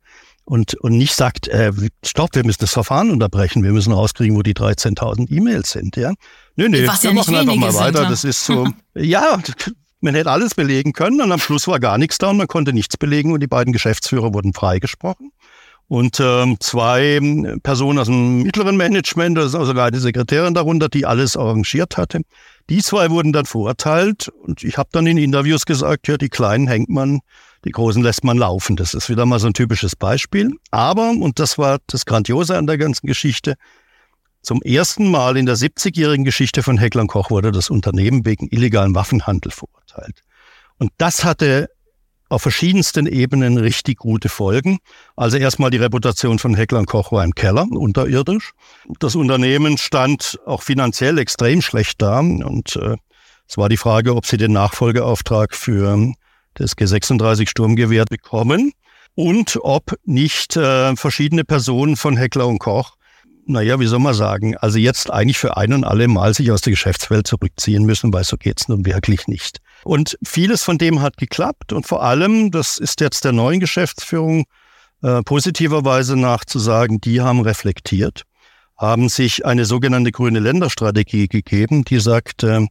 und, 0.47 0.75
und 0.75 0.97
nicht 0.97 1.13
sagt, 1.13 1.49
äh, 1.49 1.73
stopp, 2.05 2.33
wir 2.33 2.45
müssen 2.45 2.61
das 2.61 2.71
Verfahren 2.71 3.11
unterbrechen, 3.11 3.63
wir 3.63 3.73
müssen 3.73 3.91
rauskriegen, 3.91 4.37
wo 4.37 4.43
die 4.43 4.53
13.000 4.53 5.29
E-Mails 5.29 5.71
sind, 5.71 5.97
ja. 5.97 6.13
Nö, 6.55 6.69
nö, 6.69 6.87
Was 6.87 7.03
wir 7.03 7.09
ja 7.09 7.15
machen 7.15 7.35
einfach 7.35 7.55
mal 7.55 7.71
sind, 7.73 7.81
weiter. 7.81 8.03
ne? 8.03 8.09
Das 8.09 8.23
ist 8.23 8.45
so, 8.45 8.65
ja, 8.95 9.39
man 9.99 10.15
hätte 10.15 10.31
alles 10.31 10.55
belegen 10.55 10.93
können 10.93 11.19
und 11.19 11.33
am 11.33 11.39
Schluss 11.39 11.67
war 11.67 11.81
gar 11.81 11.97
nichts 11.97 12.17
da 12.17 12.29
und 12.29 12.37
man 12.37 12.47
konnte 12.47 12.71
nichts 12.71 12.95
belegen 12.95 13.33
und 13.33 13.41
die 13.41 13.47
beiden 13.47 13.73
Geschäftsführer 13.73 14.33
wurden 14.33 14.53
freigesprochen. 14.53 15.31
Und 15.89 16.19
ähm, 16.21 16.57
zwei 16.61 17.19
Personen 17.63 17.99
aus 17.99 18.07
dem 18.07 18.43
mittleren 18.43 18.77
Management, 18.77 19.37
also 19.37 19.65
sogar 19.65 19.91
die 19.91 19.99
Sekretärin 19.99 20.53
darunter, 20.53 20.87
die 20.87 21.05
alles 21.05 21.35
arrangiert 21.35 21.97
hatte. 21.97 22.21
Die 22.69 22.81
zwei 22.81 23.09
wurden 23.09 23.33
dann 23.33 23.45
verurteilt 23.45 24.29
und 24.29 24.63
ich 24.63 24.77
habe 24.77 24.89
dann 24.93 25.07
in 25.07 25.17
Interviews 25.17 25.65
gesagt, 25.65 26.07
ja, 26.07 26.17
die 26.17 26.29
Kleinen 26.29 26.67
hängt 26.67 26.89
man 26.89 27.19
die 27.65 27.71
Großen 27.71 28.01
lässt 28.03 28.23
man 28.23 28.37
laufen. 28.37 28.75
Das 28.75 28.93
ist 28.93 29.09
wieder 29.09 29.25
mal 29.25 29.39
so 29.39 29.47
ein 29.47 29.53
typisches 29.53 29.95
Beispiel. 29.95 30.51
Aber, 30.71 31.09
und 31.09 31.39
das 31.39 31.57
war 31.57 31.79
das 31.87 32.05
Grandiose 32.05 32.57
an 32.57 32.67
der 32.67 32.77
ganzen 32.77 33.07
Geschichte, 33.07 33.55
zum 34.41 34.61
ersten 34.61 35.11
Mal 35.11 35.35
in 35.35 35.45
der 35.45 35.57
70-jährigen 35.57 36.23
Geschichte 36.23 36.63
von 36.63 36.77
Heckler 36.77 37.05
Koch 37.07 37.31
wurde 37.31 37.51
das 37.51 37.69
Unternehmen 37.69 38.25
wegen 38.25 38.47
illegalen 38.49 38.95
Waffenhandel 38.95 39.51
verurteilt. 39.51 40.21
Und 40.77 40.91
das 40.97 41.25
hatte 41.25 41.69
auf 42.29 42.43
verschiedensten 42.43 43.07
Ebenen 43.07 43.57
richtig 43.57 43.97
gute 43.97 44.29
Folgen. 44.29 44.79
Also 45.15 45.37
erstmal 45.37 45.69
die 45.69 45.77
Reputation 45.77 46.39
von 46.39 46.55
Heckler 46.55 46.85
Koch 46.85 47.11
war 47.11 47.23
im 47.23 47.35
Keller, 47.35 47.67
unterirdisch. 47.69 48.51
Das 48.99 49.15
Unternehmen 49.15 49.77
stand 49.77 50.39
auch 50.45 50.61
finanziell 50.61 51.17
extrem 51.17 51.61
schlecht 51.61 52.01
da 52.01 52.19
und 52.19 52.75
äh, 52.75 52.95
es 53.49 53.57
war 53.57 53.69
die 53.69 53.77
Frage, 53.77 54.15
ob 54.15 54.25
sie 54.25 54.37
den 54.37 54.51
Nachfolgeauftrag 54.51 55.55
für 55.55 56.13
das 56.59 56.77
G36 56.77 57.49
Sturmgewehr 57.49 58.05
bekommen 58.05 58.73
und 59.15 59.57
ob 59.61 59.97
nicht 60.03 60.55
äh, 60.57 60.95
verschiedene 60.95 61.43
Personen 61.43 61.95
von 61.95 62.17
Heckler 62.17 62.47
und 62.47 62.59
Koch, 62.59 62.97
naja, 63.45 63.79
wie 63.79 63.87
soll 63.87 63.99
man 63.99 64.13
sagen, 64.13 64.57
also 64.57 64.77
jetzt 64.77 65.09
eigentlich 65.09 65.37
für 65.37 65.55
ein 65.55 65.73
und 65.73 65.85
alle 65.85 66.07
Mal 66.07 66.33
sich 66.33 66.51
aus 66.51 66.61
der 66.61 66.71
Geschäftswelt 66.71 67.27
zurückziehen 67.27 67.85
müssen, 67.85 68.11
weil 68.11 68.25
so 68.25 68.35
geht's 68.35 68.67
nun 68.67 68.85
wirklich 68.85 69.27
nicht. 69.27 69.59
Und 69.83 70.17
vieles 70.23 70.63
von 70.63 70.77
dem 70.77 71.01
hat 71.01 71.17
geklappt 71.17 71.71
und 71.71 71.87
vor 71.87 72.03
allem, 72.03 72.51
das 72.51 72.77
ist 72.77 72.99
jetzt 72.99 73.23
der 73.23 73.31
neuen 73.31 73.59
Geschäftsführung 73.59 74.43
äh, 75.01 75.21
positiverweise 75.21 76.17
nachzusagen, 76.17 76.99
die 76.99 77.21
haben 77.21 77.39
reflektiert, 77.39 78.23
haben 78.77 79.09
sich 79.09 79.45
eine 79.45 79.65
sogenannte 79.65 80.11
grüne 80.11 80.39
Länderstrategie 80.39 81.27
gegeben, 81.27 81.85
die 81.85 81.99
sagt, 81.99 82.43
äh, 82.43 82.67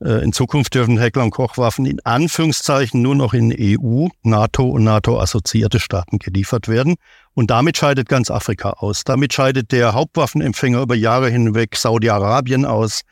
in 0.00 0.32
Zukunft 0.32 0.74
dürfen 0.74 0.98
Heckler- 0.98 1.24
und 1.24 1.30
Kochwaffen 1.30 1.84
in 1.84 2.00
Anführungszeichen 2.04 3.02
nur 3.02 3.14
noch 3.14 3.34
in 3.34 3.54
EU, 3.56 4.08
NATO 4.22 4.68
und 4.68 4.84
NATO-assoziierte 4.84 5.78
Staaten 5.78 6.18
geliefert 6.18 6.68
werden. 6.68 6.94
Und 7.34 7.50
damit 7.50 7.76
scheidet 7.76 8.08
ganz 8.08 8.30
Afrika 8.30 8.70
aus. 8.70 9.04
Damit 9.04 9.34
scheidet 9.34 9.72
der 9.72 9.92
Hauptwaffenempfänger 9.92 10.80
über 10.80 10.94
Jahre 10.94 11.28
hinweg 11.28 11.76
Saudi-Arabien 11.76 12.64
aus. 12.64 13.02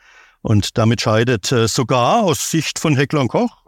Und 0.41 0.77
damit 0.77 1.01
scheidet 1.01 1.51
äh, 1.51 1.67
sogar 1.67 2.23
aus 2.23 2.49
Sicht 2.49 2.79
von 2.79 2.95
Heckler 2.95 3.21
und 3.21 3.27
Koch 3.27 3.59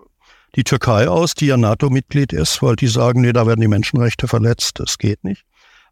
die 0.56 0.64
Türkei 0.64 1.08
aus, 1.08 1.34
die 1.34 1.48
ja 1.48 1.58
NATO-Mitglied 1.58 2.34
ist, 2.34 2.62
weil 2.62 2.76
die 2.76 2.88
sagen, 2.88 3.22
nee, 3.22 3.34
da 3.34 3.48
werden 3.48 3.62
die 3.62 3.68
Menschenrechte 3.68 4.28
verletzt. 4.28 4.80
Das 4.80 4.98
geht 4.98 5.24
nicht. 5.24 5.46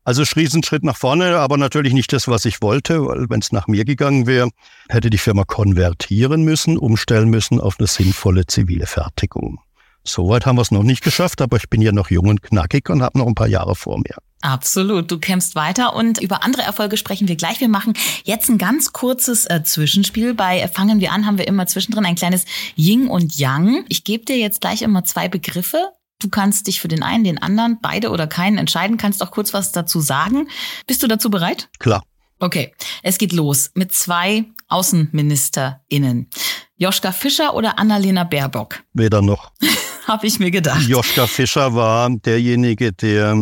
Also 0.03 0.23
Riesenschritt 0.23 0.83
nach 0.83 0.97
vorne, 0.97 1.37
aber 1.37 1.57
natürlich 1.57 1.93
nicht 1.93 2.11
das, 2.13 2.27
was 2.27 2.45
ich 2.45 2.61
wollte, 2.61 3.05
weil 3.05 3.29
wenn 3.29 3.41
es 3.41 3.51
nach 3.51 3.67
mir 3.67 3.85
gegangen 3.85 4.25
wäre, 4.25 4.49
hätte 4.87 5.09
die 5.09 5.17
Firma 5.17 5.43
konvertieren 5.43 6.43
müssen, 6.43 6.77
umstellen 6.77 7.29
müssen 7.29 7.61
auf 7.61 7.75
eine 7.79 7.87
sinnvolle 7.87 8.47
zivile 8.47 8.87
Fertigung. 8.87 9.59
Soweit 10.03 10.45
haben 10.45 10.55
wir 10.55 10.61
es 10.61 10.71
noch 10.71 10.83
nicht 10.83 11.03
geschafft, 11.03 11.41
aber 11.41 11.57
ich 11.57 11.69
bin 11.69 11.81
ja 11.81 11.91
noch 11.91 12.09
jung 12.09 12.27
und 12.27 12.41
knackig 12.41 12.89
und 12.89 13.01
habe 13.01 13.19
noch 13.19 13.27
ein 13.27 13.35
paar 13.35 13.47
Jahre 13.47 13.75
vor 13.75 13.99
mir. 13.99 14.15
Absolut, 14.41 15.11
du 15.11 15.19
kämpfst 15.19 15.55
weiter 15.55 15.93
und 15.93 16.21
über 16.21 16.43
andere 16.43 16.61
Erfolge 16.61 16.95
sprechen 16.95 17.27
wir 17.27 17.35
gleich. 17.35 17.59
Wir 17.59 17.67
machen 17.67 17.93
jetzt 18.23 18.49
ein 18.49 18.57
ganz 18.57 18.93
kurzes 18.93 19.45
äh, 19.45 19.63
Zwischenspiel. 19.63 20.33
Bei 20.33 20.65
Fangen 20.69 21.01
wir 21.01 21.11
an 21.11 21.25
haben 21.25 21.37
wir 21.37 21.47
immer 21.47 21.67
zwischendrin 21.67 22.05
ein 22.05 22.15
kleines 22.15 22.45
Ying 22.77 23.07
und 23.07 23.37
Yang. 23.37 23.83
Ich 23.89 24.05
gebe 24.05 24.23
dir 24.23 24.37
jetzt 24.37 24.61
gleich 24.61 24.81
immer 24.81 25.03
zwei 25.03 25.27
Begriffe 25.27 25.91
Du 26.19 26.27
kannst 26.29 26.67
dich 26.67 26.81
für 26.81 26.89
den 26.89 27.01
einen, 27.01 27.23
den 27.23 27.41
anderen, 27.41 27.79
beide 27.81 28.09
oder 28.09 28.27
keinen 28.27 28.57
entscheiden, 28.57 28.97
kannst 28.97 29.23
auch 29.23 29.31
kurz 29.31 29.53
was 29.53 29.71
dazu 29.71 30.01
sagen. 30.01 30.49
Bist 30.85 31.01
du 31.01 31.07
dazu 31.07 31.29
bereit? 31.29 31.69
Klar. 31.79 32.03
Okay, 32.39 32.73
es 33.03 33.17
geht 33.17 33.33
los 33.33 33.71
mit 33.73 33.93
zwei 33.93 34.45
AußenministerInnen. 34.67 36.29
Joschka 36.77 37.11
Fischer 37.11 37.53
oder 37.53 37.79
Annalena 37.79 38.23
Baerbock? 38.23 38.83
Weder 38.93 39.21
noch. 39.21 39.51
Habe 40.07 40.27
ich 40.27 40.39
mir 40.39 40.51
gedacht. 40.51 40.87
Joschka 40.87 41.27
Fischer 41.27 41.75
war 41.75 42.09
derjenige, 42.09 42.93
der 42.93 43.35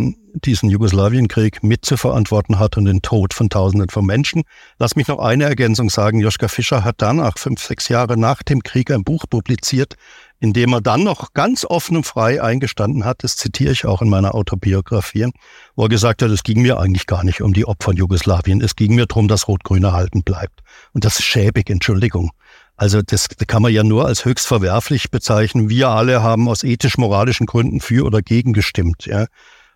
diesen 0.46 0.70
Jugoslawienkrieg 0.70 1.64
mitzuverantworten 1.64 2.60
hat 2.60 2.78
und 2.78 2.86
den 2.86 3.02
Tod 3.02 3.34
von 3.34 3.50
Tausenden 3.50 3.90
von 3.90 4.06
Menschen. 4.06 4.44
Lass 4.78 4.96
mich 4.96 5.08
noch 5.08 5.20
eine 5.20 5.46
Ergänzung 5.46 5.90
sagen. 5.90 6.20
Joschka 6.20 6.48
Fischer 6.48 6.84
hat 6.84 6.96
danach, 7.00 7.38
fünf, 7.38 7.62
sechs 7.64 7.90
Jahre 7.90 8.18
nach 8.18 8.44
dem 8.44 8.64
Krieg, 8.64 8.92
ein 8.92 9.04
Buch 9.04 9.26
publiziert, 9.30 9.96
indem 10.40 10.74
er 10.74 10.82
dann 10.82 11.04
noch 11.04 11.34
ganz 11.34 11.66
offen 11.66 11.98
und 11.98 12.06
frei 12.06 12.42
eingestanden 12.42 13.06
hat, 13.06 13.24
das 13.24 13.38
zitiere 13.38 13.72
ich 13.72 13.86
auch 13.86 14.02
in 14.02 14.10
meiner 14.10 14.36
Autobiografie, 14.36 15.32
wo 15.76 15.84
er 15.84 15.90
gesagt 15.90 16.22
hat, 16.22 16.30
es 16.30 16.44
ging 16.44 16.62
mir 16.62 16.80
eigentlich 16.80 17.08
gar 17.08 17.24
nicht 17.24 17.42
um 17.42 17.54
die 17.54 17.66
Opfer 17.66 17.92
in 17.92 17.98
Jugoslawien, 17.98 18.62
es 18.62 18.76
ging 18.76 18.96
mir 18.96 19.08
darum, 19.08 19.28
dass 19.28 19.48
Rot-Grün 19.48 19.84
erhalten 19.84 20.24
bleibt. 20.24 20.62
Und 20.94 21.06
das 21.06 21.20
ist 21.20 21.26
schäbig, 21.26 21.70
Entschuldigung. 21.70 22.32
Also 22.76 23.02
das 23.02 23.28
kann 23.48 23.64
man 23.64 23.74
ja 23.74 23.84
nur 23.84 24.06
als 24.06 24.26
höchst 24.26 24.46
verwerflich 24.46 25.10
bezeichnen. 25.10 25.70
Wir 25.70 25.90
alle 25.90 26.22
haben 26.22 26.48
aus 26.48 26.64
ethisch-moralischen 26.64 27.48
Gründen 27.48 27.82
für 27.82 28.06
oder 28.06 28.22
gegen 28.22 28.54
gestimmt. 28.54 29.08
Ja 29.08 29.26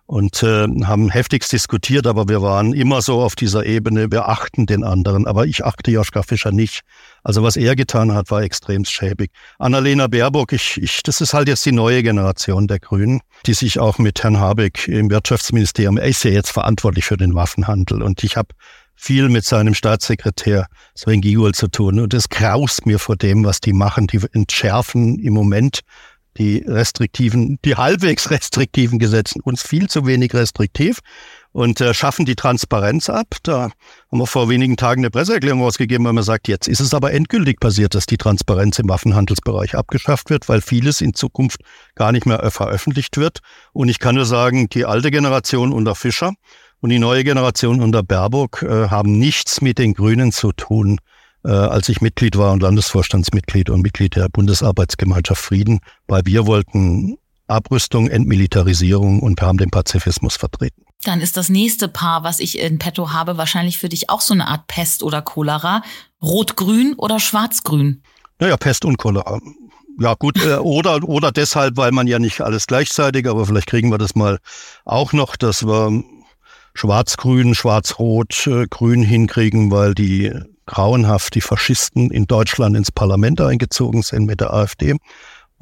und 0.06 0.42
äh, 0.42 0.66
haben 0.84 1.10
heftigst 1.10 1.52
diskutiert, 1.52 2.06
aber 2.06 2.28
wir 2.28 2.42
waren 2.42 2.74
immer 2.74 3.00
so 3.00 3.22
auf 3.22 3.34
dieser 3.34 3.64
Ebene, 3.64 4.10
wir 4.10 4.28
achten 4.28 4.66
den 4.66 4.84
anderen. 4.84 5.26
Aber 5.26 5.46
ich 5.46 5.64
achte 5.64 5.90
Joschka 5.90 6.22
Fischer 6.22 6.52
nicht. 6.52 6.82
Also 7.22 7.42
was 7.42 7.56
er 7.56 7.76
getan 7.76 8.12
hat, 8.12 8.30
war 8.30 8.42
extrem 8.42 8.84
schäbig. 8.84 9.30
Annalena 9.58 10.06
Baerbock, 10.08 10.52
ich, 10.52 10.80
ich, 10.82 11.02
das 11.02 11.20
ist 11.20 11.34
halt 11.34 11.48
jetzt 11.48 11.64
die 11.64 11.72
neue 11.72 12.02
Generation 12.02 12.66
der 12.66 12.80
Grünen, 12.80 13.20
die 13.46 13.54
sich 13.54 13.78
auch 13.78 13.98
mit 13.98 14.22
Herrn 14.22 14.38
Habeck 14.38 14.88
im 14.88 15.10
Wirtschaftsministerium, 15.10 15.98
er 15.98 16.08
ist 16.08 16.24
ja 16.24 16.30
jetzt 16.30 16.50
verantwortlich 16.50 17.04
für 17.04 17.16
den 17.16 17.34
Waffenhandel 17.34 18.02
und 18.02 18.24
ich 18.24 18.36
habe 18.36 18.48
viel 18.94 19.28
mit 19.28 19.44
seinem 19.44 19.74
Staatssekretär 19.74 20.66
Sven 20.94 21.20
Giegold 21.20 21.56
zu 21.56 21.68
tun 21.68 21.98
und 21.98 22.14
es 22.14 22.28
graust 22.28 22.86
mir 22.86 22.98
vor 22.98 23.16
dem, 23.16 23.44
was 23.44 23.60
die 23.60 23.72
machen. 23.72 24.06
Die 24.06 24.20
entschärfen 24.32 25.18
im 25.18 25.32
Moment 25.32 25.80
die 26.38 26.64
restriktiven, 26.66 27.58
die 27.64 27.76
halbwegs 27.76 28.30
restriktiven 28.30 28.98
Gesetzen 28.98 29.40
uns 29.42 29.62
viel 29.62 29.88
zu 29.88 30.06
wenig 30.06 30.34
restriktiv 30.34 31.00
und 31.52 31.80
äh, 31.80 31.94
schaffen 31.94 32.24
die 32.24 32.34
Transparenz 32.34 33.08
ab. 33.08 33.36
Da 33.42 33.62
haben 34.10 34.18
wir 34.18 34.26
vor 34.26 34.48
wenigen 34.48 34.76
Tagen 34.76 35.02
eine 35.02 35.10
Presseerklärung 35.10 35.62
rausgegeben, 35.62 36.04
weil 36.06 36.12
man 36.12 36.24
sagt, 36.24 36.48
jetzt 36.48 36.66
ist 36.66 36.80
es 36.80 36.94
aber 36.94 37.12
endgültig 37.12 37.60
passiert, 37.60 37.94
dass 37.94 38.06
die 38.06 38.16
Transparenz 38.16 38.78
im 38.78 38.88
Waffenhandelsbereich 38.88 39.74
abgeschafft 39.74 40.30
wird, 40.30 40.48
weil 40.48 40.60
vieles 40.60 41.00
in 41.00 41.14
Zukunft 41.14 41.60
gar 41.94 42.12
nicht 42.12 42.26
mehr 42.26 42.50
veröffentlicht 42.50 43.16
wird. 43.16 43.40
Und 43.72 43.88
ich 43.88 43.98
kann 43.98 44.14
nur 44.14 44.26
sagen, 44.26 44.68
die 44.68 44.84
alte 44.84 45.10
Generation 45.10 45.72
unter 45.72 45.94
Fischer 45.94 46.32
und 46.80 46.90
die 46.90 46.98
neue 46.98 47.24
Generation 47.24 47.80
unter 47.80 48.02
Baerbock 48.02 48.62
äh, 48.62 48.88
haben 48.88 49.18
nichts 49.18 49.60
mit 49.60 49.78
den 49.78 49.94
Grünen 49.94 50.32
zu 50.32 50.52
tun 50.52 50.98
äh, 51.44 51.50
als 51.50 51.88
ich 51.88 52.00
Mitglied 52.00 52.36
war 52.36 52.52
und 52.52 52.62
Landesvorstandsmitglied 52.62 53.70
und 53.70 53.82
Mitglied 53.82 54.16
der 54.16 54.28
Bundesarbeitsgemeinschaft 54.28 55.42
Frieden, 55.42 55.80
weil 56.06 56.22
wir 56.24 56.46
wollten 56.46 57.16
Abrüstung, 57.48 58.08
Entmilitarisierung 58.08 59.20
und 59.20 59.40
wir 59.40 59.46
haben 59.46 59.58
den 59.58 59.70
Pazifismus 59.70 60.36
vertreten. 60.36 60.84
Dann 61.04 61.20
ist 61.20 61.36
das 61.36 61.48
nächste 61.48 61.88
Paar, 61.88 62.22
was 62.22 62.38
ich 62.38 62.58
in 62.58 62.78
petto 62.78 63.12
habe, 63.12 63.36
wahrscheinlich 63.36 63.78
für 63.78 63.88
dich 63.88 64.08
auch 64.08 64.20
so 64.20 64.34
eine 64.34 64.46
Art 64.46 64.66
Pest 64.68 65.02
oder 65.02 65.22
Cholera. 65.22 65.82
Rot-Grün 66.22 66.94
oder 66.96 67.18
Schwarz-Grün? 67.18 68.02
Naja, 68.38 68.56
Pest 68.56 68.84
und 68.84 68.98
Cholera. 68.98 69.40
Ja 69.98 70.14
gut, 70.14 70.42
äh, 70.44 70.56
oder, 70.56 71.02
oder 71.02 71.32
deshalb, 71.32 71.76
weil 71.76 71.92
man 71.92 72.06
ja 72.06 72.18
nicht 72.18 72.40
alles 72.40 72.66
gleichzeitig, 72.66 73.28
aber 73.28 73.46
vielleicht 73.46 73.66
kriegen 73.66 73.90
wir 73.90 73.98
das 73.98 74.14
mal 74.14 74.38
auch 74.84 75.12
noch, 75.12 75.36
dass 75.36 75.66
wir 75.66 76.02
Schwarz-Grün, 76.74 77.54
Schwarz-Rot, 77.54 78.46
äh, 78.46 78.66
Grün 78.70 79.02
hinkriegen, 79.02 79.70
weil 79.70 79.94
die 79.94 80.32
grauenhaft 80.66 81.34
die 81.34 81.40
Faschisten 81.40 82.10
in 82.10 82.26
Deutschland 82.26 82.76
ins 82.76 82.92
Parlament 82.92 83.40
eingezogen 83.40 84.02
sind 84.02 84.24
mit 84.24 84.40
der 84.40 84.52
AfD 84.54 84.96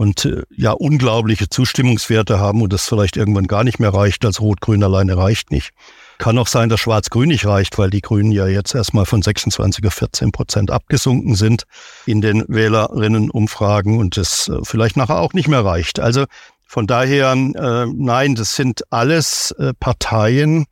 und 0.01 0.25
äh, 0.25 0.45
ja 0.57 0.73
unglaubliche 0.73 1.51
Zustimmungswerte 1.51 2.41
haben 2.41 2.63
und 2.63 2.73
das 2.73 2.89
vielleicht 2.89 3.19
irgendwann 3.19 3.47
gar 3.47 3.65
nicht 3.65 3.79
mehr 3.79 3.93
reicht, 3.93 4.25
als 4.25 4.41
Rot-Grün 4.41 4.83
alleine 4.83 5.19
reicht 5.19 5.51
nicht. 5.51 5.73
Kann 6.17 6.39
auch 6.39 6.47
sein, 6.47 6.71
dass 6.71 6.81
Schwarz-Grün 6.81 7.29
nicht 7.29 7.45
reicht, 7.45 7.77
weil 7.77 7.91
die 7.91 8.01
Grünen 8.01 8.33
ja 8.33 8.47
jetzt 8.47 8.75
erstmal 8.75 9.05
von 9.05 9.21
26 9.21 9.87
auf 9.87 9.93
14 9.93 10.33
Prozent 10.33 10.71
abgesunken 10.71 11.35
sind 11.35 11.65
in 12.07 12.23
den 12.23 12.47
Wählerinnenumfragen 12.49 13.99
und 13.99 14.17
das 14.17 14.49
äh, 14.49 14.61
vielleicht 14.63 14.97
nachher 14.97 15.19
auch 15.19 15.35
nicht 15.35 15.49
mehr 15.49 15.67
reicht. 15.67 16.01
Also 16.01 16.25
von 16.67 16.87
daher, 16.87 17.33
äh, 17.33 17.87
nein, 17.95 18.37
das 18.37 18.57
sind 18.57 18.91
alles 18.91 19.51
äh, 19.59 19.75
Parteien, 19.79 20.65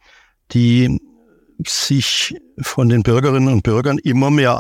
die 0.52 1.02
sich 1.66 2.34
von 2.62 2.88
den 2.88 3.02
Bürgerinnen 3.02 3.52
und 3.52 3.62
Bürgern 3.62 3.98
immer 3.98 4.30
mehr 4.30 4.58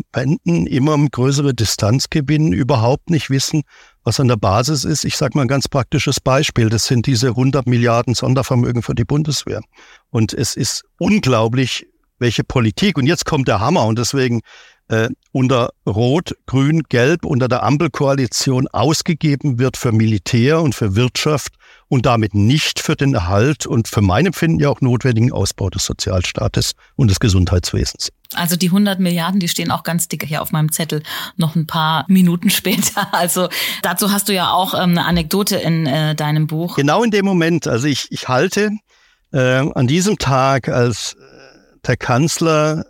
abwenden, 0.00 0.66
immer 0.66 0.96
größere 1.10 1.54
Distanz 1.54 2.10
gewinnen, 2.10 2.52
überhaupt 2.52 3.10
nicht 3.10 3.30
wissen, 3.30 3.62
was 4.02 4.20
an 4.20 4.28
der 4.28 4.36
Basis 4.36 4.84
ist. 4.84 5.04
Ich 5.04 5.16
sage 5.16 5.36
mal 5.36 5.42
ein 5.42 5.48
ganz 5.48 5.68
praktisches 5.68 6.20
Beispiel. 6.20 6.68
Das 6.68 6.86
sind 6.86 7.06
diese 7.06 7.28
100 7.28 7.66
Milliarden 7.66 8.14
Sondervermögen 8.14 8.82
für 8.82 8.94
die 8.94 9.04
Bundeswehr. 9.04 9.60
Und 10.10 10.32
es 10.32 10.56
ist 10.56 10.84
unglaublich, 10.98 11.86
welche 12.18 12.44
Politik, 12.44 12.96
und 12.96 13.06
jetzt 13.06 13.24
kommt 13.24 13.48
der 13.48 13.60
Hammer, 13.60 13.86
und 13.86 13.98
deswegen 13.98 14.40
äh, 14.88 15.08
unter 15.32 15.70
Rot, 15.86 16.36
Grün, 16.46 16.82
Gelb, 16.88 17.24
unter 17.24 17.48
der 17.48 17.62
Ampelkoalition 17.62 18.68
ausgegeben 18.68 19.58
wird 19.58 19.76
für 19.76 19.92
Militär 19.92 20.60
und 20.60 20.74
für 20.74 20.94
Wirtschaft 20.94 21.54
und 21.88 22.06
damit 22.06 22.34
nicht 22.34 22.80
für 22.80 22.96
den 22.96 23.14
Erhalt 23.14 23.66
und 23.66 23.88
für 23.88 24.00
mein 24.00 24.26
Empfinden 24.26 24.60
ja 24.60 24.68
auch 24.68 24.80
notwendigen 24.80 25.32
Ausbau 25.32 25.70
des 25.70 25.84
Sozialstaates 25.84 26.72
und 26.96 27.10
des 27.10 27.20
Gesundheitswesens. 27.20 28.10
Also 28.34 28.56
die 28.56 28.66
100 28.66 29.00
Milliarden, 29.00 29.40
die 29.40 29.48
stehen 29.48 29.70
auch 29.70 29.82
ganz 29.82 30.08
dick 30.08 30.24
hier 30.24 30.42
auf 30.42 30.50
meinem 30.52 30.72
Zettel 30.72 31.02
noch 31.36 31.54
ein 31.54 31.66
paar 31.66 32.04
Minuten 32.08 32.50
später. 32.50 33.08
Also 33.14 33.48
dazu 33.82 34.10
hast 34.10 34.28
du 34.28 34.34
ja 34.34 34.50
auch 34.50 34.74
ähm, 34.74 34.90
eine 34.90 35.04
Anekdote 35.04 35.56
in 35.56 35.86
äh, 35.86 36.14
deinem 36.14 36.46
Buch. 36.46 36.76
Genau 36.76 37.02
in 37.04 37.10
dem 37.10 37.24
Moment. 37.24 37.68
Also 37.68 37.86
ich, 37.86 38.08
ich 38.10 38.28
halte 38.28 38.70
äh, 39.32 39.38
an 39.38 39.86
diesem 39.86 40.18
Tag, 40.18 40.68
als 40.68 41.14
äh, 41.14 41.78
der 41.86 41.96
Kanzler 41.96 42.86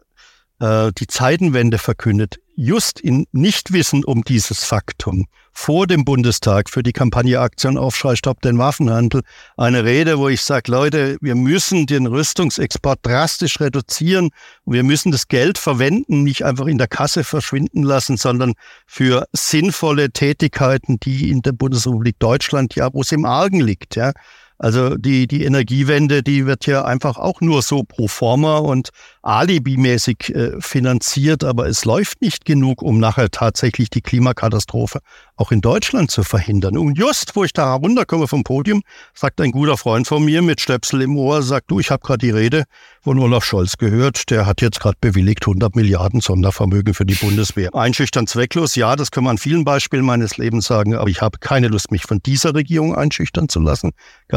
äh, 0.61 0.93
die 0.97 1.07
Zeitenwende 1.07 1.79
verkündet, 1.79 2.37
just 2.57 3.01
in 3.01 3.27
Nichtwissen 3.33 4.05
um 4.05 4.23
dieses 4.23 4.65
Faktum 4.65 5.27
vor 5.55 5.87
dem 5.87 6.05
Bundestag 6.05 6.69
für 6.69 6.83
die 6.83 6.93
Kampagne 6.93 7.41
Aktion 7.41 7.79
Aufschrei 7.79 8.17
Stopp 8.17 8.43
den 8.43 8.59
Waffenhandel 8.59 9.23
eine 9.57 9.85
Rede, 9.85 10.19
wo 10.19 10.29
ich 10.29 10.43
sage, 10.43 10.71
Leute, 10.71 11.17
wir 11.21 11.37
müssen 11.37 11.87
den 11.87 12.07
Rüstungsexport 12.07 12.99
drastisch 13.03 13.61
reduzieren. 13.61 14.31
Wir 14.67 14.83
müssen 14.83 15.13
das 15.13 15.29
Geld 15.29 15.57
verwenden, 15.57 16.25
nicht 16.25 16.45
einfach 16.45 16.67
in 16.67 16.79
der 16.79 16.89
Kasse 16.89 17.23
verschwinden 17.23 17.85
lassen, 17.85 18.17
sondern 18.17 18.55
für 18.87 19.27
sinnvolle 19.33 20.11
Tätigkeiten, 20.11 20.99
die 20.99 21.31
in 21.31 21.41
der 21.41 21.53
Bundesrepublik 21.53 22.19
Deutschland 22.19 22.75
ja, 22.75 22.93
wo 22.93 23.03
es 23.03 23.13
im 23.13 23.25
Argen 23.25 23.61
liegt, 23.61 23.95
ja, 23.95 24.13
Also 24.59 24.97
die, 24.97 25.27
die 25.27 25.45
Energiewende, 25.45 26.23
die 26.23 26.47
wird 26.47 26.67
ja 26.67 26.85
einfach 26.85 27.17
auch 27.17 27.41
nur 27.41 27.63
so 27.63 27.83
pro 27.83 28.07
forma 28.07 28.59
und 28.59 28.91
alibimäßig 29.23 30.35
äh, 30.35 30.61
finanziert, 30.61 31.45
aber 31.45 31.67
es 31.67 31.85
läuft 31.85 32.21
nicht 32.23 32.45
genug, 32.45 32.83
um 32.83 33.01
nachher 33.01 33.31
tatsächlich 33.31 33.91
die 33.91 34.01
Klimakatastrophe 34.01 35.01
auch 35.37 35.51
in 35.51 35.61
Deutschland 35.61 36.11
zu 36.11 36.23
verhindern. 36.23 36.79
Und 36.79 36.97
just, 36.97 37.35
wo 37.35 37.43
ich 37.43 37.53
da 37.53 37.75
runterkomme 37.75 38.29
vom 38.29 38.45
Podium, 38.45 38.83
sagt 39.15 39.41
ein 39.41 39.51
guter 39.51 39.77
Freund 39.77 40.07
von 40.07 40.25
mir 40.25 40.43
mit 40.43 40.61
Stöpsel 40.61 41.03
im 41.03 41.17
Ohr, 41.17 41.43
sagt, 41.43 41.71
du, 41.71 41.81
ich 41.81 41.91
habe 41.91 42.07
gerade 42.07 42.19
die 42.19 42.31
Rede 42.31 42.65
von 43.03 43.19
Olaf 43.19 43.45
Scholz 43.45 43.77
gehört, 43.77 44.31
der 44.31 44.47
hat 44.47 44.61
jetzt 44.61 44.81
gerade 44.81 44.97
bewilligt 45.01 45.43
100 45.43 45.75
Milliarden 45.75 46.21
Sondervermögen 46.21 46.95
für 46.95 47.05
die 47.05 47.15
Bundeswehr. 47.15 47.75
Einschüchtern 47.75 48.27
zwecklos, 48.27 48.77
ja, 48.77 48.95
das 48.95 49.11
können 49.11 49.27
wir 49.27 49.31
an 49.31 49.39
vielen 49.39 49.65
Beispielen 49.65 50.05
meines 50.05 50.37
Lebens 50.37 50.67
sagen, 50.67 50.95
aber 50.95 51.09
ich 51.09 51.21
habe 51.21 51.39
keine 51.39 51.69
Lust, 51.69 51.91
mich 51.91 52.03
von 52.03 52.21
dieser 52.25 52.55
Regierung 52.55 52.95
einschüchtern 52.95 53.49
zu 53.49 53.61
lassen. 53.61 53.91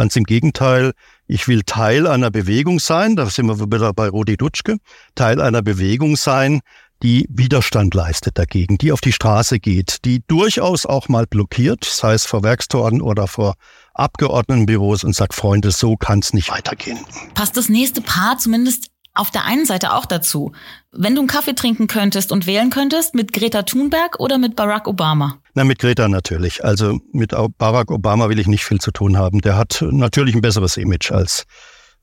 Ganz 0.07 0.15
im 0.15 0.23
Gegenteil, 0.23 0.93
ich 1.27 1.49
will 1.49 1.63
Teil 1.63 2.07
einer 2.07 2.31
Bewegung 2.31 2.79
sein, 2.79 3.17
da 3.17 3.25
sind 3.25 3.47
wir 3.47 3.59
wieder 3.59 3.91
bei 3.91 4.07
Rudi 4.07 4.37
Dutschke, 4.37 4.77
Teil 5.15 5.41
einer 5.41 5.61
Bewegung 5.61 6.15
sein, 6.15 6.61
die 7.03 7.27
Widerstand 7.29 7.93
leistet 7.93 8.37
dagegen, 8.37 8.77
die 8.77 8.93
auf 8.93 9.01
die 9.01 9.11
Straße 9.11 9.59
geht, 9.59 10.05
die 10.05 10.23
durchaus 10.25 10.85
auch 10.85 11.09
mal 11.09 11.27
blockiert, 11.27 11.83
sei 11.83 12.13
es 12.13 12.25
vor 12.25 12.41
Werkstoren 12.41 13.01
oder 13.01 13.27
vor 13.27 13.55
Abgeordnetenbüros 13.95 15.03
und 15.03 15.13
sagt, 15.13 15.33
Freunde, 15.33 15.71
so 15.71 15.97
kann 15.97 16.19
es 16.19 16.31
nicht 16.31 16.49
weitergehen. 16.49 16.99
Passt 17.33 17.57
das 17.57 17.67
nächste 17.67 17.99
Paar 17.99 18.37
zumindest 18.37 18.87
auf 19.17 19.31
der 19.31 19.45
einen 19.45 19.65
Seite 19.65 19.93
auch 19.93 20.05
dazu. 20.05 20.51
Wenn 20.91 21.15
du 21.15 21.21
einen 21.21 21.27
Kaffee 21.27 21.53
trinken 21.53 21.87
könntest 21.87 22.31
und 22.31 22.47
wählen 22.47 22.69
könntest, 22.69 23.15
mit 23.15 23.33
Greta 23.33 23.63
Thunberg 23.63 24.19
oder 24.19 24.37
mit 24.37 24.55
Barack 24.55 24.87
Obama? 24.87 25.39
Na, 25.53 25.63
mit 25.63 25.79
Greta 25.79 26.07
natürlich. 26.07 26.63
Also 26.63 26.99
mit 27.11 27.33
Barack 27.57 27.91
Obama 27.91 28.29
will 28.29 28.39
ich 28.39 28.47
nicht 28.47 28.65
viel 28.65 28.79
zu 28.79 28.91
tun 28.91 29.17
haben. 29.17 29.41
Der 29.41 29.57
hat 29.57 29.83
natürlich 29.89 30.35
ein 30.35 30.41
besseres 30.41 30.77
Image 30.77 31.11
als, 31.11 31.45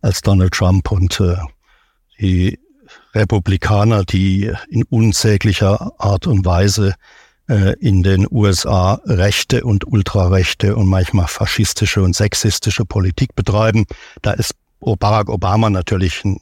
als 0.01 0.21
Donald 0.21 0.53
Trump 0.53 0.91
und 0.93 1.21
äh, 1.21 1.37
die 2.21 2.59
Republikaner, 3.15 4.05
die 4.05 4.53
in 4.69 4.85
unsäglicher 4.85 5.93
Art 5.99 6.27
und 6.27 6.45
Weise 6.45 6.95
äh, 7.49 7.75
in 7.79 8.03
den 8.03 8.27
USA 8.31 9.01
rechte 9.05 9.65
und 9.65 9.87
ultrarechte 9.87 10.77
und 10.77 10.87
manchmal 10.87 11.27
faschistische 11.27 12.03
und 12.03 12.17
sexistische 12.17 12.85
Politik 12.85 13.35
betreiben. 13.35 13.85
Da 14.23 14.33
ist 14.33 14.55
Barack 14.81 15.29
Obama 15.29 15.71
natürlich 15.71 16.25
ein, 16.25 16.39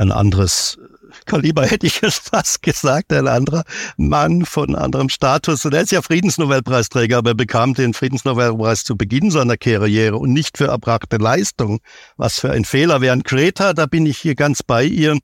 ein 0.00 0.12
anderes 0.12 0.78
Kaliber 1.26 1.66
hätte 1.66 1.86
ich 1.86 2.00
jetzt 2.00 2.30
fast 2.30 2.62
gesagt, 2.62 3.12
ein 3.12 3.28
anderer 3.28 3.64
Mann 3.96 4.44
von 4.44 4.74
anderem 4.74 5.08
Status. 5.08 5.64
Und 5.64 5.74
er 5.74 5.82
ist 5.82 5.92
ja 5.92 6.02
Friedensnobelpreisträger, 6.02 7.18
aber 7.18 7.30
er 7.30 7.34
bekam 7.34 7.74
den 7.74 7.94
Friedensnobelpreis 7.94 8.84
zu 8.84 8.96
Beginn 8.96 9.30
seiner 9.30 9.56
Karriere 9.56 10.16
und 10.16 10.32
nicht 10.32 10.56
für 10.56 10.68
erbrachte 10.68 11.16
Leistung. 11.16 11.80
Was 12.16 12.40
für 12.40 12.50
ein 12.50 12.64
Fehler. 12.64 13.00
Während 13.00 13.24
Greta, 13.24 13.72
da 13.72 13.86
bin 13.86 14.06
ich 14.06 14.18
hier 14.18 14.34
ganz 14.34 14.62
bei 14.62 14.84
ihr, 14.84 15.18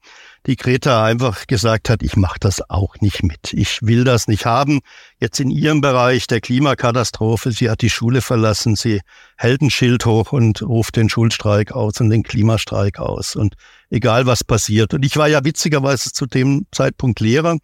die 0.47 0.57
Greta 0.57 1.05
einfach 1.05 1.47
gesagt 1.47 1.91
hat, 1.91 2.03
ich 2.03 2.17
mache 2.17 2.39
das 2.39 2.71
auch 2.71 2.97
nicht 3.01 3.23
mit. 3.23 3.53
Ich 3.53 3.83
will 3.83 4.05
das 4.05 4.29
nicht 4.29 4.47
haben. 4.47 4.81
Jetzt 5.21 5.41
in 5.41 5.51
ihrem 5.51 5.81
Bereich 5.81 6.27
der 6.27 6.41
Klimakatastrophe, 6.41 7.51
sie 7.51 7.69
hat 7.69 7.83
die 7.83 7.91
Schule 7.91 8.21
verlassen, 8.21 8.77
sie 8.77 9.01
hält 9.37 9.61
ein 9.61 9.71
Schild 9.71 10.07
hoch 10.07 10.33
und 10.33 10.63
ruft 10.63 10.97
den 10.97 11.09
Schulstreik 11.09 11.73
aus 11.73 12.01
und 12.01 12.11
den 12.11 12.23
Klimastreik 12.23 12.99
aus. 12.99 13.35
Und 13.35 13.55
egal 13.91 14.27
was 14.27 14.45
passiert. 14.45 14.95
Und 14.95 15.05
ich 15.05 15.17
war 15.17 15.29
ja 15.29 15.45
witzigerweise 15.45 16.13
zu 16.13 16.27
dem 16.27 16.67
Zeitpunkt 16.71 17.21
Lehrer 17.21 17.59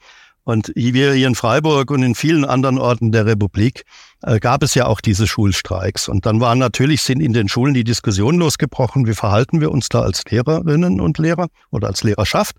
und 0.45 0.73
wir 0.75 1.13
hier 1.13 1.29
in 1.29 1.35
Freiburg 1.35 1.91
und 1.91 2.03
in 2.03 2.15
vielen 2.15 2.45
anderen 2.45 2.79
Orten 2.79 3.13
der 3.13 3.27
Republik 3.27 3.85
äh, 4.23 4.41
gab 4.41 4.63
es 4.63 4.75
ja 4.75 4.87
auch 4.87 5.01
diese 5.01 5.27
Schulstreiks. 5.27 6.09
Und 6.09 6.27
dann 6.27 6.41
waren 6.41 6.59
natürlich, 6.59 7.03
sind 7.03 7.21
in 7.21 7.33
den 7.33 7.49
Schulen 7.49 7.75
die 7.75 7.85
Diskussionen 7.85 8.39
losgebrochen, 8.39 9.07
wie 9.07 9.15
verhalten 9.15 9.61
wir 9.61 9.71
uns 9.71 9.89
da 9.89 10.03
als 10.03 10.25
Lehrerinnen 10.25 11.01
und 11.01 11.19
Lehrer 11.19 11.49
oder 11.71 11.89
als 11.89 12.03
Lehrerschaft 12.03 12.57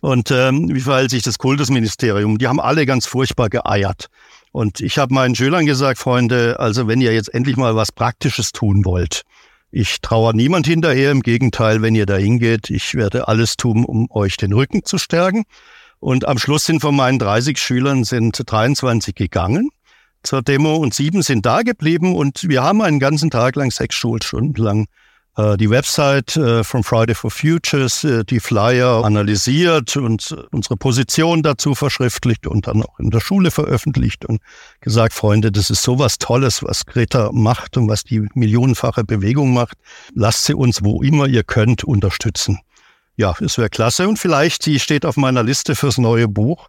und 0.00 0.30
ähm, 0.30 0.74
wie 0.74 0.80
verhält 0.80 1.10
sich 1.10 1.22
das 1.22 1.38
Kultusministerium. 1.38 2.38
Die 2.38 2.48
haben 2.48 2.60
alle 2.60 2.86
ganz 2.86 3.06
furchtbar 3.06 3.48
geeiert. 3.48 4.08
Und 4.52 4.80
ich 4.80 4.96
habe 4.96 5.12
meinen 5.12 5.34
Schülern 5.34 5.66
gesagt, 5.66 5.98
Freunde, 5.98 6.58
also 6.58 6.88
wenn 6.88 7.02
ihr 7.02 7.12
jetzt 7.12 7.34
endlich 7.34 7.58
mal 7.58 7.76
was 7.76 7.92
Praktisches 7.92 8.52
tun 8.52 8.86
wollt, 8.86 9.22
ich 9.70 10.00
traue 10.00 10.34
niemand 10.34 10.66
hinterher, 10.66 11.10
im 11.10 11.20
Gegenteil, 11.20 11.82
wenn 11.82 11.94
ihr 11.94 12.06
da 12.06 12.16
hingeht, 12.16 12.70
ich 12.70 12.94
werde 12.94 13.28
alles 13.28 13.58
tun, 13.58 13.84
um 13.84 14.10
euch 14.10 14.38
den 14.38 14.54
Rücken 14.54 14.84
zu 14.84 14.96
stärken. 14.96 15.44
Und 16.00 16.26
am 16.26 16.38
Schluss 16.38 16.64
sind 16.64 16.80
von 16.80 16.94
meinen 16.94 17.18
30 17.18 17.58
Schülern 17.58 18.04
sind 18.04 18.42
23 18.44 19.14
gegangen 19.14 19.70
zur 20.22 20.42
Demo 20.42 20.76
und 20.76 20.92
sieben 20.92 21.22
sind 21.22 21.46
da 21.46 21.62
geblieben 21.62 22.14
und 22.14 22.48
wir 22.48 22.62
haben 22.62 22.82
einen 22.82 22.98
ganzen 22.98 23.30
Tag 23.30 23.54
lang, 23.56 23.70
sechs 23.70 23.94
Schulstunden 23.94 24.62
lang 24.62 24.86
äh, 25.36 25.56
die 25.56 25.70
Website 25.70 26.36
äh, 26.36 26.64
von 26.64 26.82
Friday 26.82 27.14
for 27.14 27.30
Futures, 27.30 28.04
äh, 28.04 28.24
die 28.24 28.40
Flyer 28.40 29.04
analysiert 29.04 29.96
und 29.96 30.36
unsere 30.50 30.76
Position 30.76 31.42
dazu 31.42 31.74
verschriftlicht 31.74 32.46
und 32.46 32.66
dann 32.66 32.82
auch 32.82 32.98
in 32.98 33.10
der 33.10 33.20
Schule 33.20 33.50
veröffentlicht 33.50 34.24
und 34.24 34.40
gesagt, 34.80 35.12
Freunde, 35.12 35.52
das 35.52 35.70
ist 35.70 35.82
sowas 35.82 36.18
Tolles, 36.18 36.62
was 36.62 36.86
Greta 36.86 37.30
macht 37.32 37.76
und 37.76 37.88
was 37.88 38.04
die 38.04 38.26
millionenfache 38.34 39.04
Bewegung 39.04 39.52
macht. 39.52 39.76
Lasst 40.14 40.44
sie 40.44 40.54
uns, 40.54 40.82
wo 40.82 41.02
immer 41.02 41.26
ihr 41.26 41.44
könnt, 41.44 41.84
unterstützen. 41.84 42.58
Ja, 43.16 43.34
es 43.40 43.56
wäre 43.56 43.70
klasse 43.70 44.08
und 44.08 44.18
vielleicht, 44.18 44.62
sie 44.62 44.78
steht 44.78 45.06
auf 45.06 45.16
meiner 45.16 45.42
Liste 45.42 45.74
fürs 45.74 45.98
neue 45.98 46.28
Buch. 46.28 46.68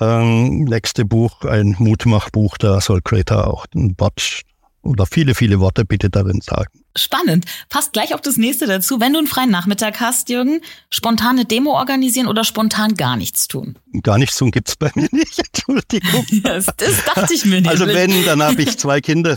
Ähm, 0.00 0.64
nächste 0.64 1.04
Buch, 1.04 1.44
ein 1.44 1.76
Mutmachbuch, 1.78 2.58
da 2.58 2.80
soll 2.80 3.00
Greta 3.02 3.44
auch 3.44 3.66
ein 3.74 3.94
Wort 3.98 4.42
oder 4.82 5.06
viele, 5.06 5.34
viele 5.34 5.60
Worte 5.60 5.84
bitte 5.84 6.08
darin 6.08 6.40
sagen. 6.40 6.70
Spannend. 6.96 7.44
Passt 7.68 7.92
gleich 7.92 8.14
auf 8.14 8.20
das 8.20 8.36
nächste 8.36 8.66
dazu. 8.66 9.00
Wenn 9.00 9.12
du 9.12 9.18
einen 9.18 9.26
freien 9.26 9.50
Nachmittag 9.50 10.00
hast, 10.00 10.28
Jürgen, 10.30 10.60
spontane 10.90 11.44
Demo 11.44 11.72
organisieren 11.72 12.26
oder 12.26 12.42
spontan 12.44 12.94
gar 12.94 13.16
nichts 13.16 13.48
tun? 13.48 13.78
Gar 14.02 14.18
nichts 14.18 14.36
tun 14.36 14.50
gibt's 14.50 14.76
bei 14.76 14.90
mir 14.94 15.08
nicht. 15.12 15.38
Entschuldigung. 15.54 16.26
das, 16.42 16.66
das 16.76 17.04
dachte 17.04 17.34
ich 17.34 17.44
mir 17.44 17.60
nicht. 17.60 17.70
Also 17.70 17.86
wenn, 17.86 18.24
dann 18.24 18.42
habe 18.42 18.62
ich 18.62 18.78
zwei 18.78 19.00
Kinder. 19.00 19.36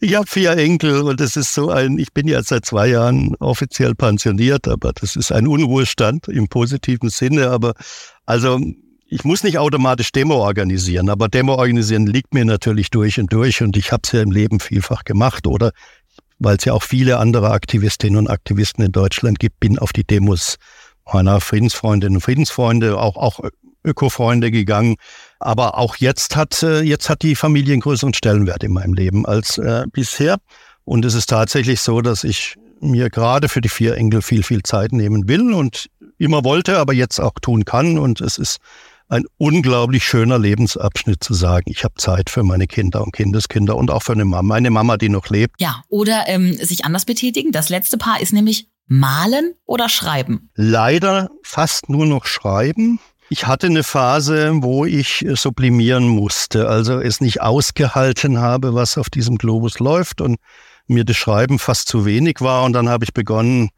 Ich 0.00 0.14
habe 0.14 0.26
vier 0.26 0.52
Enkel 0.52 1.02
und 1.02 1.20
es 1.20 1.36
ist 1.36 1.52
so 1.52 1.70
ein, 1.70 1.98
ich 1.98 2.12
bin 2.12 2.26
ja 2.26 2.42
seit 2.42 2.64
zwei 2.64 2.88
Jahren 2.88 3.34
offiziell 3.36 3.94
pensioniert, 3.94 4.66
aber 4.68 4.92
das 4.92 5.16
ist 5.16 5.32
ein 5.32 5.46
Unruhestand 5.46 6.28
im 6.28 6.48
positiven 6.48 7.10
Sinne. 7.10 7.50
Aber 7.50 7.74
also 8.26 8.60
ich 9.06 9.24
muss 9.24 9.42
nicht 9.42 9.58
automatisch 9.58 10.12
Demo 10.12 10.36
organisieren, 10.36 11.10
aber 11.10 11.28
Demo 11.28 11.54
organisieren 11.54 12.06
liegt 12.06 12.32
mir 12.32 12.44
natürlich 12.44 12.90
durch 12.90 13.18
und 13.18 13.32
durch 13.32 13.62
und 13.62 13.76
ich 13.76 13.92
habe 13.92 14.02
es 14.04 14.12
ja 14.12 14.22
im 14.22 14.30
Leben 14.30 14.60
vielfach 14.60 15.04
gemacht 15.04 15.46
oder 15.46 15.72
weil 16.38 16.56
es 16.56 16.64
ja 16.64 16.72
auch 16.72 16.82
viele 16.82 17.18
andere 17.18 17.50
Aktivistinnen 17.50 18.18
und 18.18 18.28
Aktivisten 18.28 18.84
in 18.84 18.92
Deutschland 18.92 19.38
gibt, 19.38 19.60
bin 19.60 19.78
auf 19.78 19.92
die 19.92 20.04
Demos 20.04 20.56
meiner 21.12 21.40
Friedensfreundinnen 21.40 22.16
und 22.16 22.22
Friedensfreunde, 22.22 22.98
auch, 22.98 23.16
auch 23.16 23.40
Öko-Freunde 23.84 24.50
gegangen. 24.50 24.96
Aber 25.38 25.78
auch 25.78 25.96
jetzt 25.96 26.36
hat, 26.36 26.62
äh, 26.62 26.80
jetzt 26.80 27.08
hat 27.08 27.22
die 27.22 27.34
Familie 27.34 27.72
einen 27.72 27.82
größeren 27.82 28.14
Stellenwert 28.14 28.62
in 28.62 28.72
meinem 28.72 28.94
Leben 28.94 29.26
als 29.26 29.58
äh, 29.58 29.84
bisher. 29.92 30.38
Und 30.84 31.04
es 31.04 31.14
ist 31.14 31.26
tatsächlich 31.26 31.80
so, 31.80 32.00
dass 32.00 32.24
ich 32.24 32.56
mir 32.80 33.10
gerade 33.10 33.48
für 33.48 33.60
die 33.60 33.68
vier 33.68 33.96
Enkel 33.96 34.22
viel, 34.22 34.42
viel 34.42 34.62
Zeit 34.62 34.92
nehmen 34.92 35.28
will 35.28 35.52
und 35.52 35.88
immer 36.18 36.44
wollte, 36.44 36.78
aber 36.78 36.92
jetzt 36.92 37.20
auch 37.20 37.34
tun 37.40 37.64
kann. 37.64 37.98
Und 37.98 38.20
es 38.20 38.38
ist 38.38 38.58
ein 39.08 39.24
unglaublich 39.38 40.04
schöner 40.04 40.38
Lebensabschnitt 40.38 41.22
zu 41.22 41.34
sagen, 41.34 41.70
ich 41.70 41.84
habe 41.84 41.94
Zeit 41.96 42.30
für 42.30 42.42
meine 42.42 42.66
Kinder 42.66 43.02
und 43.02 43.12
Kindeskinder 43.12 43.76
und 43.76 43.90
auch 43.90 44.02
für 44.02 44.12
eine 44.12 44.24
Mama, 44.24 44.42
meine 44.42 44.70
Mama, 44.70 44.96
die 44.96 45.08
noch 45.08 45.28
lebt. 45.28 45.60
Ja, 45.60 45.82
oder 45.88 46.24
ähm, 46.26 46.52
sich 46.54 46.84
anders 46.84 47.04
betätigen. 47.04 47.50
Das 47.52 47.68
letzte 47.68 47.98
Paar 47.98 48.20
ist 48.20 48.32
nämlich 48.32 48.68
malen 48.86 49.54
oder 49.66 49.88
schreiben. 49.88 50.50
Leider 50.54 51.28
fast 51.42 51.88
nur 51.88 52.06
noch 52.06 52.24
schreiben. 52.24 53.00
Ich 53.32 53.46
hatte 53.46 53.68
eine 53.68 53.84
Phase, 53.84 54.50
wo 54.56 54.84
ich 54.84 55.24
sublimieren 55.34 56.08
musste, 56.08 56.68
also 56.68 56.98
es 56.98 57.20
nicht 57.20 57.40
ausgehalten 57.40 58.40
habe, 58.40 58.74
was 58.74 58.98
auf 58.98 59.08
diesem 59.08 59.38
Globus 59.38 59.78
läuft 59.78 60.20
und 60.20 60.38
mir 60.88 61.04
das 61.04 61.16
Schreiben 61.16 61.60
fast 61.60 61.86
zu 61.86 62.04
wenig 62.04 62.40
war. 62.40 62.64
Und 62.64 62.72
dann 62.72 62.88
habe 62.88 63.04
ich 63.04 63.14
begonnen, 63.14 63.68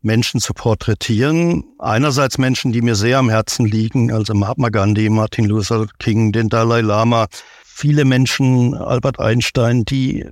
Menschen 0.00 0.40
zu 0.40 0.54
porträtieren. 0.54 1.64
Einerseits 1.80 2.38
Menschen, 2.38 2.70
die 2.70 2.82
mir 2.82 2.94
sehr 2.94 3.18
am 3.18 3.28
Herzen 3.28 3.66
liegen, 3.66 4.12
also 4.12 4.32
Mahatma 4.32 4.68
Gandhi, 4.68 5.10
Martin 5.10 5.46
Luther 5.46 5.88
King, 5.98 6.30
den 6.30 6.48
Dalai 6.48 6.80
Lama, 6.80 7.26
viele 7.64 8.04
Menschen, 8.04 8.76
Albert 8.76 9.18
Einstein, 9.18 9.84
die 9.84 10.24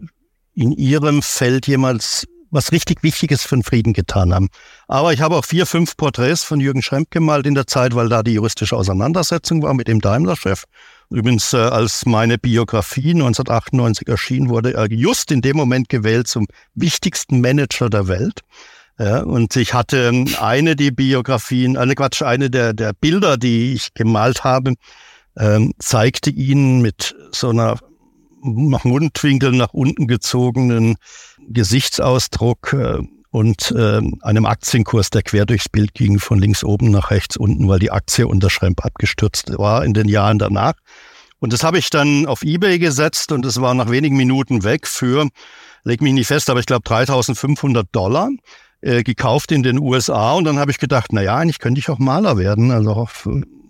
in 0.55 0.70
ihrem 0.70 1.22
Feld 1.22 1.66
jemals 1.66 2.29
was 2.51 2.72
richtig 2.72 3.03
Wichtiges 3.03 3.42
für 3.42 3.57
den 3.57 3.62
Frieden 3.62 3.92
getan 3.92 4.34
haben. 4.34 4.49
Aber 4.86 5.12
ich 5.12 5.20
habe 5.20 5.36
auch 5.36 5.44
vier, 5.44 5.66
fünf 5.66 5.96
Porträts 5.96 6.44
von 6.44 6.61
Jürgen 6.61 6.82
Schremp 6.82 7.11
gemalt 7.11 7.46
in 7.46 7.55
der 7.55 7.66
Zeit, 7.66 7.94
weil 7.94 8.09
da 8.09 8.22
die 8.22 8.34
juristische 8.34 8.76
Auseinandersetzung 8.76 9.62
war 9.62 9.74
mit 9.74 9.88
dem 9.88 10.01
Daimler-Chef. 10.01 10.64
Übrigens, 11.11 11.53
äh, 11.53 11.59
als 11.59 12.05
meine 12.07 12.38
Biografie 12.38 13.14
1998 13.14 14.09
erschien, 14.09 14.49
wurde 14.49 14.74
er 14.74 14.90
just 14.90 15.30
in 15.32 15.40
dem 15.40 15.57
Moment 15.57 15.88
gewählt 15.88 16.28
zum 16.28 16.46
wichtigsten 16.74 17.40
Manager 17.40 17.88
der 17.88 18.09
Welt. 18.09 18.40
Ja, 18.99 19.22
und 19.22 19.55
ich 19.55 19.74
hatte 19.74 20.09
ähm, 20.09 20.28
eine 20.40 20.74
die 20.74 20.90
Biografien, 20.90 21.76
eine 21.76 21.94
Quatsch, 21.94 22.22
eine 22.22 22.51
der, 22.51 22.72
der 22.72 22.92
Bilder, 22.92 23.36
die 23.36 23.74
ich 23.74 23.94
gemalt 23.94 24.42
habe, 24.42 24.74
ähm, 25.38 25.72
zeigte 25.78 26.30
ihn 26.30 26.82
mit 26.82 27.14
so 27.30 27.51
einer 27.51 27.78
Mundwinkel 28.41 29.53
nach 29.53 29.72
unten 29.72 30.07
gezogenen 30.07 30.97
Gesichtsausdruck, 31.49 32.72
äh, 32.72 33.03
und 33.30 33.72
äh, 33.72 34.01
einem 34.22 34.47
Aktienkurs, 34.47 35.11
der 35.11 35.22
quer 35.22 35.45
durchs 35.45 35.68
Bild 35.68 35.95
ging, 35.95 36.18
von 36.18 36.39
links 36.39 36.64
oben 36.64 36.91
nach 36.91 37.11
rechts 37.11 37.36
unten, 37.36 37.68
weil 37.68 37.78
die 37.78 37.91
Aktie 37.91 38.26
unter 38.26 38.51
Schremp 38.51 38.84
abgestürzt 38.84 39.57
war 39.59 39.84
in 39.84 39.95
den 39.95 40.09
Jahren 40.09 40.39
danach. 40.39 40.74
Und 41.39 41.53
das 41.53 41.62
habe 41.62 41.78
ich 41.78 41.91
dann 41.91 42.26
auf 42.26 42.43
eBay 42.43 42.78
gesetzt 42.78 43.30
und 43.30 43.47
es 43.47 43.61
war 43.61 43.74
nach 43.74 43.91
wenigen 43.91 44.16
Minuten 44.16 44.64
weg 44.64 44.86
für, 44.86 45.28
leg 45.84 46.01
mich 46.01 46.14
nicht 46.14 46.26
fest, 46.26 46.51
aber 46.51 46.61
ich 46.61 46.66
glaube 46.66 46.82
3500 46.82 47.86
Dollar 47.93 48.30
äh, 48.80 49.03
gekauft 49.03 49.53
in 49.53 49.62
den 49.62 49.78
USA. 49.78 50.32
Und 50.32 50.45
dann 50.45 50.59
habe 50.59 50.70
ich 50.70 50.78
gedacht, 50.78 51.12
na 51.12 51.22
ja, 51.22 51.36
eigentlich 51.36 51.61
könnte 51.61 51.78
ich 51.78 51.91
auch 51.91 51.99
Maler 51.99 52.39
werden, 52.39 52.70
also 52.70 52.93
auch 52.93 53.11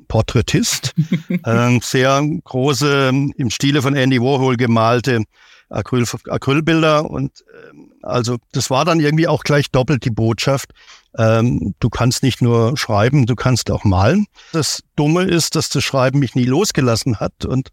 Porträtist. 0.08 0.94
äh, 1.44 1.78
sehr 1.82 2.26
große, 2.44 3.08
im 3.36 3.50
Stile 3.50 3.82
von 3.82 3.94
Andy 3.94 4.20
Warhol 4.20 4.56
gemalte 4.56 5.24
Acryl, 5.70 6.04
Acrylbilder 6.28 7.10
und 7.10 7.44
äh, 7.52 7.88
also 8.02 8.38
das 8.52 8.70
war 8.70 8.84
dann 8.84 9.00
irgendwie 9.00 9.28
auch 9.28 9.44
gleich 9.44 9.70
doppelt 9.70 10.04
die 10.04 10.10
Botschaft. 10.10 10.70
Ähm, 11.16 11.74
du 11.80 11.90
kannst 11.90 12.22
nicht 12.22 12.40
nur 12.40 12.76
schreiben, 12.76 13.26
du 13.26 13.34
kannst 13.34 13.70
auch 13.70 13.84
malen. 13.84 14.26
Das 14.52 14.82
Dumme 14.96 15.24
ist, 15.24 15.56
dass 15.56 15.68
das 15.68 15.84
Schreiben 15.84 16.20
mich 16.20 16.34
nie 16.34 16.44
losgelassen 16.44 17.20
hat. 17.20 17.44
Und 17.44 17.70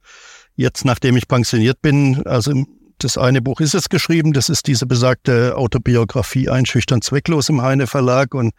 jetzt, 0.56 0.84
nachdem 0.84 1.16
ich 1.16 1.28
pensioniert 1.28 1.82
bin, 1.82 2.26
also 2.26 2.66
das 2.98 3.18
eine 3.18 3.42
Buch 3.42 3.60
ist 3.60 3.76
es 3.76 3.90
geschrieben, 3.90 4.34
das 4.34 4.50
ist 4.50 4.68
diese 4.68 4.86
besagte 4.86 5.56
Autobiografie 5.58 6.50
Einschüchtern 6.50 7.02
zwecklos 7.02 7.50
im 7.50 7.62
Heine 7.62 7.88
Verlag. 7.88 8.34
Und 8.34 8.54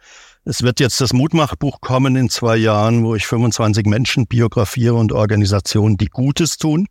es 0.47 0.63
wird 0.63 0.79
jetzt 0.79 1.01
das 1.01 1.11
Mutmachbuch 1.11 1.81
kommen 1.81 2.15
in 2.15 2.29
zwei 2.29 2.55
Jahren, 2.55 3.03
wo 3.03 3.15
ich 3.15 3.27
25 3.27 3.85
Menschen 3.85 4.27
biografiere 4.27 4.93
und 4.93 5.11
Organisationen, 5.11 5.97
die 5.97 6.07
Gutes 6.07 6.57
tun 6.57 6.87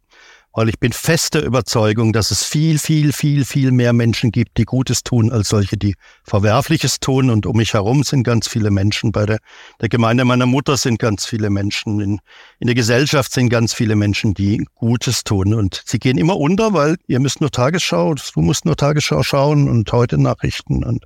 weil 0.57 0.71
ich 0.71 0.81
bin 0.81 0.95
fester 0.95 1.43
Überzeugung, 1.43 2.15
dass 2.15 2.31
es 2.31 2.43
viel, 2.43 2.79
viel, 2.79 3.13
viel, 3.13 3.45
viel 3.45 3.73
mehr 3.73 3.93
Menschen 3.93 4.33
gibt, 4.33 4.57
die 4.57 4.65
Gutes 4.65 5.03
tun, 5.03 5.31
als 5.31 5.51
solche, 5.51 5.77
die 5.77 5.97
Verwerfliches 6.25 6.99
tun. 6.99 7.29
Und 7.29 7.45
um 7.45 7.59
mich 7.59 7.75
herum 7.75 8.05
sind 8.05 8.23
ganz 8.23 8.49
viele 8.49 8.71
Menschen. 8.71 9.13
Bei 9.13 9.27
der, 9.27 9.39
der 9.83 9.91
Gemeinde 9.91 10.25
meiner 10.25 10.47
Mutter 10.47 10.79
sind 10.79 10.99
ganz 10.99 11.27
viele 11.27 11.51
Menschen. 11.51 12.01
In, 12.01 12.21
in 12.59 12.69
der 12.69 12.75
Gesellschaft 12.75 13.33
sind 13.33 13.51
ganz 13.51 13.75
viele 13.75 13.97
Menschen, 13.97 14.33
die 14.33 14.67
Gutes 14.75 15.25
tun. 15.25 15.53
Und 15.53 15.83
sie 15.85 15.99
gehen 15.99 16.17
immer 16.17 16.39
unter, 16.39 16.73
weil 16.73 16.97
ihr 17.07 17.21
müsst 17.21 17.43
nur 17.43 17.51
Tagesschau, 17.51 18.15
du 18.15 18.41
musst 18.41 18.65
nur 18.65 18.77
Tagesschau 18.77 19.23
schauen 19.23 19.69
und 19.69 19.93
heute 19.93 20.17
Nachrichten 20.17 20.85
und 20.85 21.05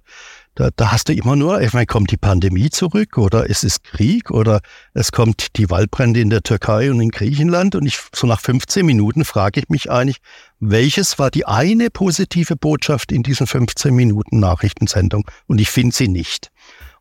da, 0.55 0.71
da 0.75 0.93
hast 0.93 1.09
du 1.09 1.15
immer 1.15 1.37
nur, 1.37 1.61
ich 1.61 1.73
meine, 1.73 1.87
kommt 1.87 2.11
die 2.11 2.17
Pandemie 2.17 2.71
zurück 2.71 3.19
oder 3.19 3.49
es 3.49 3.63
ist 3.63 3.85
Krieg 3.85 4.31
oder 4.31 4.61
es 4.95 5.13
kommt 5.13 5.57
die 5.57 5.71
Waldbrände 5.71 6.21
in 6.21 6.31
der 6.31 6.43
Türkei 6.43 6.91
und 6.91 7.01
in 7.01 7.11
Griechenland 7.11 7.75
und 7.75 7.87
ich, 7.87 7.99
so 8.15 8.27
nach 8.27 8.41
15 8.41 8.85
Minuten 8.85 9.25
frage 9.25 9.61
ich 9.61 9.69
mich 9.69 9.91
eigentlich, 9.91 10.19
welches 10.59 11.19
war 11.19 11.31
die 11.31 11.47
eine 11.47 11.91
positive 11.91 12.57
Botschaft 12.57 13.13
in 13.13 13.23
diesen 13.23 13.47
15 13.47 13.95
Minuten 13.95 14.41
Nachrichtensendung 14.41 15.25
und 15.47 15.61
ich 15.61 15.71
finde 15.71 15.95
sie 15.95 16.09
nicht. 16.09 16.51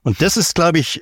Und 0.03 0.21
das 0.21 0.37
ist, 0.37 0.55
glaube 0.55 0.79
ich, 0.79 1.01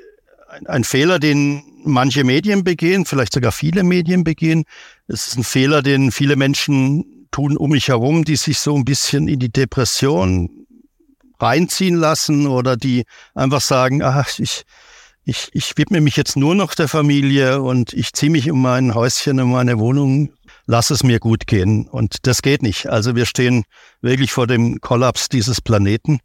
ein, 0.49 0.65
ein 0.67 0.83
Fehler, 0.83 1.19
den 1.19 1.63
manche 1.83 2.23
Medien 2.23 2.63
begehen, 2.63 3.05
vielleicht 3.05 3.33
sogar 3.33 3.51
viele 3.51 3.83
Medien 3.83 4.23
begehen. 4.23 4.63
Es 5.07 5.27
ist 5.27 5.37
ein 5.37 5.43
Fehler, 5.43 5.81
den 5.81 6.11
viele 6.11 6.35
Menschen 6.35 7.27
tun 7.31 7.57
um 7.57 7.71
mich 7.71 7.89
herum, 7.89 8.23
die 8.23 8.35
sich 8.35 8.59
so 8.59 8.75
ein 8.75 8.85
bisschen 8.85 9.27
in 9.27 9.39
die 9.39 9.51
Depression 9.51 10.57
reinziehen 11.39 11.95
lassen 11.95 12.47
oder 12.47 12.77
die 12.77 13.03
einfach 13.35 13.61
sagen, 13.61 14.03
ach, 14.03 14.39
ich, 14.39 14.63
ich, 15.23 15.49
ich 15.53 15.77
widme 15.77 16.01
mich 16.01 16.15
jetzt 16.15 16.38
nur 16.38 16.55
noch 16.55 16.73
der 16.73 16.88
Familie 16.88 17.61
und 17.61 17.93
ich 17.93 18.13
ziehe 18.13 18.31
mich 18.31 18.49
um 18.49 18.61
mein 18.61 18.95
Häuschen, 18.95 19.39
um 19.39 19.51
meine 19.51 19.77
Wohnung, 19.77 20.29
lass 20.65 20.89
es 20.89 21.03
mir 21.03 21.19
gut 21.19 21.47
gehen. 21.47 21.88
Und 21.88 22.27
das 22.27 22.41
geht 22.41 22.61
nicht. 22.61 22.88
Also 22.88 23.15
wir 23.15 23.25
stehen 23.25 23.63
wirklich 24.01 24.31
vor 24.31 24.47
dem 24.47 24.79
Kollaps 24.79 25.29
dieses 25.29 25.61
Planeten 25.61 26.19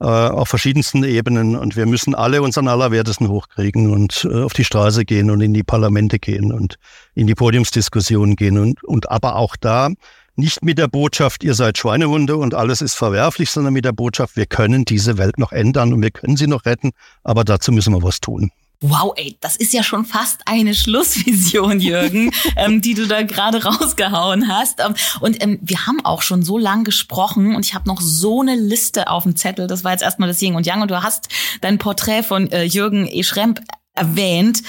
äh, 0.00 0.04
auf 0.04 0.48
verschiedensten 0.48 1.04
Ebenen 1.04 1.56
und 1.56 1.76
wir 1.76 1.86
müssen 1.86 2.14
alle 2.14 2.42
unseren 2.42 2.68
Allerwertesten 2.68 3.28
hochkriegen 3.28 3.90
und 3.90 4.26
äh, 4.30 4.42
auf 4.42 4.52
die 4.52 4.64
Straße 4.64 5.04
gehen 5.04 5.30
und 5.30 5.40
in 5.40 5.54
die 5.54 5.62
Parlamente 5.62 6.18
gehen 6.18 6.52
und 6.52 6.76
in 7.14 7.26
die 7.26 7.34
Podiumsdiskussionen 7.34 8.36
gehen 8.36 8.58
und, 8.58 8.82
und 8.84 9.10
aber 9.10 9.36
auch 9.36 9.56
da 9.56 9.90
nicht 10.36 10.62
mit 10.62 10.78
der 10.78 10.88
Botschaft, 10.88 11.44
ihr 11.44 11.54
seid 11.54 11.78
Schweinehunde 11.78 12.36
und 12.36 12.54
alles 12.54 12.82
ist 12.82 12.94
verwerflich, 12.94 13.50
sondern 13.50 13.72
mit 13.72 13.84
der 13.84 13.92
Botschaft, 13.92 14.36
wir 14.36 14.46
können 14.46 14.84
diese 14.84 15.18
Welt 15.18 15.38
noch 15.38 15.52
ändern 15.52 15.92
und 15.92 16.02
wir 16.02 16.10
können 16.10 16.36
sie 16.36 16.46
noch 16.46 16.64
retten, 16.66 16.92
aber 17.24 17.44
dazu 17.44 17.72
müssen 17.72 17.92
wir 17.92 18.02
was 18.02 18.20
tun. 18.20 18.50
Wow, 18.80 19.14
ey, 19.16 19.38
das 19.40 19.56
ist 19.56 19.72
ja 19.72 19.82
schon 19.82 20.04
fast 20.04 20.42
eine 20.44 20.74
Schlussvision, 20.74 21.80
Jürgen, 21.80 22.30
ähm, 22.56 22.82
die 22.82 22.92
du 22.92 23.06
da 23.06 23.22
gerade 23.22 23.64
rausgehauen 23.64 24.48
hast. 24.48 24.80
Ähm, 24.80 24.94
und 25.20 25.42
ähm, 25.42 25.58
wir 25.62 25.86
haben 25.86 26.04
auch 26.04 26.20
schon 26.20 26.42
so 26.42 26.58
lang 26.58 26.84
gesprochen 26.84 27.56
und 27.56 27.64
ich 27.64 27.74
habe 27.74 27.88
noch 27.88 28.02
so 28.02 28.42
eine 28.42 28.54
Liste 28.54 29.08
auf 29.08 29.22
dem 29.22 29.34
Zettel. 29.34 29.66
Das 29.66 29.82
war 29.82 29.92
jetzt 29.92 30.02
erstmal 30.02 30.28
das 30.28 30.42
Yin 30.42 30.56
und 30.56 30.66
Yang 30.66 30.82
und 30.82 30.90
du 30.90 31.02
hast 31.02 31.28
dein 31.62 31.78
Porträt 31.78 32.22
von 32.22 32.50
äh, 32.50 32.64
Jürgen 32.64 33.06
E. 33.06 33.22
Schremp 33.22 33.60
erwähnt. 33.94 34.62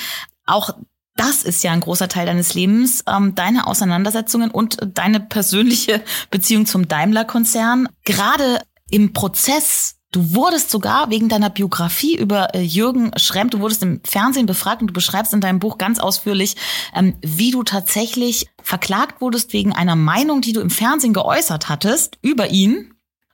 Auch 0.46 0.70
das 1.18 1.44
ist 1.44 1.64
ja 1.64 1.72
ein 1.72 1.82
großer 1.82 2.08
Teil 2.08 2.26
deines 2.26 2.54
Lebens, 2.54 3.04
ähm, 3.08 3.36
deine 3.36 3.68
Auseinandersetzungen 3.68 4.52
und 4.52 4.78
deine 4.94 5.20
persönliche 5.20 6.02
Beziehung 6.32 6.66
zum 6.66 6.88
Daimler-Konzern. 6.88 7.90
Gerade 8.06 8.62
im 8.90 9.14
Prozess 9.14 9.98
Du 10.12 10.34
wurdest 10.34 10.72
sogar 10.72 11.10
wegen 11.10 11.28
deiner 11.28 11.50
Biografie 11.50 12.16
über 12.16 12.56
äh, 12.56 12.62
Jürgen 12.62 13.12
Schremp, 13.18 13.52
du 13.52 13.60
wurdest 13.60 13.84
im 13.84 14.00
Fernsehen 14.06 14.46
befragt 14.46 14.82
und 14.82 14.88
du 14.88 14.94
beschreibst 14.94 15.34
in 15.34 15.42
deinem 15.42 15.60
Buch 15.60 15.78
ganz 15.78 16.00
ausführlich, 16.00 16.56
ähm, 16.96 17.18
wie 17.22 17.52
du 17.52 17.64
tatsächlich 17.64 18.48
verklagt 18.64 19.20
wurdest 19.20 19.52
wegen 19.52 19.74
einer 19.74 19.98
Meinung, 19.98 20.40
die 20.40 20.54
du 20.54 20.62
im 20.62 20.70
Fernsehen 20.70 21.14
geäußert 21.14 21.68
hattest 21.68 22.18
über 22.22 22.50
ihn, 22.50 22.94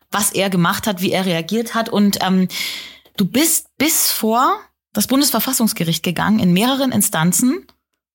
was 0.09 0.31
er 0.31 0.49
gemacht 0.49 0.87
hat, 0.87 1.01
wie 1.01 1.11
er 1.11 1.27
reagiert 1.27 1.75
hat. 1.75 1.89
Und 1.89 2.17
ähm, 2.25 2.47
du 3.17 3.25
bist 3.25 3.67
bis 3.77 4.11
vor 4.11 4.59
das 4.93 5.07
Bundesverfassungsgericht 5.07 6.03
gegangen 6.03 6.39
in 6.39 6.53
mehreren 6.53 6.91
Instanzen 6.91 7.65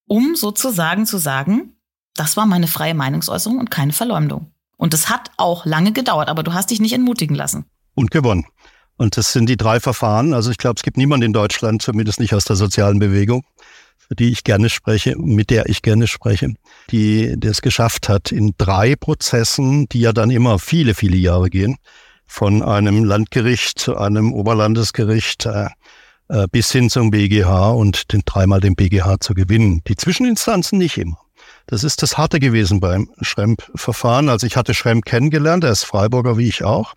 um 0.08 0.34
sozusagen 0.34 1.06
zu 1.06 1.18
sagen, 1.18 1.76
das 2.14 2.36
war 2.36 2.46
meine 2.46 2.66
freie 2.66 2.94
Meinungsäußerung 2.94 3.58
und 3.58 3.70
keine 3.70 3.92
Verleumdung. 3.92 4.50
Und 4.76 4.94
es 4.94 5.08
hat 5.08 5.30
auch 5.36 5.66
lange 5.66 5.92
gedauert, 5.92 6.28
aber 6.28 6.42
du 6.42 6.54
hast 6.54 6.70
dich 6.70 6.80
nicht 6.80 6.94
entmutigen 6.94 7.36
lassen. 7.36 7.66
Und 7.94 8.10
gewonnen. 8.10 8.46
Und 8.96 9.16
das 9.16 9.32
sind 9.32 9.48
die 9.48 9.56
drei 9.56 9.78
Verfahren. 9.78 10.34
Also 10.34 10.50
ich 10.50 10.58
glaube, 10.58 10.74
es 10.76 10.82
gibt 10.82 10.96
niemanden 10.96 11.26
in 11.26 11.32
Deutschland, 11.32 11.82
zumindest 11.82 12.18
nicht 12.18 12.34
aus 12.34 12.44
der 12.44 12.56
sozialen 12.56 12.98
Bewegung, 12.98 13.44
für 13.96 14.16
die 14.16 14.30
ich 14.30 14.42
gerne 14.42 14.70
spreche, 14.70 15.16
mit 15.16 15.50
der 15.50 15.68
ich 15.68 15.82
gerne 15.82 16.06
spreche, 16.06 16.54
die 16.90 17.34
das 17.36 17.60
geschafft 17.60 18.08
hat, 18.08 18.32
in 18.32 18.54
drei 18.56 18.96
Prozessen, 18.96 19.88
die 19.88 20.00
ja 20.00 20.12
dann 20.12 20.30
immer 20.30 20.58
viele, 20.58 20.94
viele 20.94 21.16
Jahre 21.16 21.50
gehen, 21.50 21.76
von 22.26 22.62
einem 22.62 23.04
Landgericht 23.04 23.78
zu 23.78 23.96
einem 23.96 24.32
Oberlandesgericht, 24.32 25.46
äh, 25.46 25.68
bis 26.50 26.70
hin 26.72 26.90
zum 26.90 27.10
BGH 27.10 27.70
und 27.70 28.12
den, 28.12 28.22
dreimal 28.24 28.60
den 28.60 28.74
BGH 28.74 29.20
zu 29.20 29.34
gewinnen. 29.34 29.82
Die 29.88 29.96
Zwischeninstanzen 29.96 30.78
nicht 30.78 30.98
immer. 30.98 31.18
Das 31.66 31.84
ist 31.84 32.02
das 32.02 32.16
Harte 32.16 32.40
gewesen 32.40 32.80
beim 32.80 33.10
Schremp-Verfahren. 33.20 34.28
Also 34.28 34.46
ich 34.46 34.56
hatte 34.56 34.74
Schremp 34.74 35.04
kennengelernt, 35.04 35.64
er 35.64 35.72
ist 35.72 35.84
Freiburger 35.84 36.38
wie 36.38 36.48
ich 36.48 36.64
auch. 36.64 36.94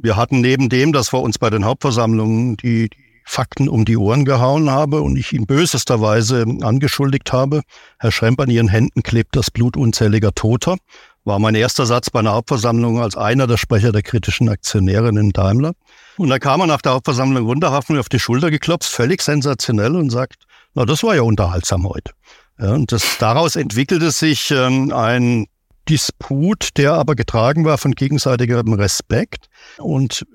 Wir 0.00 0.16
hatten 0.16 0.40
neben 0.40 0.68
dem, 0.68 0.92
dass 0.92 1.12
wir 1.12 1.20
uns 1.20 1.38
bei 1.38 1.48
den 1.48 1.64
Hauptversammlungen 1.64 2.56
die, 2.58 2.90
die 2.90 3.10
Fakten 3.24 3.68
um 3.68 3.84
die 3.84 3.96
Ohren 3.96 4.24
gehauen 4.24 4.70
habe 4.70 5.02
und 5.02 5.16
ich 5.16 5.32
ihn 5.32 5.46
bösesterweise 5.46 6.44
angeschuldigt 6.62 7.32
habe, 7.32 7.62
Herr 7.98 8.12
Schremp, 8.12 8.40
an 8.40 8.50
Ihren 8.50 8.68
Händen 8.68 9.02
klebt 9.02 9.36
das 9.36 9.50
Blut 9.50 9.76
unzähliger 9.76 10.34
Toter, 10.34 10.76
war 11.24 11.38
mein 11.38 11.54
erster 11.54 11.86
Satz 11.86 12.10
bei 12.10 12.20
einer 12.20 12.32
Hauptversammlung 12.32 13.00
als 13.00 13.16
einer 13.16 13.46
der 13.46 13.56
Sprecher 13.56 13.92
der 13.92 14.02
kritischen 14.02 14.48
Aktionäre 14.48 15.10
in 15.10 15.30
Daimler. 15.30 15.74
Und 16.20 16.28
da 16.28 16.38
kam 16.38 16.60
er 16.60 16.66
nach 16.66 16.82
der 16.82 16.92
Hauptversammlung 16.92 17.46
runter, 17.46 17.72
hat 17.72 17.88
auf 17.88 18.10
die 18.10 18.18
Schulter 18.18 18.50
geklopft, 18.50 18.90
völlig 18.90 19.22
sensationell 19.22 19.96
und 19.96 20.10
sagt, 20.10 20.44
na, 20.74 20.84
das 20.84 21.02
war 21.02 21.14
ja 21.14 21.22
unterhaltsam 21.22 21.88
heute. 21.88 22.12
Ja, 22.58 22.74
und 22.74 22.92
das, 22.92 23.16
daraus 23.18 23.56
entwickelte 23.56 24.10
sich 24.10 24.50
ähm, 24.50 24.92
ein 24.92 25.46
Disput, 25.88 26.76
der 26.76 26.92
aber 26.92 27.14
getragen 27.14 27.64
war 27.64 27.78
von 27.78 27.92
gegenseitigem 27.92 28.74
Respekt. 28.74 29.46
Und 29.78 30.26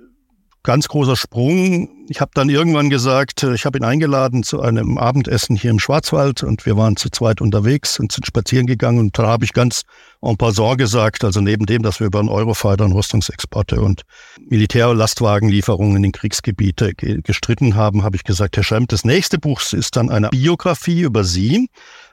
ganz 0.65 0.87
großer 0.87 1.15
Sprung. 1.15 1.89
Ich 2.09 2.19
habe 2.19 2.31
dann 2.33 2.49
irgendwann 2.49 2.89
gesagt, 2.89 3.43
äh, 3.43 3.53
ich 3.53 3.65
habe 3.65 3.77
ihn 3.77 3.85
eingeladen 3.85 4.43
zu 4.43 4.61
einem 4.61 4.97
Abendessen 4.97 5.55
hier 5.55 5.71
im 5.71 5.79
Schwarzwald 5.79 6.43
und 6.43 6.65
wir 6.65 6.75
waren 6.75 6.97
zu 6.97 7.09
zweit 7.09 7.39
unterwegs 7.39 7.99
und 7.99 8.11
sind 8.11 8.25
spazieren 8.25 8.65
gegangen 8.65 8.99
und 8.99 9.17
da 9.17 9.27
habe 9.27 9.45
ich 9.45 9.53
ganz 9.53 9.83
en 10.21 10.37
passant 10.37 10.77
gesagt, 10.77 11.23
also 11.23 11.39
neben 11.39 11.65
dem, 11.67 11.83
dass 11.83 11.99
wir 11.99 12.07
über 12.07 12.19
einen 12.19 12.29
Eurofighter 12.29 12.83
und 12.83 12.93
Rüstungsexporte 12.93 13.79
und 13.79 14.01
Militärlastwagenlieferungen 14.49 16.03
in 16.03 16.11
Kriegsgebiete 16.11 16.93
gestritten 16.95 17.75
haben, 17.75 18.03
habe 18.03 18.15
ich 18.15 18.23
gesagt, 18.23 18.57
Herr 18.57 18.63
Schremp, 18.63 18.89
das 18.89 19.05
nächste 19.05 19.37
Buch 19.37 19.61
ist 19.71 19.95
dann 19.95 20.09
eine 20.09 20.29
Biografie 20.29 21.01
über 21.01 21.23
Sie. 21.23 21.69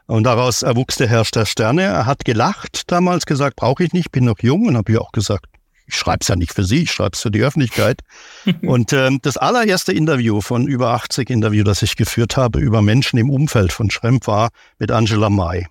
Und 0.06 0.24
daraus 0.24 0.62
erwuchs 0.62 0.96
der 0.96 1.08
Herr 1.08 1.22
der 1.22 1.46
Sterne. 1.46 1.82
Er 1.82 2.06
hat 2.06 2.24
gelacht 2.24 2.90
damals, 2.90 3.24
gesagt, 3.24 3.56
brauche 3.56 3.84
ich 3.84 3.92
nicht, 3.92 4.10
bin 4.12 4.24
noch 4.24 4.40
jung 4.40 4.66
und 4.66 4.76
habe 4.76 4.92
ich 4.92 4.98
auch 4.98 5.12
gesagt, 5.12 5.46
ich 5.86 5.94
schreibe 5.96 6.18
es 6.22 6.28
ja 6.28 6.36
nicht 6.36 6.52
für 6.52 6.64
Sie, 6.64 6.82
ich 6.82 6.92
schreibe 6.92 7.12
es 7.14 7.20
für 7.20 7.30
die 7.30 7.42
Öffentlichkeit. 7.42 8.00
und 8.62 8.92
ähm, 8.92 9.18
das 9.22 9.36
allererste 9.36 9.92
Interview 9.92 10.40
von 10.40 10.66
über 10.66 10.90
80 10.90 11.30
Interview, 11.30 11.64
das 11.64 11.82
ich 11.82 11.96
geführt 11.96 12.36
habe 12.36 12.60
über 12.60 12.82
Menschen 12.82 13.18
im 13.18 13.30
Umfeld 13.30 13.72
von 13.72 13.90
Schremp, 13.90 14.26
war 14.26 14.50
mit 14.78 14.90
Angela 14.90 15.30
Mai. 15.30 15.66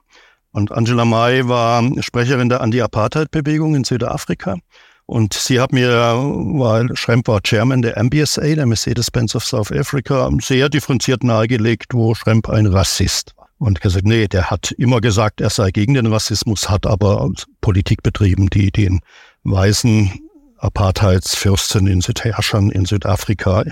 Und 0.51 0.71
Angela 0.71 1.05
Mai 1.05 1.47
war 1.47 1.83
Sprecherin 2.01 2.49
der 2.49 2.61
Anti-Apartheid-Bewegung 2.61 3.75
in 3.75 3.83
Südafrika. 3.83 4.57
Und 5.05 5.33
sie 5.33 5.59
hat 5.59 5.73
mir, 5.73 5.89
weil 5.89 6.95
Schremp 6.95 7.27
war 7.27 7.41
Chairman 7.41 7.81
der 7.81 8.01
MBSA, 8.01 8.55
der 8.55 8.65
Mercedes-Benz 8.65 9.35
of 9.35 9.45
South 9.45 9.71
Africa, 9.71 10.29
sehr 10.41 10.69
differenziert 10.69 11.23
nahegelegt, 11.23 11.93
wo 11.93 12.15
Schremp 12.15 12.49
ein 12.49 12.65
Rassist 12.67 13.33
war. 13.35 13.49
Und 13.59 13.81
gesagt, 13.81 14.05
nee, 14.05 14.27
der 14.27 14.49
hat 14.49 14.71
immer 14.71 15.01
gesagt, 15.01 15.41
er 15.41 15.49
sei 15.49 15.71
gegen 15.71 15.93
den 15.93 16.07
Rassismus, 16.07 16.69
hat 16.69 16.87
aber 16.87 17.29
Politik 17.59 18.03
betrieben, 18.03 18.49
die 18.49 18.71
den 18.71 19.01
weißen 19.43 20.11
Apartheidsfürsten 20.57 21.87
in 21.87 22.01
Südherrschern 22.01 22.69
in 22.69 22.85
Südafrika 22.85 23.63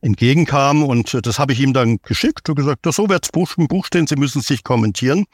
entgegenkam. 0.00 0.84
Und 0.84 1.18
das 1.26 1.38
habe 1.38 1.52
ich 1.52 1.60
ihm 1.60 1.72
dann 1.72 1.98
geschickt 2.02 2.48
und 2.48 2.54
gesagt, 2.54 2.86
so 2.88 3.08
wird's 3.08 3.30
im 3.56 3.66
Buch 3.66 3.86
stehen, 3.86 4.06
Sie 4.06 4.16
müssen 4.16 4.40
sich 4.40 4.62
kommentieren. 4.62 5.24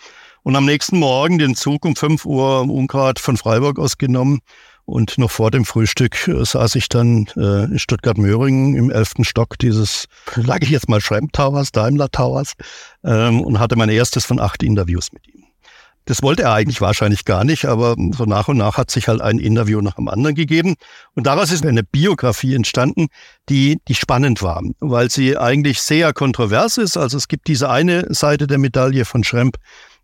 Und 0.43 0.57
am 0.57 0.65
nächsten 0.65 0.99
Morgen 0.99 1.39
den 1.39 1.55
Zug 1.55 1.85
um 1.85 1.95
5 1.95 2.25
Uhr 2.25 2.63
ungrad 2.63 3.19
von 3.19 3.37
Freiburg 3.37 3.79
aus 3.79 3.99
genommen. 3.99 4.41
Und 4.85 5.17
noch 5.17 5.31
vor 5.31 5.51
dem 5.53 5.65
Frühstück 5.65 6.27
äh, 6.27 6.45
saß 6.45 6.75
ich 6.75 6.89
dann 6.89 7.29
äh, 7.37 7.65
in 7.65 7.79
Stuttgart-Möhringen 7.79 8.75
im 8.75 8.91
elften 8.91 9.25
Stock 9.25 9.57
dieses, 9.59 10.07
sage 10.35 10.65
ich 10.65 10.71
jetzt 10.71 10.89
mal, 10.89 11.01
Schramp 11.01 11.33
Towers, 11.33 11.71
Daimler 11.71 12.11
Towers, 12.11 12.55
ähm, 13.05 13.41
und 13.43 13.61
hatte 13.61 13.77
mein 13.77 13.91
erstes 13.91 14.25
von 14.25 14.41
acht 14.41 14.63
Interviews 14.63 15.13
mit 15.13 15.29
ihm. 15.29 15.42
Das 16.05 16.23
wollte 16.23 16.43
er 16.43 16.53
eigentlich 16.53 16.81
wahrscheinlich 16.81 17.25
gar 17.25 17.45
nicht, 17.45 17.65
aber 17.65 17.95
so 18.13 18.25
nach 18.25 18.49
und 18.49 18.57
nach 18.57 18.77
hat 18.77 18.91
sich 18.91 19.07
halt 19.07 19.21
ein 19.21 19.39
Interview 19.39 19.81
nach 19.81 19.95
dem 19.95 20.09
anderen 20.09 20.35
gegeben. 20.35 20.75
Und 21.15 21.27
daraus 21.27 21.53
ist 21.53 21.65
eine 21.65 21.85
Biografie 21.85 22.55
entstanden, 22.55 23.07
die, 23.49 23.79
die 23.87 23.95
spannend 23.95 24.43
war, 24.43 24.63
weil 24.81 25.11
sie 25.11 25.37
eigentlich 25.37 25.81
sehr 25.81 26.13
kontrovers 26.13 26.77
ist. 26.77 26.97
Also 26.97 27.17
es 27.17 27.29
gibt 27.29 27.47
diese 27.47 27.71
eine 27.71 28.13
Seite 28.13 28.47
der 28.47 28.59
Medaille 28.59 29.05
von 29.05 29.23
Schremp, 29.23 29.59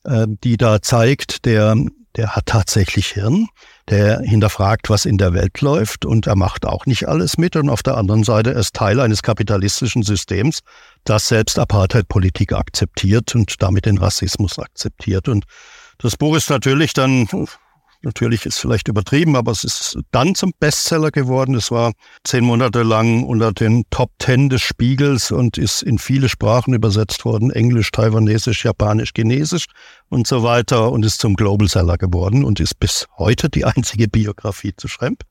äh, 0.04 0.26
die 0.44 0.56
da 0.56 0.80
zeigt, 0.82 1.44
der, 1.46 1.74
der 2.16 2.36
hat 2.36 2.46
tatsächlich 2.46 3.08
Hirn, 3.08 3.48
der 3.88 4.20
hinterfragt, 4.20 4.90
was 4.90 5.04
in 5.04 5.18
der 5.18 5.34
Welt 5.34 5.60
läuft 5.60 6.04
und 6.04 6.26
er 6.26 6.36
macht 6.36 6.64
auch 6.64 6.86
nicht 6.86 7.08
alles 7.08 7.38
mit. 7.38 7.56
Und 7.56 7.70
auf 7.70 7.82
der 7.82 7.96
anderen 7.96 8.22
Seite 8.22 8.50
ist 8.50 8.74
Teil 8.74 9.00
eines 9.00 9.22
kapitalistischen 9.22 10.02
Systems, 10.04 10.60
das 11.04 11.26
selbst 11.26 11.58
Apartheid-Politik 11.58 12.52
akzeptiert 12.52 13.34
und 13.34 13.60
damit 13.60 13.86
den 13.86 13.98
Rassismus 13.98 14.58
akzeptiert. 14.58 15.28
Und 15.28 15.44
das 15.98 16.16
Buch 16.16 16.36
ist 16.36 16.48
natürlich 16.48 16.92
dann, 16.92 17.28
natürlich 18.02 18.46
ist 18.46 18.58
vielleicht 18.58 18.86
übertrieben, 18.86 19.34
aber 19.34 19.50
es 19.50 19.64
ist 19.64 19.98
dann 20.12 20.36
zum 20.36 20.52
Bestseller 20.58 21.10
geworden. 21.10 21.56
Es 21.56 21.70
war 21.72 21.92
zehn 22.24 22.44
Monate 22.44 22.82
lang 22.84 23.24
unter 23.24 23.52
den 23.52 23.84
Top 23.90 24.12
Ten 24.18 24.48
des 24.48 24.62
Spiegels 24.62 25.32
und 25.32 25.58
ist 25.58 25.82
in 25.82 25.98
viele 25.98 26.28
Sprachen 26.28 26.72
übersetzt 26.72 27.24
worden. 27.24 27.50
Englisch, 27.50 27.90
Taiwanesisch, 27.90 28.64
Japanisch, 28.64 29.12
Chinesisch 29.14 29.66
und 30.08 30.26
so 30.28 30.44
weiter 30.44 30.92
und 30.92 31.04
ist 31.04 31.20
zum 31.20 31.34
Global 31.34 31.68
Seller 31.68 31.98
geworden 31.98 32.44
und 32.44 32.60
ist 32.60 32.78
bis 32.78 33.06
heute 33.18 33.50
die 33.50 33.64
einzige 33.64 34.06
Biografie 34.06 34.74
zu 34.76 34.86
Schremp. 34.86 35.22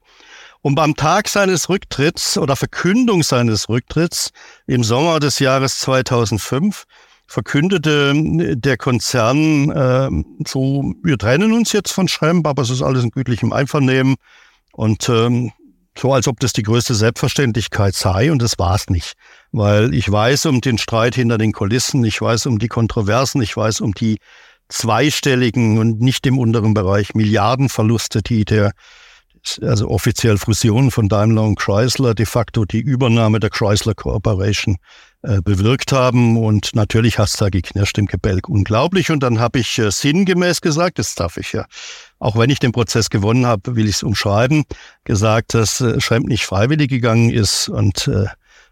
Und 0.61 0.75
beim 0.75 0.95
Tag 0.95 1.29
seines 1.29 1.69
Rücktritts 1.69 2.37
oder 2.37 2.57
Verkündung 2.57 3.23
seines 3.23 3.69
Rücktritts 3.69 4.31
im 4.65 4.83
Sommer 4.83 5.19
des 5.21 5.39
Jahres 5.39 5.79
2005 5.79 6.85
verkündete 7.27 8.55
der 8.55 8.77
Konzern 8.77 9.69
äh, 9.69 10.09
so, 10.47 10.93
wir 11.03 11.17
trennen 11.17 11.51
uns 11.51 11.73
jetzt 11.73 11.91
von 11.91 12.07
Schremp, 12.07 12.47
aber 12.47 12.61
es 12.61 12.69
ist 12.69 12.81
alles 12.81 13.03
in 13.03 13.11
gütlichem 13.11 13.51
Einvernehmen. 13.51 14.15
Und 14.71 15.09
ähm, 15.09 15.51
so, 15.97 16.13
als 16.13 16.27
ob 16.27 16.39
das 16.39 16.53
die 16.53 16.63
größte 16.63 16.95
Selbstverständlichkeit 16.95 17.95
sei 17.95 18.31
und 18.31 18.41
das 18.41 18.59
war 18.59 18.75
es 18.75 18.87
nicht, 18.87 19.13
weil 19.51 19.93
ich 19.93 20.09
weiß 20.09 20.45
um 20.45 20.61
den 20.61 20.77
Streit 20.77 21.15
hinter 21.15 21.37
den 21.37 21.51
Kulissen, 21.51 22.05
ich 22.05 22.21
weiß 22.21 22.45
um 22.45 22.59
die 22.59 22.67
Kontroversen, 22.67 23.41
ich 23.41 23.57
weiß 23.57 23.81
um 23.81 23.93
die 23.93 24.19
zweistelligen 24.69 25.79
und 25.79 25.99
nicht 25.99 26.25
im 26.27 26.37
unteren 26.37 26.73
Bereich 26.73 27.15
Milliardenverluste, 27.15 28.21
die 28.21 28.45
der 28.45 28.73
also 29.61 29.89
offiziell 29.89 30.37
Fusion 30.37 30.91
von 30.91 31.07
Daimler 31.07 31.43
und 31.43 31.57
Chrysler, 31.57 32.13
de 32.13 32.25
facto 32.25 32.65
die 32.65 32.81
Übernahme 32.81 33.39
der 33.39 33.49
Chrysler 33.49 33.95
Corporation 33.95 34.77
äh, 35.27 35.41
bewirkt 35.41 35.91
haben. 35.91 36.37
Und 36.37 36.73
natürlich 36.73 37.19
hast 37.19 37.41
du 37.41 37.45
da 37.45 37.49
geknirscht 37.49 37.97
im 37.97 38.05
Gebälk. 38.05 38.47
Unglaublich. 38.47 39.11
Und 39.11 39.21
dann 39.21 39.39
habe 39.39 39.59
ich 39.59 39.77
äh, 39.77 39.91
sinngemäß 39.91 40.61
gesagt, 40.61 40.99
das 40.99 41.15
darf 41.15 41.35
ich 41.35 41.51
ja, 41.51 41.65
auch 42.17 42.37
wenn 42.37 42.49
ich 42.49 42.59
den 42.59 42.71
Prozess 42.71 43.09
gewonnen 43.09 43.45
habe, 43.45 43.75
will 43.75 43.89
ich 43.89 43.97
es 43.97 44.03
umschreiben, 44.03 44.63
gesagt, 45.03 45.53
dass 45.53 45.81
äh, 45.81 45.99
Schremp 45.99 46.27
nicht 46.27 46.45
freiwillig 46.45 46.89
gegangen 46.89 47.29
ist 47.29 47.67
und 47.67 48.07
äh, 48.07 48.27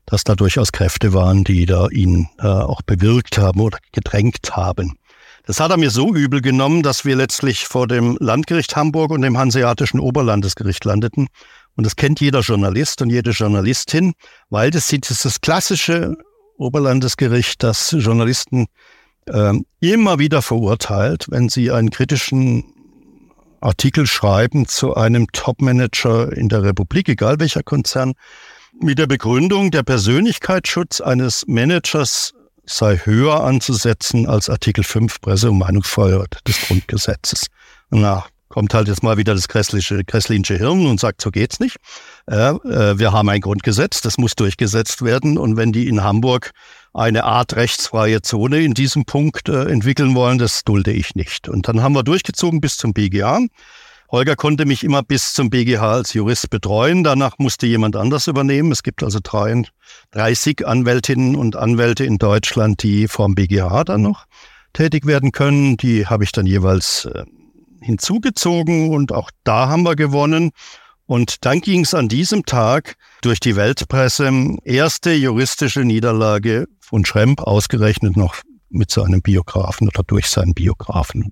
dass 0.06 0.24
da 0.24 0.36
durchaus 0.36 0.72
Kräfte 0.72 1.14
waren, 1.14 1.44
die 1.44 1.66
da 1.66 1.90
ihn 1.90 2.30
äh, 2.40 2.48
auch 2.48 2.82
bewirkt 2.84 3.38
haben 3.38 3.60
oder 3.60 3.80
gedrängt 3.92 4.56
haben. 4.56 4.98
Das 5.46 5.60
hat 5.60 5.72
er 5.72 5.78
mir 5.78 5.92
so 5.92 6.16
übel 6.16 6.42
genommen, 6.42 6.84
dass 6.84 7.04
wir 7.04 7.18
letztlich 7.18 7.66
vor 7.66 7.88
dem 7.88 8.18
Landgericht 8.22 8.78
Hamburg 8.78 9.12
und 9.12 9.24
dem 9.24 9.38
Hanseatischen 9.38 10.00
Oberlandesgericht 10.00 10.86
landeten. 10.86 11.28
Und 11.76 11.86
das 11.86 11.98
kennt 11.98 12.22
jeder 12.22 12.40
Journalist 12.40 13.02
und 13.02 13.10
jede 13.10 13.32
Journalistin, 13.32 14.14
weil 14.50 14.72
das 14.72 14.92
ist 14.94 15.26
das 15.26 15.42
klassische 15.42 16.16
Oberlandesgericht, 16.58 17.64
das 17.64 17.96
Journalisten 17.98 18.68
äh, 19.28 19.54
immer 19.80 20.20
wieder 20.20 20.42
verurteilt, 20.42 21.26
wenn 21.30 21.50
sie 21.50 21.72
einen 21.72 21.90
kritischen 21.90 22.64
Artikel 23.62 24.06
schreiben 24.06 24.68
zu 24.68 24.96
einem 24.96 25.28
Topmanager 25.32 26.32
in 26.32 26.50
der 26.50 26.64
Republik, 26.64 27.10
egal 27.10 27.40
welcher 27.40 27.64
Konzern, 27.64 28.14
mit 28.80 29.00
der 29.00 29.08
Begründung, 29.08 29.72
der 29.72 29.84
Persönlichkeitsschutz 29.84 31.02
eines 31.02 31.46
Managers 31.48 32.34
sei 32.66 32.98
höher 32.98 33.44
anzusetzen 33.44 34.28
als 34.28 34.50
Artikel 34.50 34.84
5 34.84 35.22
Presse- 35.22 35.52
und 35.52 35.60
Meinungsfreiheit 35.60 36.40
des 36.48 36.60
Grundgesetzes. 36.62 37.48
Na, 37.90 38.26
kommt 38.56 38.74
halt 38.74 38.88
jetzt 38.88 39.04
mal 39.04 39.18
wieder 39.18 39.36
das 39.36 39.50
grässliche, 39.50 40.06
grässliche 40.06 40.56
Hirn 40.56 40.86
und 40.86 40.98
sagt, 40.98 41.20
so 41.20 41.30
geht's 41.30 41.60
nicht. 41.60 41.76
Äh, 42.26 42.52
äh, 42.52 42.98
wir 42.98 43.12
haben 43.12 43.28
ein 43.28 43.42
Grundgesetz, 43.42 44.00
das 44.00 44.18
muss 44.18 44.34
durchgesetzt 44.34 45.02
werden. 45.02 45.38
Und 45.38 45.58
wenn 45.58 45.74
die 45.74 45.90
in 45.90 46.06
Hamburg 46.06 46.52
eine 46.94 47.26
Art 47.26 47.58
rechtsfreie 47.58 48.22
Zone 48.22 48.62
in 48.62 48.74
diesem 48.74 49.04
Punkt 49.04 49.50
äh, 49.50 49.66
entwickeln 49.66 50.16
wollen, 50.16 50.38
das 50.38 50.64
dulde 50.64 50.94
ich 50.94 51.16
nicht. 51.16 51.50
Und 51.50 51.68
dann 51.68 51.84
haben 51.84 51.96
wir 51.96 52.04
durchgezogen 52.04 52.62
bis 52.62 52.78
zum 52.78 52.94
BGA. 52.94 53.42
Holger 54.10 54.38
konnte 54.38 54.64
mich 54.64 54.86
immer 54.86 55.04
bis 55.04 55.34
zum 55.34 55.50
BGH 55.50 55.92
als 55.92 56.14
Jurist 56.14 56.50
betreuen. 56.50 57.04
Danach 57.04 57.38
musste 57.40 57.68
jemand 57.68 57.98
anders 57.98 58.28
übernehmen. 58.28 58.72
Es 58.72 58.84
gibt 58.84 59.04
also 59.04 59.20
30 59.20 60.66
Anwältinnen 60.66 61.36
und 61.36 61.58
Anwälte 61.58 62.06
in 62.06 62.20
Deutschland, 62.20 62.82
die 62.84 63.10
vom 63.10 63.36
BGH 63.36 63.84
dann 63.84 64.04
noch 64.04 64.28
tätig 64.72 65.06
werden 65.06 65.34
können. 65.34 65.76
Die 65.76 66.08
habe 66.08 66.24
ich 66.24 66.32
dann 66.32 66.46
jeweils 66.46 67.04
äh, 67.04 67.26
hinzugezogen 67.86 68.90
und 68.90 69.12
auch 69.12 69.32
da 69.44 69.70
haben 69.70 69.84
wir 69.84 69.96
gewonnen. 69.96 70.52
Und 71.06 71.46
dann 71.46 71.62
ging 71.62 71.82
es 71.82 71.94
an 71.94 72.10
diesem 72.10 72.46
Tag 72.46 72.96
durch 73.22 73.40
die 73.40 73.56
Weltpresse 73.56 74.58
erste 74.64 75.14
juristische 75.14 75.82
Niederlage 75.86 76.66
von 76.80 77.06
Schremp, 77.06 77.42
ausgerechnet 77.42 78.18
noch 78.18 78.36
mit 78.70 78.90
seinem 78.90 79.22
Biografen 79.22 79.88
oder 79.88 80.02
durch 80.04 80.28
seinen 80.28 80.54
Biografen. 80.54 81.32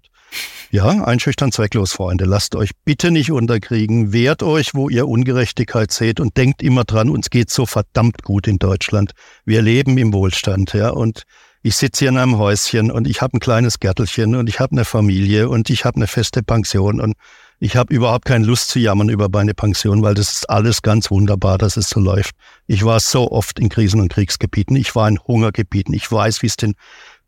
Ja, 0.71 0.87
einschüchtern 1.03 1.51
zwecklos, 1.51 1.93
Freunde. 1.93 2.25
Lasst 2.25 2.55
euch 2.55 2.71
bitte 2.85 3.11
nicht 3.11 3.31
unterkriegen. 3.31 4.13
Wehrt 4.13 4.41
euch, 4.41 4.73
wo 4.73 4.89
ihr 4.89 5.07
Ungerechtigkeit 5.07 5.91
seht 5.91 6.19
und 6.19 6.37
denkt 6.37 6.63
immer 6.63 6.83
dran, 6.83 7.09
uns 7.09 7.29
geht 7.29 7.51
so 7.51 7.65
verdammt 7.65 8.23
gut 8.23 8.47
in 8.47 8.57
Deutschland. 8.57 9.11
Wir 9.45 9.61
leben 9.61 9.97
im 9.97 10.13
Wohlstand, 10.13 10.73
ja, 10.73 10.89
und 10.89 11.23
ich 11.65 11.77
sitze 11.77 11.99
hier 11.99 12.09
in 12.09 12.17
einem 12.17 12.37
Häuschen 12.37 12.91
und 12.91 13.07
ich 13.07 13.21
habe 13.21 13.37
ein 13.37 13.39
kleines 13.39 13.79
Gärtelchen 13.79 14.35
und 14.35 14.49
ich 14.49 14.59
habe 14.59 14.73
eine 14.73 14.83
Familie 14.83 15.47
und 15.47 15.69
ich 15.69 15.85
habe 15.85 15.95
eine 15.95 16.07
feste 16.07 16.43
Pension 16.43 16.99
und 16.99 17.15
ich 17.59 17.77
habe 17.77 17.93
überhaupt 17.93 18.25
keine 18.25 18.45
Lust 18.45 18.67
zu 18.67 18.79
jammern 18.79 19.07
über 19.07 19.29
meine 19.31 19.53
Pension, 19.53 20.01
weil 20.01 20.13
das 20.13 20.33
ist 20.33 20.49
alles 20.49 20.81
ganz 20.81 21.09
wunderbar, 21.09 21.57
dass 21.57 21.77
es 21.77 21.87
so 21.87 22.01
läuft. 22.01 22.35
Ich 22.67 22.83
war 22.83 22.99
so 22.99 23.31
oft 23.31 23.59
in 23.59 23.69
Krisen- 23.69 24.01
und 24.01 24.11
Kriegsgebieten, 24.11 24.75
ich 24.75 24.93
war 24.93 25.07
in 25.07 25.17
Hungergebieten, 25.19 25.93
ich 25.93 26.11
weiß, 26.11 26.41
wie 26.41 26.47
es 26.47 26.57
den 26.57 26.75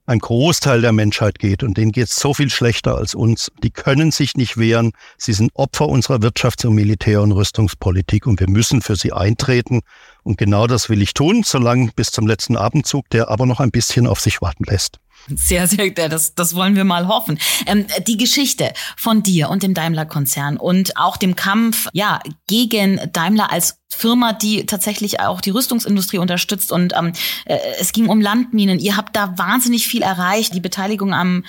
ein 0.06 0.20
Großteil 0.20 0.82
der 0.82 0.92
Menschheit 0.92 1.40
geht 1.40 1.64
und 1.64 1.78
denen 1.78 1.92
geht 1.92 2.08
es 2.08 2.16
so 2.16 2.34
viel 2.34 2.50
schlechter 2.50 2.96
als 2.96 3.16
uns. 3.16 3.52
Die 3.64 3.72
können 3.72 4.12
sich 4.12 4.36
nicht 4.36 4.58
wehren. 4.58 4.92
Sie 5.18 5.34
sind 5.34 5.52
Opfer 5.56 5.88
unserer 5.88 6.18
Wirtschafts- 6.18 6.66
und 6.66 6.76
Militär- 6.76 7.22
und 7.22 7.32
Rüstungspolitik 7.32 8.28
und 8.28 8.40
wir 8.40 8.50
müssen 8.50 8.82
für 8.82 8.96
sie 8.96 9.14
eintreten. 9.14 9.82
Und 10.24 10.38
genau 10.38 10.68
das 10.68 10.90
will 10.90 11.02
ich 11.02 11.14
tun, 11.14 11.44
solange 11.44 11.92
bis 11.96 12.12
zum 12.12 12.28
letzten 12.28 12.56
Abendzug, 12.56 13.10
der 13.10 13.30
aber 13.30 13.46
noch 13.46 13.60
ein 13.60 13.72
bisschen 13.72 14.08
auf 14.08 14.20
sich 14.20 14.42
warten 14.42 14.64
lässt. 14.66 15.00
Sehr, 15.28 15.68
sehr, 15.68 15.90
das, 15.92 16.36
das 16.36 16.56
wollen 16.56 16.76
wir 16.76 16.84
mal 16.84 17.08
hoffen. 17.08 17.40
Ähm, 17.66 17.86
die 18.08 18.18
Geschichte 18.18 18.72
von 18.96 19.24
dir 19.24 19.50
und 19.50 19.64
dem 19.64 19.74
Daimler-Konzern 19.74 20.58
und 20.58 20.98
auch 20.98 21.18
dem 21.18 21.36
Kampf 21.36 21.88
ja 21.94 22.20
gegen 22.48 23.00
Daimler 23.12 23.52
als 23.52 23.80
Firma, 23.90 24.34
die 24.34 24.66
tatsächlich 24.66 25.20
auch 25.20 25.42
die 25.42 25.50
Rüstungsindustrie 25.50 26.20
unterstützt 26.20 26.72
und 26.72 26.94
ähm, 26.96 27.14
äh, 27.46 27.58
es 27.80 27.92
ging 27.92 28.08
um 28.08 28.22
Landminen. 28.22 28.80
Ihr 28.80 28.98
habt 28.98 29.16
da 29.16 29.38
wahnsinnig 29.38 29.88
viel 29.88 30.02
erreicht. 30.02 30.54
Die 30.54 30.60
Beteiligung 30.60 31.14
am 31.14 31.44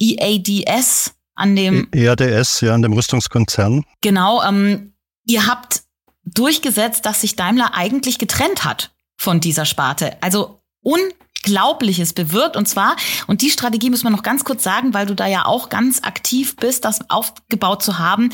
EADS, 0.00 1.14
an 1.34 1.54
dem 1.54 1.88
EADS, 1.92 2.60
ja, 2.62 2.74
an 2.74 2.82
dem 2.82 2.92
Rüstungskonzern. 2.92 3.84
Genau. 4.00 4.42
Ähm, 4.42 4.94
ihr 5.26 5.46
habt 5.46 5.82
durchgesetzt, 6.24 7.06
dass 7.06 7.20
sich 7.20 7.36
Daimler 7.36 7.74
eigentlich 7.74 8.18
getrennt 8.18 8.64
hat 8.64 8.90
von 9.16 9.40
dieser 9.40 9.64
Sparte. 9.64 10.16
Also 10.22 10.60
un 10.82 11.00
Unglaubliches 11.44 12.12
bewirkt. 12.12 12.56
Und 12.56 12.66
zwar, 12.66 12.96
und 13.26 13.42
die 13.42 13.50
Strategie 13.50 13.90
muss 13.90 14.04
man 14.04 14.12
noch 14.12 14.22
ganz 14.22 14.44
kurz 14.44 14.62
sagen, 14.62 14.94
weil 14.94 15.06
du 15.06 15.14
da 15.14 15.26
ja 15.26 15.44
auch 15.44 15.68
ganz 15.68 16.02
aktiv 16.02 16.56
bist, 16.56 16.84
das 16.84 17.10
aufgebaut 17.10 17.82
zu 17.82 17.98
haben. 17.98 18.30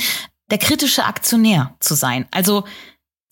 der 0.50 0.56
kritische 0.56 1.04
Aktionär 1.04 1.76
zu 1.78 1.94
sein. 1.94 2.26
Also 2.30 2.64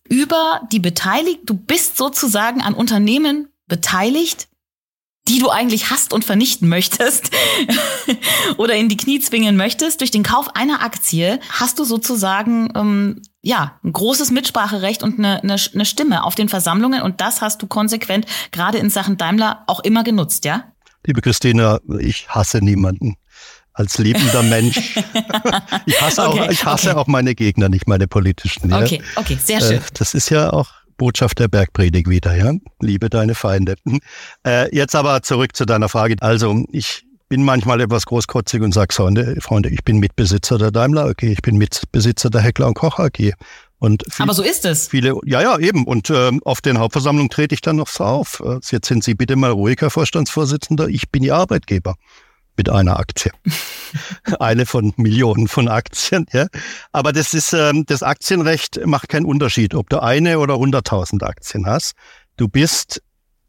über 0.07 0.61
die 0.71 0.81
Beteiligt, 0.81 1.41
du 1.47 1.55
bist 1.55 1.97
sozusagen 1.97 2.61
an 2.61 2.75
Unternehmen 2.75 3.49
beteiligt, 3.67 4.49
die 5.27 5.39
du 5.39 5.49
eigentlich 5.49 5.89
hast 5.89 6.13
und 6.13 6.27
vernichten 6.27 6.69
möchtest 6.69 7.31
oder 8.59 8.75
in 8.75 8.91
die 8.91 8.99
Knie 8.99 9.19
zwingen 9.19 9.57
möchtest, 9.57 10.03
durch 10.03 10.11
den 10.11 10.25
Kauf 10.25 10.55
einer 10.55 10.83
Aktie 10.83 11.41
hast 11.49 11.79
du 11.79 11.85
sozusagen 11.85 12.71
ähm, 12.77 13.23
ja 13.47 13.79
ein 13.85 13.93
großes 13.93 14.33
Mitspracherecht 14.33 15.03
und 15.03 15.19
eine, 15.19 15.43
eine, 15.43 15.57
eine 15.73 15.85
Stimme 15.85 16.25
auf 16.25 16.35
den 16.35 16.49
Versammlungen 16.49 17.03
und 17.03 17.21
das 17.21 17.41
hast 17.41 17.63
du 17.63 17.67
konsequent 17.67 18.27
gerade 18.51 18.79
in 18.79 18.91
Sachen 18.91 19.17
Daimler 19.17 19.63
auch 19.69 19.81
immer 19.81 20.03
genutzt, 20.03 20.45
ja? 20.45 20.65
Liebe 21.07 21.21
Christina, 21.21 21.79
ich 22.01 22.29
hasse 22.29 22.59
niemanden 22.59 23.15
als 23.73 23.99
liebender 23.99 24.43
Mensch. 24.43 24.77
ich 25.87 26.01
hasse, 26.01 26.29
okay, 26.29 26.41
auch, 26.41 26.51
ich 26.51 26.65
hasse 26.65 26.91
okay. 26.91 26.99
auch 26.99 27.07
meine 27.07 27.37
Gegner, 27.37 27.69
nicht 27.69 27.87
meine 27.87 28.09
politischen. 28.09 28.71
Ja? 28.71 28.81
Okay, 28.81 29.01
okay, 29.15 29.39
sehr 29.41 29.61
schön. 29.61 29.79
Äh, 29.79 29.81
das 29.95 30.15
ist 30.15 30.31
ja 30.31 30.53
auch 30.53 30.71
Botschaft 30.97 31.39
der 31.39 31.47
Bergpredigt 31.47 32.09
wieder, 32.09 32.35
ja. 32.35 32.53
Liebe 32.81 33.11
deine 33.11 33.37
Feinde. 33.37 33.77
Äh, 34.45 34.75
jetzt 34.75 34.97
aber 34.97 35.23
zurück 35.23 35.55
zu 35.55 35.67
deiner 35.67 35.89
Frage. 35.89 36.17
Also, 36.21 36.65
ich 36.73 37.06
bin 37.29 37.45
manchmal 37.45 37.81
etwas 37.81 38.07
großkotzig 38.07 38.63
und 38.63 38.73
sage, 38.73 38.95
Freunde, 38.95 39.37
Freunde, 39.41 39.69
ich 39.71 39.85
bin 39.85 39.99
Mitbesitzer 39.99 40.59
der 40.59 40.71
Daimler 40.71 41.07
AG, 41.07 41.23
ich 41.23 41.43
bin 41.43 41.57
Mitbesitzer 41.57 42.31
der 42.31 42.41
Heckler 42.41 42.69
und 42.69 42.75
Koch 42.75 42.99
AG. 42.99 43.33
Und 43.79 44.05
viel, 44.11 44.23
Aber 44.23 44.33
so 44.33 44.43
ist 44.43 44.65
es. 44.65 44.89
Viele, 44.89 45.19
ja, 45.27 45.43
ja, 45.43 45.59
eben. 45.59 45.85
Und 45.85 46.09
äh, 46.09 46.33
auf 46.45 46.63
den 46.63 46.79
Hauptversammlungen 46.79 47.29
trete 47.29 47.55
ich 47.55 47.61
dann 47.61 47.77
noch 47.77 47.89
so 47.89 48.05
auf. 48.05 48.43
Äh, 48.45 48.59
jetzt 48.71 48.89
sind 48.89 49.05
Sie 49.05 49.15
bitte 49.15 49.37
mal 49.37 49.51
ruhig, 49.51 49.81
Herr 49.81 49.91
Vorstandsvorsitzender. 49.91 50.89
Ich 50.89 51.11
bin 51.11 51.23
Ihr 51.23 51.35
Arbeitgeber 51.35 51.97
mit 52.57 52.71
einer 52.71 52.99
Aktie. 52.99 53.33
Eine 54.41 54.65
von 54.65 54.95
Millionen 54.97 55.47
von 55.47 55.69
Aktien. 55.69 56.27
Ja. 56.33 56.47
Aber 56.93 57.13
das 57.13 57.35
ist 57.35 57.53
ähm, 57.53 57.85
das 57.87 58.03
Aktienrecht 58.03 58.81
macht 58.87 59.11
keinen 59.11 59.27
Unterschied, 59.27 59.75
ob 59.75 59.91
du 59.91 60.03
eine 60.03 60.39
oder 60.39 60.57
hunderttausend 60.57 61.23
Aktien 61.23 61.67
hast. 61.67 61.93
Du 62.39 62.49
bist 62.49 63.03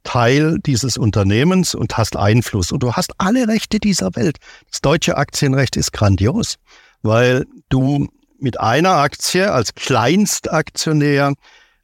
Teil 0.07 0.57
dieses 0.65 0.97
Unternehmens 0.97 1.75
und 1.75 1.97
hast 1.97 2.15
Einfluss 2.15 2.71
und 2.71 2.81
du 2.81 2.93
hast 2.93 3.11
alle 3.17 3.49
Rechte 3.49 3.77
dieser 3.77 4.15
Welt. 4.15 4.37
Das 4.71 4.79
deutsche 4.79 5.17
Aktienrecht 5.17 5.75
ist 5.75 5.91
grandios, 5.91 6.55
weil 7.01 7.45
du 7.67 8.07
mit 8.39 8.57
einer 8.57 8.91
Aktie 8.91 9.51
als 9.51 9.75
Kleinstaktionär 9.75 11.33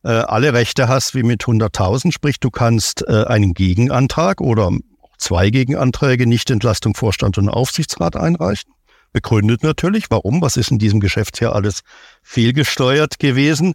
äh, 0.04 0.08
alle 0.08 0.54
Rechte 0.54 0.88
hast 0.88 1.16
wie 1.16 1.24
mit 1.24 1.44
100.000, 1.44 2.14
sprich 2.14 2.40
du 2.40 2.50
kannst 2.50 3.06
äh, 3.10 3.26
einen 3.26 3.54
Gegenantrag 3.54 4.40
oder 4.40 4.72
zwei 5.18 5.50
Gegenanträge, 5.50 6.26
Nichtentlastung 6.26 6.96
Vorstand 6.96 7.38
und 7.38 7.50
Aufsichtsrat 7.50 8.16
einreichen. 8.16 8.72
Begründet 9.12 9.64
natürlich, 9.64 10.06
warum, 10.10 10.42
was 10.42 10.56
ist 10.56 10.72
in 10.72 10.80
diesem 10.80 11.02
Geschäftsjahr 11.02 11.54
alles 11.54 11.82
fehlgesteuert 12.22 13.20
gewesen. 13.20 13.74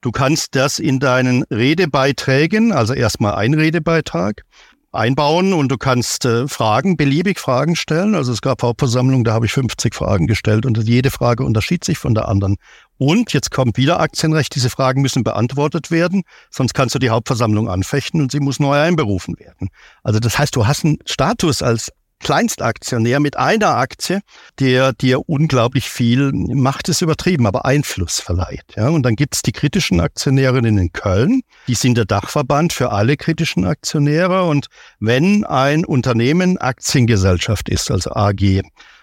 Du 0.00 0.12
kannst 0.12 0.54
das 0.54 0.78
in 0.78 1.00
deinen 1.00 1.42
Redebeiträgen, 1.44 2.72
also 2.72 2.94
erstmal 2.94 3.34
ein 3.34 3.54
Redebeitrag, 3.54 4.44
einbauen 4.92 5.52
und 5.52 5.68
du 5.68 5.76
kannst 5.76 6.24
äh, 6.24 6.48
Fragen, 6.48 6.96
beliebig 6.96 7.38
Fragen 7.38 7.76
stellen. 7.76 8.14
Also 8.14 8.32
es 8.32 8.40
gab 8.40 8.62
Hauptversammlungen, 8.62 9.24
da 9.24 9.32
habe 9.32 9.46
ich 9.46 9.52
50 9.52 9.94
Fragen 9.94 10.26
gestellt 10.26 10.64
und 10.64 10.78
jede 10.78 11.10
Frage 11.10 11.44
unterschied 11.44 11.84
sich 11.84 11.98
von 11.98 12.14
der 12.14 12.28
anderen. 12.28 12.56
Und 12.96 13.32
jetzt 13.32 13.50
kommt 13.50 13.76
wieder 13.76 14.00
Aktienrecht, 14.00 14.54
diese 14.54 14.70
Fragen 14.70 15.02
müssen 15.02 15.24
beantwortet 15.24 15.90
werden, 15.90 16.22
sonst 16.50 16.74
kannst 16.74 16.94
du 16.94 16.98
die 16.98 17.10
Hauptversammlung 17.10 17.68
anfechten 17.68 18.20
und 18.20 18.32
sie 18.32 18.40
muss 18.40 18.60
neu 18.60 18.78
einberufen 18.78 19.38
werden. 19.38 19.68
Also 20.02 20.20
das 20.20 20.38
heißt, 20.38 20.56
du 20.56 20.66
hast 20.66 20.84
einen 20.84 20.98
Status 21.04 21.62
als 21.62 21.92
Kleinstaktionär 22.20 23.20
mit 23.20 23.36
einer 23.36 23.76
Aktie, 23.76 24.20
der 24.58 24.92
dir 24.92 25.28
unglaublich 25.28 25.88
viel, 25.88 26.32
Macht 26.32 26.88
ist 26.88 27.02
übertrieben, 27.02 27.46
aber 27.46 27.64
Einfluss 27.64 28.20
verleiht. 28.20 28.64
Ja, 28.76 28.88
und 28.88 29.02
dann 29.04 29.16
gibt's 29.16 29.42
die 29.42 29.52
kritischen 29.52 30.00
Aktionärinnen 30.00 30.78
in 30.78 30.92
Köln, 30.92 31.42
die 31.66 31.74
sind 31.74 31.96
der 31.96 32.04
Dachverband 32.04 32.72
für 32.72 32.92
alle 32.92 33.16
kritischen 33.16 33.64
Aktionäre. 33.64 34.44
Und 34.44 34.66
wenn 35.00 35.44
ein 35.44 35.84
Unternehmen 35.84 36.58
Aktiengesellschaft 36.58 37.68
ist, 37.68 37.90
also 37.90 38.10
AG, 38.12 38.62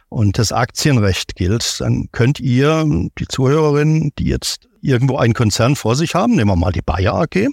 und 0.09 0.37
das 0.37 0.51
Aktienrecht 0.51 1.35
gilt, 1.35 1.81
dann 1.81 2.09
könnt 2.11 2.39
ihr, 2.39 2.85
die 3.17 3.27
Zuhörerinnen, 3.27 4.13
die 4.17 4.25
jetzt 4.25 4.69
irgendwo 4.81 5.17
einen 5.17 5.33
Konzern 5.33 5.75
vor 5.75 5.95
sich 5.95 6.15
haben, 6.15 6.35
nehmen 6.35 6.51
wir 6.51 6.55
mal 6.55 6.71
die 6.71 6.81
Bayer 6.81 7.15
AG 7.15 7.49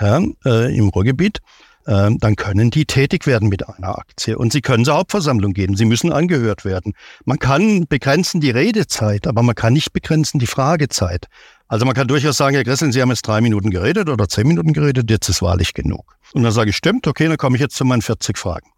ja, 0.00 0.20
äh, 0.44 0.76
im 0.76 0.88
Ruhrgebiet, 0.88 1.38
äh, 1.86 2.10
dann 2.18 2.36
können 2.36 2.70
die 2.70 2.84
tätig 2.84 3.26
werden 3.26 3.48
mit 3.48 3.66
einer 3.68 3.98
Aktie 3.98 4.36
und 4.36 4.52
sie 4.52 4.60
können 4.60 4.84
zur 4.84 4.94
Hauptversammlung 4.94 5.52
gehen. 5.52 5.76
Sie 5.76 5.84
müssen 5.84 6.12
angehört 6.12 6.64
werden. 6.64 6.94
Man 7.24 7.38
kann 7.38 7.86
begrenzen 7.86 8.40
die 8.40 8.50
Redezeit, 8.50 9.26
aber 9.26 9.42
man 9.42 9.54
kann 9.54 9.72
nicht 9.72 9.92
begrenzen 9.92 10.38
die 10.38 10.46
Fragezeit. 10.46 11.26
Also 11.68 11.84
man 11.84 11.94
kann 11.94 12.06
durchaus 12.06 12.36
sagen, 12.36 12.54
Herr 12.54 12.64
Gressel, 12.64 12.92
Sie 12.92 13.00
haben 13.00 13.10
jetzt 13.10 13.26
drei 13.26 13.40
Minuten 13.40 13.70
geredet 13.70 14.08
oder 14.08 14.28
zehn 14.28 14.46
Minuten 14.46 14.72
geredet, 14.72 15.10
jetzt 15.10 15.28
ist 15.28 15.42
wahrlich 15.42 15.74
genug. 15.74 16.16
Und 16.32 16.42
dann 16.42 16.52
sage 16.52 16.70
ich, 16.70 16.76
stimmt, 16.76 17.06
okay, 17.06 17.28
dann 17.28 17.36
komme 17.38 17.56
ich 17.56 17.62
jetzt 17.62 17.76
zu 17.76 17.84
meinen 17.84 18.02
40 18.02 18.38
Fragen. 18.38 18.68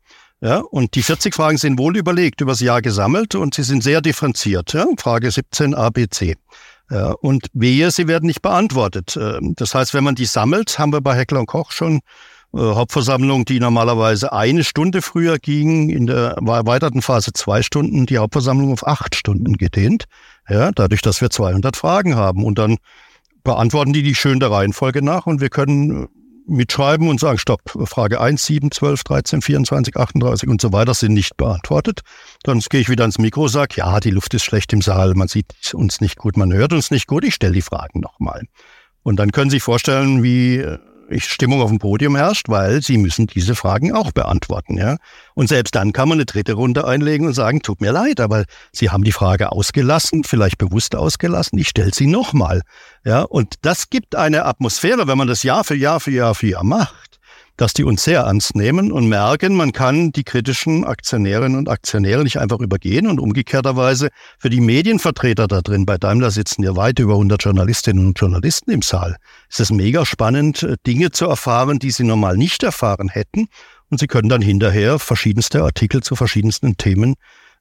Ja, 0.41 0.59
und 0.59 0.95
die 0.95 1.03
40 1.03 1.35
Fragen 1.35 1.59
sind 1.59 1.79
wohl 1.79 1.97
überlegt, 1.97 2.41
übers 2.41 2.61
Jahr 2.61 2.81
gesammelt 2.81 3.35
und 3.35 3.55
sie 3.55 3.65
sind 3.65 3.83
sehr 3.83 4.01
differenziert. 4.01 4.73
Ja? 4.73 4.87
Frage 4.97 5.31
17 5.31 5.75
A, 5.75 5.91
B, 5.91 6.07
C. 6.09 6.37
Ja, 6.91 7.11
und 7.11 7.49
wehe, 7.53 7.91
sie 7.91 8.07
werden 8.07 8.27
nicht 8.27 8.41
beantwortet. 8.41 9.19
Ähm, 9.21 9.55
das 9.57 9.75
heißt, 9.75 9.93
wenn 9.95 10.05
man 10.05 10.15
die 10.15 10.25
sammelt, 10.25 10.79
haben 10.79 10.93
wir 10.93 11.01
bei 11.01 11.17
Heckler 11.17 11.41
und 11.41 11.47
Koch 11.47 11.73
schon 11.73 12.01
äh, 12.55 12.59
Hauptversammlung, 12.59 13.45
die 13.45 13.61
normalerweise 13.61 14.33
eine 14.33 14.65
Stunde 14.65 15.03
früher 15.03 15.39
ging, 15.39 15.91
in 15.91 16.07
der 16.07 16.39
erweiterten 16.39 17.03
Phase 17.03 17.33
zwei 17.33 17.63
Stunden, 17.63 18.07
die 18.07 18.19
Hauptversammlung 18.19 18.73
auf 18.73 18.87
acht 18.87 19.15
Stunden 19.15 19.57
gedehnt. 19.57 20.05
Ja, 20.49 20.71
dadurch, 20.73 21.03
dass 21.03 21.21
wir 21.21 21.31
200 21.31 21.77
Fragen 21.77 22.17
haben. 22.17 22.45
Und 22.45 22.59
dann 22.59 22.79
beantworten 23.45 23.93
die 23.93 24.03
die 24.03 24.15
schön 24.15 24.41
der 24.41 24.51
Reihenfolge 24.51 25.03
nach 25.03 25.27
und 25.27 25.41
wir 25.41 25.51
können 25.51 26.05
äh, 26.05 26.07
mitschreiben 26.47 27.09
und 27.09 27.21
sagen, 27.21 27.39
stopp, 27.39 27.61
Frage 27.85 28.21
1, 28.21 28.45
7, 28.47 28.71
12, 28.71 29.05
13, 29.05 29.43
24, 29.43 29.97
38 29.97 30.49
und 30.49 30.61
so 30.61 30.73
weiter 30.73 30.95
sind 30.95 31.13
nicht 31.13 31.37
beantwortet. 31.37 32.01
Dann 32.43 32.61
gehe 32.61 32.81
ich 32.81 32.89
wieder 32.89 33.05
ins 33.05 33.19
Mikro, 33.19 33.49
sage, 33.49 33.75
ja, 33.77 34.01
die 34.01 34.11
Luft 34.11 34.33
ist 34.33 34.45
schlecht 34.45 34.73
im 34.73 34.81
Saal, 34.81 35.15
man 35.15 35.29
sieht 35.29 35.75
uns 35.75 36.01
nicht 36.01 36.17
gut, 36.17 36.39
man 36.39 36.53
hört 36.53 36.73
uns 36.73 36.91
nicht 36.91 37.07
gut, 37.07 37.25
ich 37.25 37.35
stelle 37.35 37.53
die 37.53 37.63
Fragen 37.63 38.01
nochmal. 38.01 38.43
Und 39.03 39.17
dann 39.17 39.33
können 39.33 39.51
Sie 39.51 39.57
sich 39.57 39.63
vorstellen, 39.63 40.23
wie 40.23 40.57
äh, 40.57 40.79
Stimmung 41.17 41.63
auf 41.63 41.71
dem 41.71 41.79
Podium 41.79 42.17
herrscht, 42.17 42.49
weil 42.49 42.83
sie 42.83 42.99
müssen 42.99 43.27
diese 43.27 43.55
Fragen 43.55 43.93
auch 43.93 44.13
beantworten, 44.13 44.77
ja. 44.77 44.97
Und 45.35 45.49
selbst 45.49 45.75
dann 45.75 45.93
kann 45.93 46.09
man 46.09 46.17
eine 46.19 46.27
dritte 46.27 46.55
Runde 46.55 46.87
einlegen 46.87 47.27
und 47.27 47.35
sagen, 47.35 47.61
tut 47.61 47.81
mir 47.81 47.93
leid, 47.93 48.21
aber 48.21 48.45
Sie 48.73 48.91
haben 48.91 49.05
die 49.05 49.13
Frage 49.13 49.53
ausgelassen, 49.53 50.25
vielleicht 50.25 50.59
bewusst 50.59 50.95
ausgelassen, 50.95 51.59
ich 51.59 51.69
stelle 51.69 51.93
sie 51.95 52.07
nochmal, 52.07 52.63
ja. 53.05 53.23
Und 53.23 53.55
das 53.63 53.91
gibt 53.91 54.17
eine 54.17 54.45
Atmosphäre, 54.45 55.07
wenn 55.07 55.19
man 55.19 55.29
das 55.29 55.43
Jahr 55.43 55.65
für 55.65 55.75
Jahr 55.75 56.01
für 56.01 56.11
Jahr 56.11 56.35
für 56.35 56.49
Jahr 56.49 56.65
macht, 56.65 57.08
dass 57.59 57.75
die 57.75 57.85
uns 57.85 58.05
sehr 58.05 58.21
ernst 58.21 58.55
nehmen 58.55 58.91
und 58.91 59.09
merken, 59.09 59.55
man 59.55 59.73
kann 59.73 60.13
die 60.13 60.25
kritischen 60.25 60.85
Aktionärinnen 60.85 61.59
und 61.59 61.69
Aktionäre 61.69 62.23
nicht 62.23 62.39
einfach 62.39 62.61
übergehen 62.61 63.07
und 63.09 63.21
umgekehrterweise 63.21 64.09
für 64.39 64.49
die 64.49 64.61
Medienvertreter 64.61 65.49
da 65.49 65.61
drin, 65.61 65.85
bei 65.85 65.99
Daimler 65.99 66.31
sitzen 66.31 66.63
ja 66.63 66.77
weit 66.77 67.01
über 67.01 67.15
100 67.15 67.43
Journalistinnen 67.43 68.07
und 68.07 68.19
Journalisten 68.19 68.71
im 68.71 68.83
Saal, 68.83 69.17
ist 69.51 69.61
es 69.61 69.71
mega 69.71 70.07
spannend, 70.07 70.63
äh, 70.63 70.77
Dinge 70.87 71.11
zu 71.11 71.27
erfahren, 71.27 71.81
die 71.81 71.91
sie 71.91 72.05
normal 72.05 72.37
nicht 72.37 72.63
erfahren 72.63 73.09
hätten. 73.09 73.49
Und 73.91 73.99
sie 74.01 74.07
können 74.07 74.29
dann 74.29 74.43
hinterher 74.43 74.99
verschiedenste 74.99 75.63
Artikel 75.63 76.03
zu 76.03 76.15
verschiedensten 76.15 76.77
Themen 76.77 77.15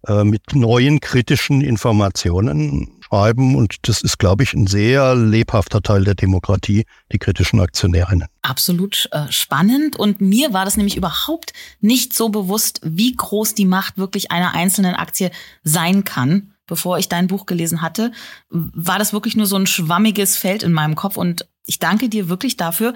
äh, 0.08 0.24
mit 0.24 0.54
neuen 0.54 1.00
kritischen 1.00 1.62
Informationen 1.62 2.97
schreiben. 3.08 3.56
Und 3.56 3.88
das 3.88 4.02
ist, 4.02 4.20
glaube 4.20 4.44
ich, 4.44 4.54
ein 4.54 4.68
sehr 4.68 5.16
lebhafter 5.16 5.82
Teil 5.82 6.04
der 6.04 6.16
Demokratie, 6.16 6.86
die 7.12 7.18
kritischen 7.18 7.60
Aktionärinnen. 7.60 8.28
Absolut 8.42 9.10
äh, 9.12 9.32
spannend. 9.32 9.96
Und 9.98 10.22
mir 10.22 10.54
war 10.54 10.66
das 10.66 10.78
nämlich 10.78 10.98
überhaupt 10.98 11.54
nicht 11.82 12.16
so 12.16 12.30
bewusst, 12.30 12.82
wie 12.84 13.16
groß 13.16 13.56
die 13.56 13.66
Macht 13.66 13.98
wirklich 13.98 14.32
einer 14.32 14.54
einzelnen 14.54 14.96
Aktie 14.96 15.32
sein 15.64 16.04
kann. 16.04 16.54
Bevor 16.70 16.98
ich 16.98 17.08
dein 17.08 17.28
Buch 17.28 17.46
gelesen 17.46 17.82
hatte, 17.82 18.12
war 18.50 19.00
das 19.00 19.14
wirklich 19.14 19.38
nur 19.38 19.46
so 19.46 19.56
ein 19.56 19.68
schwammiges 19.68 20.36
Feld 20.36 20.64
in 20.64 20.74
meinem 20.74 20.96
Kopf. 20.96 21.16
Und 21.16 21.48
ich 21.66 21.80
danke 21.80 22.10
dir 22.10 22.28
wirklich 22.28 22.58
dafür, 22.58 22.94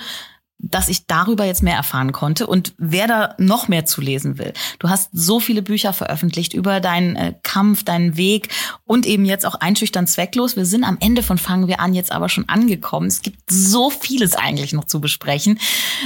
dass 0.64 0.90
ich 0.90 1.08
darüber 1.08 1.46
jetzt 1.46 1.64
mehr 1.64 1.76
erfahren 1.76 2.12
konnte 2.12 2.48
und 2.48 2.74
wer 2.78 3.08
da 3.08 3.36
noch 3.38 3.68
mehr 3.68 3.86
zu 3.86 4.00
lesen 4.00 4.38
will. 4.38 4.54
Du 4.80 4.90
hast 4.90 5.10
so 5.12 5.40
viele 5.40 5.62
Bücher 5.62 5.94
veröffentlicht 5.94 6.54
über 6.54 6.80
deinen 6.80 7.16
äh, 7.16 7.34
Kampf, 7.44 7.84
deinen 7.84 8.16
Weg 8.16 8.50
und 8.86 9.06
eben 9.06 9.26
jetzt 9.26 9.46
auch 9.46 9.56
einschüchtern 9.56 10.08
zwecklos. 10.08 10.56
Wir 10.56 10.66
sind 10.66 10.84
am 10.84 10.98
Ende 11.00 11.24
von 11.24 11.38
Fangen 11.38 11.68
wir 11.68 11.80
an 11.80 11.94
jetzt 11.94 12.12
aber 12.12 12.30
schon 12.30 12.48
angekommen. 12.48 13.08
Es 13.08 13.22
gibt 13.22 13.40
so 13.50 13.90
vieles 13.90 14.36
eigentlich 14.36 14.74
noch 14.74 14.86
zu 14.86 15.02
besprechen 15.02 15.60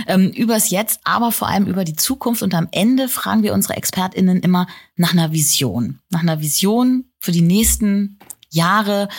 ähm, 0.07 0.29
übers 0.31 0.69
Jetzt, 0.69 1.01
aber 1.03 1.31
vor 1.31 1.49
allem 1.49 1.67
über 1.67 1.83
die 1.83 1.95
Zukunft 1.95 2.41
und 2.41 2.53
am 2.53 2.67
Ende 2.71 3.09
fragen 3.09 3.43
wir 3.43 3.53
unsere 3.53 3.75
ExpertInnen 3.75 4.39
immer 4.39 4.67
nach 4.95 5.13
einer 5.13 5.31
Vision. 5.31 5.99
Nach 6.09 6.21
einer 6.21 6.39
Vision 6.39 7.05
für 7.19 7.31
die 7.31 7.41
nächsten 7.41 8.19
Jahre 8.49 9.09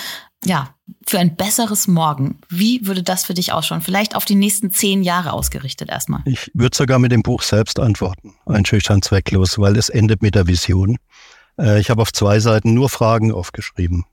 ja, 0.46 0.74
für 1.06 1.18
ein 1.18 1.36
besseres 1.36 1.88
Morgen. 1.88 2.38
Wie 2.48 2.86
würde 2.86 3.02
das 3.02 3.24
für 3.24 3.34
dich 3.34 3.52
ausschauen? 3.52 3.80
Vielleicht 3.80 4.14
auf 4.14 4.24
die 4.24 4.34
nächsten 4.34 4.70
zehn 4.70 5.02
Jahre 5.02 5.32
ausgerichtet 5.32 5.88
erstmal. 5.88 6.22
Ich 6.24 6.50
würde 6.54 6.76
sogar 6.76 6.98
mit 6.98 7.12
dem 7.12 7.22
Buch 7.22 7.42
selbst 7.42 7.80
antworten. 7.80 8.34
Einschüchtern 8.46 9.02
zwecklos, 9.02 9.58
weil 9.58 9.76
es 9.76 9.88
endet 9.88 10.22
mit 10.22 10.34
der 10.34 10.46
Vision. 10.46 10.98
Äh, 11.58 11.80
ich 11.80 11.90
habe 11.90 12.02
auf 12.02 12.12
zwei 12.12 12.38
Seiten 12.40 12.74
nur 12.74 12.88
Fragen 12.88 13.32
aufgeschrieben. 13.32 14.04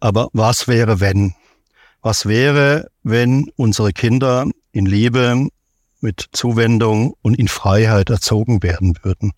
Aber 0.00 0.28
was 0.32 0.68
wäre, 0.68 1.00
wenn? 1.00 1.34
Was 2.02 2.26
wäre, 2.26 2.88
wenn 3.02 3.50
unsere 3.56 3.92
Kinder 3.92 4.46
in 4.72 4.86
Liebe, 4.86 5.48
mit 6.00 6.26
Zuwendung 6.32 7.14
und 7.22 7.34
in 7.34 7.48
Freiheit 7.48 8.10
erzogen 8.10 8.62
werden 8.62 8.96
würden? 9.02 9.32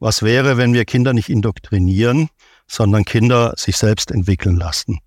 Was 0.00 0.22
wäre, 0.22 0.56
wenn 0.56 0.72
wir 0.72 0.84
Kinder 0.84 1.12
nicht 1.12 1.28
indoktrinieren, 1.28 2.28
sondern 2.66 3.04
Kinder 3.04 3.54
sich 3.56 3.76
selbst 3.76 4.10
entwickeln 4.10 4.56
lassen? 4.56 5.00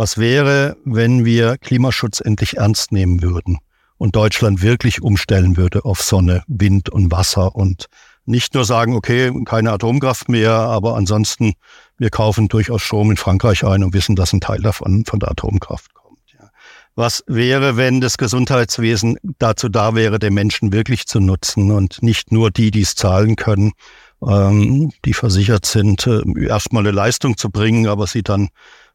Was 0.00 0.16
wäre, 0.16 0.78
wenn 0.86 1.26
wir 1.26 1.58
Klimaschutz 1.58 2.22
endlich 2.22 2.56
ernst 2.56 2.90
nehmen 2.90 3.20
würden 3.20 3.58
und 3.98 4.16
Deutschland 4.16 4.62
wirklich 4.62 5.02
umstellen 5.02 5.58
würde 5.58 5.84
auf 5.84 6.00
Sonne, 6.00 6.42
Wind 6.46 6.88
und 6.88 7.12
Wasser 7.12 7.54
und 7.54 7.84
nicht 8.24 8.54
nur 8.54 8.64
sagen, 8.64 8.94
okay, 8.94 9.30
keine 9.44 9.72
Atomkraft 9.72 10.30
mehr, 10.30 10.52
aber 10.52 10.96
ansonsten, 10.96 11.52
wir 11.98 12.08
kaufen 12.08 12.48
durchaus 12.48 12.80
Strom 12.80 13.10
in 13.10 13.18
Frankreich 13.18 13.62
ein 13.62 13.84
und 13.84 13.92
wissen, 13.92 14.16
dass 14.16 14.32
ein 14.32 14.40
Teil 14.40 14.62
davon 14.62 15.04
von 15.04 15.20
der 15.20 15.32
Atomkraft 15.32 15.92
kommt. 15.92 16.22
Ja. 16.32 16.48
Was 16.94 17.22
wäre, 17.26 17.76
wenn 17.76 18.00
das 18.00 18.16
Gesundheitswesen 18.16 19.18
dazu 19.38 19.68
da 19.68 19.94
wäre, 19.94 20.18
den 20.18 20.32
Menschen 20.32 20.72
wirklich 20.72 21.08
zu 21.08 21.20
nutzen 21.20 21.70
und 21.70 22.02
nicht 22.02 22.32
nur 22.32 22.50
die, 22.50 22.70
die 22.70 22.80
es 22.80 22.94
zahlen 22.94 23.36
können, 23.36 23.72
ähm, 24.26 24.92
die 25.04 25.12
versichert 25.12 25.66
sind, 25.66 26.06
äh, 26.06 26.22
erstmal 26.46 26.84
eine 26.84 26.92
Leistung 26.92 27.36
zu 27.36 27.50
bringen, 27.50 27.86
aber 27.86 28.06
sie 28.06 28.22
dann 28.22 28.48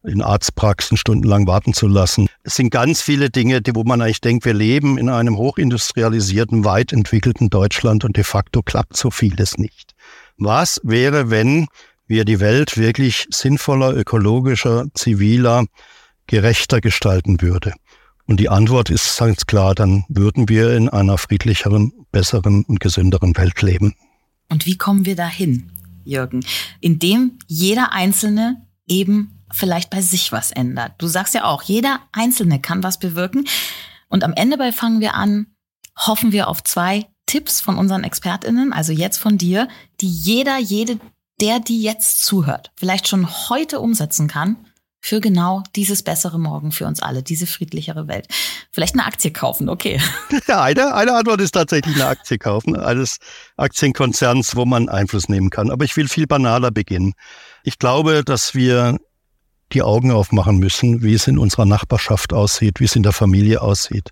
in 0.07 0.21
Arztpraxen 0.21 0.97
stundenlang 0.97 1.47
warten 1.47 1.73
zu 1.73 1.87
lassen. 1.87 2.27
Es 2.43 2.55
sind 2.55 2.69
ganz 2.69 3.01
viele 3.01 3.29
Dinge, 3.29 3.61
die, 3.61 3.75
wo 3.75 3.83
man 3.83 4.01
eigentlich 4.01 4.21
denkt, 4.21 4.45
wir 4.45 4.53
leben 4.53 4.97
in 4.97 5.09
einem 5.09 5.37
hochindustrialisierten, 5.37 6.65
weit 6.65 6.93
entwickelten 6.93 7.49
Deutschland 7.49 8.03
und 8.05 8.17
de 8.17 8.23
facto 8.23 8.61
klappt 8.61 8.97
so 8.97 9.11
vieles 9.11 9.57
nicht. 9.57 9.93
Was 10.37 10.81
wäre, 10.83 11.29
wenn 11.29 11.67
wir 12.07 12.25
die 12.25 12.39
Welt 12.39 12.77
wirklich 12.77 13.27
sinnvoller, 13.31 13.95
ökologischer, 13.95 14.85
ziviler, 14.93 15.65
gerechter 16.27 16.81
gestalten 16.81 17.41
würde? 17.41 17.73
Und 18.27 18.39
die 18.39 18.49
Antwort 18.49 18.89
ist 18.89 19.17
ganz 19.17 19.45
klar, 19.45 19.75
dann 19.75 20.03
würden 20.07 20.49
wir 20.49 20.75
in 20.75 20.89
einer 20.89 21.17
friedlicheren, 21.17 21.93
besseren 22.11 22.63
und 22.63 22.79
gesünderen 22.79 23.37
Welt 23.37 23.61
leben. 23.61 23.93
Und 24.49 24.65
wie 24.65 24.77
kommen 24.77 25.05
wir 25.05 25.15
dahin, 25.15 25.71
Jürgen? 26.03 26.43
Indem 26.81 27.37
jeder 27.47 27.93
Einzelne 27.93 28.65
eben 28.87 29.35
vielleicht 29.55 29.89
bei 29.89 30.01
sich 30.01 30.31
was 30.31 30.51
ändert. 30.51 30.93
Du 30.97 31.07
sagst 31.07 31.33
ja 31.33 31.45
auch, 31.45 31.63
jeder 31.63 32.01
Einzelne 32.11 32.59
kann 32.59 32.83
was 32.83 32.99
bewirken. 32.99 33.45
Und 34.09 34.23
am 34.23 34.33
Ende 34.33 34.57
bei 34.57 34.71
Fangen 34.71 34.99
wir 34.99 35.15
an, 35.15 35.47
hoffen 35.97 36.31
wir 36.31 36.47
auf 36.47 36.63
zwei 36.63 37.05
Tipps 37.25 37.61
von 37.61 37.77
unseren 37.77 38.03
ExpertInnen, 38.03 38.73
also 38.73 38.91
jetzt 38.91 39.17
von 39.17 39.37
dir, 39.37 39.67
die 40.01 40.09
jeder, 40.09 40.57
jede, 40.57 40.99
der, 41.41 41.59
die 41.59 41.81
jetzt 41.81 42.23
zuhört, 42.23 42.71
vielleicht 42.75 43.07
schon 43.07 43.27
heute 43.49 43.79
umsetzen 43.79 44.27
kann 44.27 44.57
für 45.01 45.21
genau 45.21 45.63
dieses 45.75 46.01
bessere 46.01 46.39
Morgen 46.39 46.71
für 46.71 46.87
uns 46.87 46.99
alle, 46.99 47.21
diese 47.23 47.45
friedlichere 47.45 48.07
Welt. 48.07 48.27
Vielleicht 48.71 48.95
eine 48.95 49.05
Aktie 49.05 49.31
kaufen, 49.31 49.69
okay. 49.69 50.01
Ja, 50.47 50.63
eine, 50.63 50.93
eine 50.95 51.13
Antwort 51.13 51.41
ist 51.41 51.51
tatsächlich 51.51 51.95
eine 51.95 52.07
Aktie 52.07 52.37
kaufen, 52.37 52.75
eines 52.75 53.17
Aktienkonzerns, 53.55 54.55
wo 54.55 54.65
man 54.65 54.89
Einfluss 54.89 55.29
nehmen 55.29 55.49
kann. 55.49 55.69
Aber 55.69 55.85
ich 55.85 55.95
will 55.95 56.07
viel 56.07 56.25
banaler 56.25 56.71
beginnen. 56.71 57.13
Ich 57.63 57.77
glaube, 57.77 58.23
dass 58.23 58.55
wir 58.55 58.97
die 59.71 59.81
Augen 59.81 60.11
aufmachen 60.11 60.57
müssen, 60.57 61.01
wie 61.03 61.13
es 61.13 61.27
in 61.27 61.37
unserer 61.37 61.65
Nachbarschaft 61.65 62.33
aussieht, 62.33 62.79
wie 62.79 62.85
es 62.85 62.95
in 62.95 63.03
der 63.03 63.11
Familie 63.11 63.61
aussieht. 63.61 64.09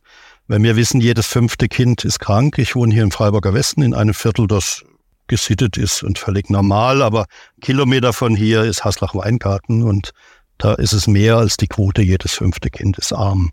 Wenn 0.47 0.63
wir 0.63 0.75
wissen, 0.75 0.99
jedes 0.99 1.27
fünfte 1.27 1.67
Kind 1.67 2.03
ist 2.03 2.19
krank, 2.19 2.57
ich 2.57 2.75
wohne 2.75 2.93
hier 2.93 3.03
im 3.03 3.11
Freiburger 3.11 3.53
Westen 3.53 3.81
in 3.81 3.93
einem 3.93 4.13
Viertel, 4.13 4.47
das 4.47 4.83
gesittet 5.27 5.77
ist 5.77 6.03
und 6.03 6.19
völlig 6.19 6.49
normal, 6.49 7.01
aber 7.01 7.25
Kilometer 7.61 8.11
von 8.11 8.35
hier 8.35 8.63
ist 8.63 8.83
Haslach-Weingarten 8.83 9.83
und 9.83 10.11
da 10.57 10.73
ist 10.73 10.93
es 10.93 11.07
mehr 11.07 11.37
als 11.37 11.57
die 11.57 11.67
Quote, 11.67 12.01
jedes 12.01 12.33
fünfte 12.33 12.69
Kind 12.69 12.97
ist 12.97 13.13
arm. 13.13 13.51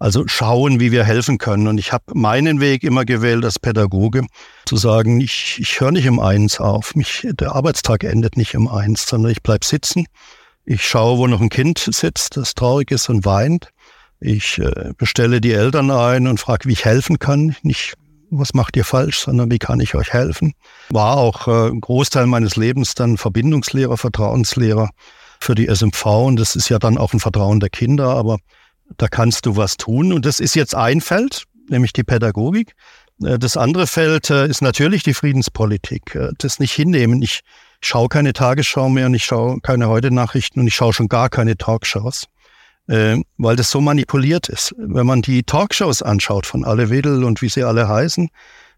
Also 0.00 0.26
schauen, 0.26 0.80
wie 0.80 0.90
wir 0.90 1.04
helfen 1.04 1.38
können. 1.38 1.68
Und 1.68 1.78
ich 1.78 1.92
habe 1.92 2.04
meinen 2.14 2.60
Weg 2.60 2.82
immer 2.82 3.04
gewählt 3.04 3.44
als 3.44 3.58
Pädagoge, 3.58 4.26
zu 4.66 4.76
sagen, 4.76 5.20
ich, 5.20 5.56
ich 5.60 5.80
höre 5.80 5.92
nicht 5.92 6.04
im 6.04 6.18
Eins 6.18 6.58
auf. 6.58 6.94
Mich, 6.96 7.26
der 7.32 7.54
Arbeitstag 7.54 8.04
endet 8.04 8.36
nicht 8.36 8.54
im 8.54 8.68
Eins, 8.68 9.06
sondern 9.06 9.30
ich 9.30 9.42
bleib 9.42 9.64
sitzen 9.64 10.06
ich 10.64 10.86
schaue, 10.86 11.18
wo 11.18 11.26
noch 11.26 11.40
ein 11.40 11.48
Kind 11.48 11.78
sitzt, 11.78 12.36
das 12.36 12.54
traurig 12.54 12.90
ist 12.90 13.08
und 13.08 13.24
weint. 13.24 13.68
Ich 14.20 14.58
äh, 14.58 14.92
bestelle 14.96 15.40
die 15.40 15.52
Eltern 15.52 15.90
ein 15.90 16.26
und 16.26 16.40
frage, 16.40 16.68
wie 16.68 16.72
ich 16.72 16.84
helfen 16.84 17.18
kann. 17.18 17.56
Nicht, 17.62 17.94
was 18.30 18.54
macht 18.54 18.76
ihr 18.76 18.84
falsch, 18.84 19.18
sondern 19.18 19.50
wie 19.50 19.58
kann 19.58 19.80
ich 19.80 19.94
euch 19.94 20.12
helfen. 20.12 20.54
War 20.88 21.18
auch 21.18 21.46
äh, 21.46 21.68
ein 21.68 21.80
Großteil 21.80 22.26
meines 22.26 22.56
Lebens 22.56 22.94
dann 22.94 23.18
Verbindungslehrer, 23.18 23.98
Vertrauenslehrer 23.98 24.90
für 25.40 25.54
die 25.54 25.66
SMV. 25.66 26.06
Und 26.06 26.36
das 26.36 26.56
ist 26.56 26.70
ja 26.70 26.78
dann 26.78 26.96
auch 26.96 27.12
ein 27.12 27.20
Vertrauen 27.20 27.60
der 27.60 27.70
Kinder, 27.70 28.08
aber 28.08 28.38
da 28.96 29.08
kannst 29.08 29.46
du 29.46 29.56
was 29.56 29.76
tun. 29.76 30.12
Und 30.12 30.24
das 30.24 30.40
ist 30.40 30.54
jetzt 30.54 30.74
ein 30.74 31.00
Feld, 31.00 31.44
nämlich 31.68 31.92
die 31.92 32.04
Pädagogik. 32.04 32.74
Äh, 33.22 33.38
das 33.38 33.56
andere 33.56 33.86
Feld 33.86 34.30
äh, 34.30 34.46
ist 34.46 34.62
natürlich 34.62 35.02
die 35.02 35.14
Friedenspolitik. 35.14 36.14
Äh, 36.14 36.30
das 36.38 36.58
nicht 36.58 36.72
hinnehmen. 36.72 37.20
Ich 37.20 37.40
schaue 37.80 38.08
keine 38.08 38.32
Tagesschau 38.32 38.88
mehr 38.88 39.06
und 39.06 39.14
ich 39.14 39.24
schaue 39.24 39.60
keine 39.60 39.88
Heute-Nachrichten 39.88 40.60
und 40.60 40.66
ich 40.66 40.74
schaue 40.74 40.92
schon 40.92 41.08
gar 41.08 41.28
keine 41.28 41.56
Talkshows, 41.56 42.26
äh, 42.88 43.16
weil 43.36 43.56
das 43.56 43.70
so 43.70 43.80
manipuliert 43.80 44.48
ist. 44.48 44.74
Wenn 44.78 45.06
man 45.06 45.22
die 45.22 45.42
Talkshows 45.42 46.02
anschaut 46.02 46.46
von 46.46 46.64
Alle 46.64 46.90
Wedel 46.90 47.24
und 47.24 47.42
wie 47.42 47.48
sie 47.48 47.64
alle 47.64 47.88
heißen, 47.88 48.30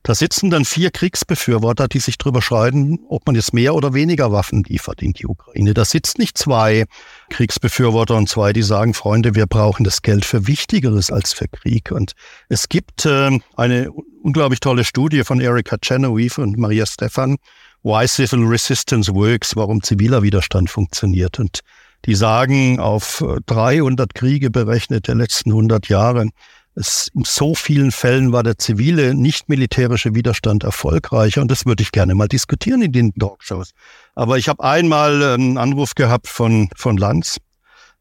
da 0.06 0.14
sitzen 0.14 0.50
dann 0.50 0.64
vier 0.64 0.92
Kriegsbefürworter, 0.92 1.88
die 1.88 1.98
sich 1.98 2.16
drüber 2.16 2.40
schreien, 2.40 3.00
ob 3.08 3.26
man 3.26 3.34
jetzt 3.34 3.52
mehr 3.52 3.74
oder 3.74 3.92
weniger 3.92 4.30
Waffen 4.30 4.62
liefert 4.62 5.02
in 5.02 5.14
die 5.14 5.26
Ukraine. 5.26 5.74
Da 5.74 5.84
sitzt 5.84 6.18
nicht 6.18 6.38
zwei 6.38 6.84
Kriegsbefürworter 7.30 8.14
und 8.14 8.28
zwei, 8.28 8.52
die 8.52 8.62
sagen, 8.62 8.94
Freunde, 8.94 9.34
wir 9.34 9.46
brauchen 9.46 9.82
das 9.82 10.02
Geld 10.02 10.24
für 10.24 10.46
Wichtigeres 10.46 11.10
als 11.10 11.32
für 11.32 11.48
Krieg. 11.48 11.90
Und 11.90 12.12
es 12.48 12.68
gibt 12.68 13.04
äh, 13.04 13.36
eine 13.56 13.90
unglaublich 14.22 14.60
tolle 14.60 14.84
Studie 14.84 15.24
von 15.24 15.40
Erika 15.40 15.76
Chenoweth 15.76 16.38
und 16.38 16.56
Maria 16.56 16.86
Stefan, 16.86 17.36
Why 17.82 18.06
Civil 18.06 18.44
Resistance 18.44 19.14
Works, 19.14 19.56
warum 19.56 19.82
ziviler 19.82 20.22
Widerstand 20.22 20.70
funktioniert. 20.70 21.38
Und 21.38 21.60
die 22.04 22.14
sagen, 22.14 22.78
auf 22.80 23.24
300 23.46 24.14
Kriege 24.14 24.50
berechnet 24.50 25.08
der 25.08 25.14
letzten 25.14 25.50
100 25.50 25.88
Jahre, 25.88 26.28
es, 26.76 27.08
in 27.14 27.24
so 27.24 27.54
vielen 27.54 27.90
Fällen 27.90 28.32
war 28.32 28.42
der 28.42 28.58
zivile, 28.58 29.14
nicht 29.14 29.48
militärische 29.48 30.14
Widerstand 30.14 30.62
erfolgreicher 30.62 31.40
und 31.40 31.50
das 31.50 31.64
würde 31.64 31.82
ich 31.82 31.90
gerne 31.90 32.14
mal 32.14 32.28
diskutieren 32.28 32.82
in 32.82 32.92
den 32.92 33.14
Talkshows. 33.14 33.70
Aber 34.14 34.36
ich 34.36 34.48
habe 34.48 34.62
einmal 34.62 35.22
einen 35.22 35.56
Anruf 35.56 35.94
gehabt 35.94 36.28
von, 36.28 36.68
von 36.76 36.98
Lanz, 36.98 37.38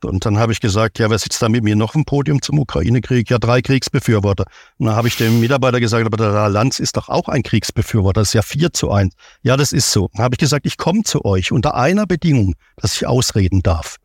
und 0.04 0.26
dann 0.26 0.38
habe 0.38 0.52
ich 0.52 0.60
gesagt, 0.60 1.00
ja, 1.00 1.10
wer 1.10 1.18
sitzt 1.18 1.41
da 1.41 1.50
mit 1.50 1.64
mir 1.64 1.76
noch 1.76 1.96
im 1.96 2.06
Podium 2.06 2.41
zum 2.41 2.60
Ukraine-Krieg? 2.60 3.30
Ja, 3.30 3.39
drei 3.39 3.62
Kriegsbefürworter. 3.62 4.46
Und 4.78 4.88
dann 4.88 4.96
habe 4.96 5.08
ich 5.08 5.18
dem 5.18 5.39
Mitarbeiter 5.39 5.80
gesagt, 5.80 6.06
aber 6.06 6.18
der 6.18 6.50
Lanz 6.50 6.80
ist 6.80 6.98
doch 6.98 7.10
auch 7.10 7.30
ein 7.30 7.43
Kriegsbefürworter. 7.43 8.22
Das 8.22 8.30
ist 8.30 8.34
ja 8.34 8.41
vier 8.41 8.74
zu 8.74 8.91
eins. 8.91 9.16
Ja, 9.41 9.58
das 9.58 9.72
ist 9.72 9.91
so. 9.91 10.10
Dann 10.14 10.24
habe 10.24 10.36
ich 10.36 10.39
gesagt, 10.39 10.66
ich 10.66 10.78
komme 10.78 11.04
zu 11.04 11.24
euch 11.26 11.52
unter 11.52 11.76
einer 11.76 12.06
Bedingung, 12.06 12.56
dass 12.78 12.96
ich 12.96 13.08
ausreden 13.08 13.62
darf. 13.64 13.98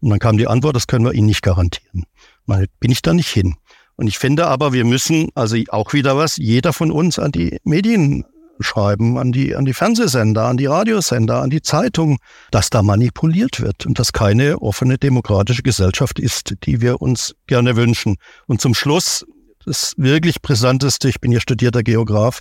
Und 0.00 0.10
dann 0.10 0.18
kam 0.18 0.36
die 0.36 0.46
Antwort, 0.46 0.76
das 0.76 0.86
können 0.86 1.04
wir 1.04 1.12
Ihnen 1.12 1.26
nicht 1.26 1.42
garantieren. 1.42 2.04
Dann 2.46 2.66
bin 2.80 2.90
ich 2.90 3.02
da 3.02 3.14
nicht 3.14 3.28
hin. 3.28 3.56
Und 3.96 4.08
ich 4.08 4.18
finde 4.18 4.46
aber, 4.46 4.72
wir 4.72 4.84
müssen 4.84 5.30
also 5.34 5.56
auch 5.68 5.92
wieder 5.94 6.16
was, 6.16 6.36
jeder 6.36 6.72
von 6.72 6.90
uns 6.90 7.18
an 7.18 7.32
die 7.32 7.58
Medien 7.64 8.24
schreiben 8.60 9.18
an 9.18 9.32
die, 9.32 9.54
an 9.54 9.64
die 9.64 9.74
Fernsehsender, 9.74 10.44
an 10.44 10.56
die 10.56 10.66
Radiosender, 10.66 11.42
an 11.42 11.50
die 11.50 11.62
Zeitung, 11.62 12.18
dass 12.50 12.70
da 12.70 12.82
manipuliert 12.82 13.60
wird 13.60 13.86
und 13.86 13.98
dass 13.98 14.12
keine 14.12 14.60
offene 14.62 14.98
demokratische 14.98 15.62
Gesellschaft 15.62 16.18
ist, 16.18 16.54
die 16.64 16.80
wir 16.80 17.00
uns 17.00 17.34
gerne 17.46 17.76
wünschen. 17.76 18.16
Und 18.46 18.60
zum 18.60 18.74
Schluss, 18.74 19.24
das 19.64 19.94
wirklich 19.96 20.42
Brisanteste, 20.42 21.08
ich 21.08 21.20
bin 21.20 21.32
ja 21.32 21.40
studierter 21.40 21.82
Geograf, 21.82 22.40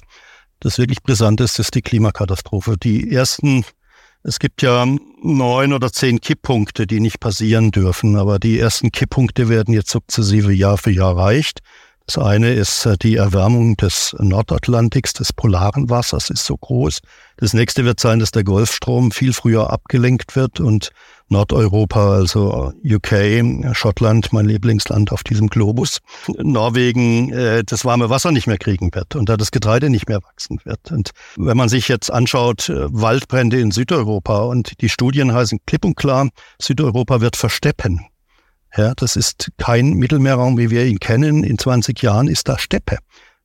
das 0.59 0.77
wirklich 0.77 1.03
Brisanteste 1.03 1.61
ist 1.61 1.75
die 1.75 1.81
Klimakatastrophe. 1.81 2.77
Die 2.77 3.11
ersten, 3.11 3.65
es 4.23 4.39
gibt 4.39 4.61
ja 4.61 4.85
neun 5.21 5.73
oder 5.73 5.91
zehn 5.91 6.21
Kipppunkte, 6.21 6.87
die 6.87 6.99
nicht 6.99 7.19
passieren 7.19 7.71
dürfen, 7.71 8.15
aber 8.15 8.39
die 8.39 8.59
ersten 8.59 8.91
Kipppunkte 8.91 9.49
werden 9.49 9.73
jetzt 9.73 9.89
sukzessive 9.89 10.53
Jahr 10.53 10.77
für 10.77 10.91
Jahr 10.91 11.17
erreicht. 11.17 11.59
Das 12.07 12.19
eine 12.19 12.53
ist 12.53 12.85
äh, 12.85 12.97
die 12.97 13.15
Erwärmung 13.15 13.77
des 13.77 14.15
Nordatlantiks, 14.19 15.13
des 15.13 15.33
polaren 15.33 15.89
Wassers 15.89 16.29
ist 16.29 16.45
so 16.45 16.55
groß. 16.55 16.99
Das 17.37 17.53
nächste 17.53 17.83
wird 17.83 17.99
sein, 17.99 18.19
dass 18.19 18.31
der 18.31 18.43
Golfstrom 18.43 19.11
viel 19.11 19.33
früher 19.33 19.71
abgelenkt 19.71 20.35
wird 20.35 20.59
und 20.59 20.91
Nordeuropa, 21.29 22.13
also 22.13 22.71
UK, 22.83 23.75
Schottland, 23.75 24.31
mein 24.31 24.45
Lieblingsland 24.45 25.11
auf 25.11 25.23
diesem 25.23 25.47
Globus, 25.47 25.99
Norwegen, 26.37 27.33
äh, 27.33 27.63
das 27.63 27.85
warme 27.85 28.11
Wasser 28.11 28.31
nicht 28.31 28.45
mehr 28.45 28.59
kriegen 28.59 28.93
wird 28.93 29.15
und 29.15 29.27
da 29.27 29.35
das 29.35 29.49
Getreide 29.49 29.89
nicht 29.89 30.07
mehr 30.07 30.21
wachsen 30.21 30.59
wird. 30.63 30.91
Und 30.91 31.09
wenn 31.37 31.57
man 31.57 31.69
sich 31.69 31.87
jetzt 31.87 32.11
anschaut, 32.11 32.69
äh, 32.69 32.85
Waldbrände 32.93 33.59
in 33.59 33.71
Südeuropa 33.71 34.43
und 34.43 34.79
die 34.81 34.89
Studien 34.89 35.33
heißen 35.33 35.59
klipp 35.65 35.83
und 35.83 35.95
klar, 35.95 36.29
Südeuropa 36.61 37.19
wird 37.21 37.35
versteppen. 37.35 38.05
Ja, 38.77 38.93
das 38.95 39.15
ist 39.15 39.51
kein 39.57 39.91
Mittelmeerraum, 39.91 40.57
wie 40.57 40.69
wir 40.69 40.85
ihn 40.85 40.99
kennen. 40.99 41.43
In 41.43 41.57
20 41.57 42.01
Jahren 42.01 42.27
ist 42.27 42.49
da 42.49 42.57
Steppe. 42.57 42.97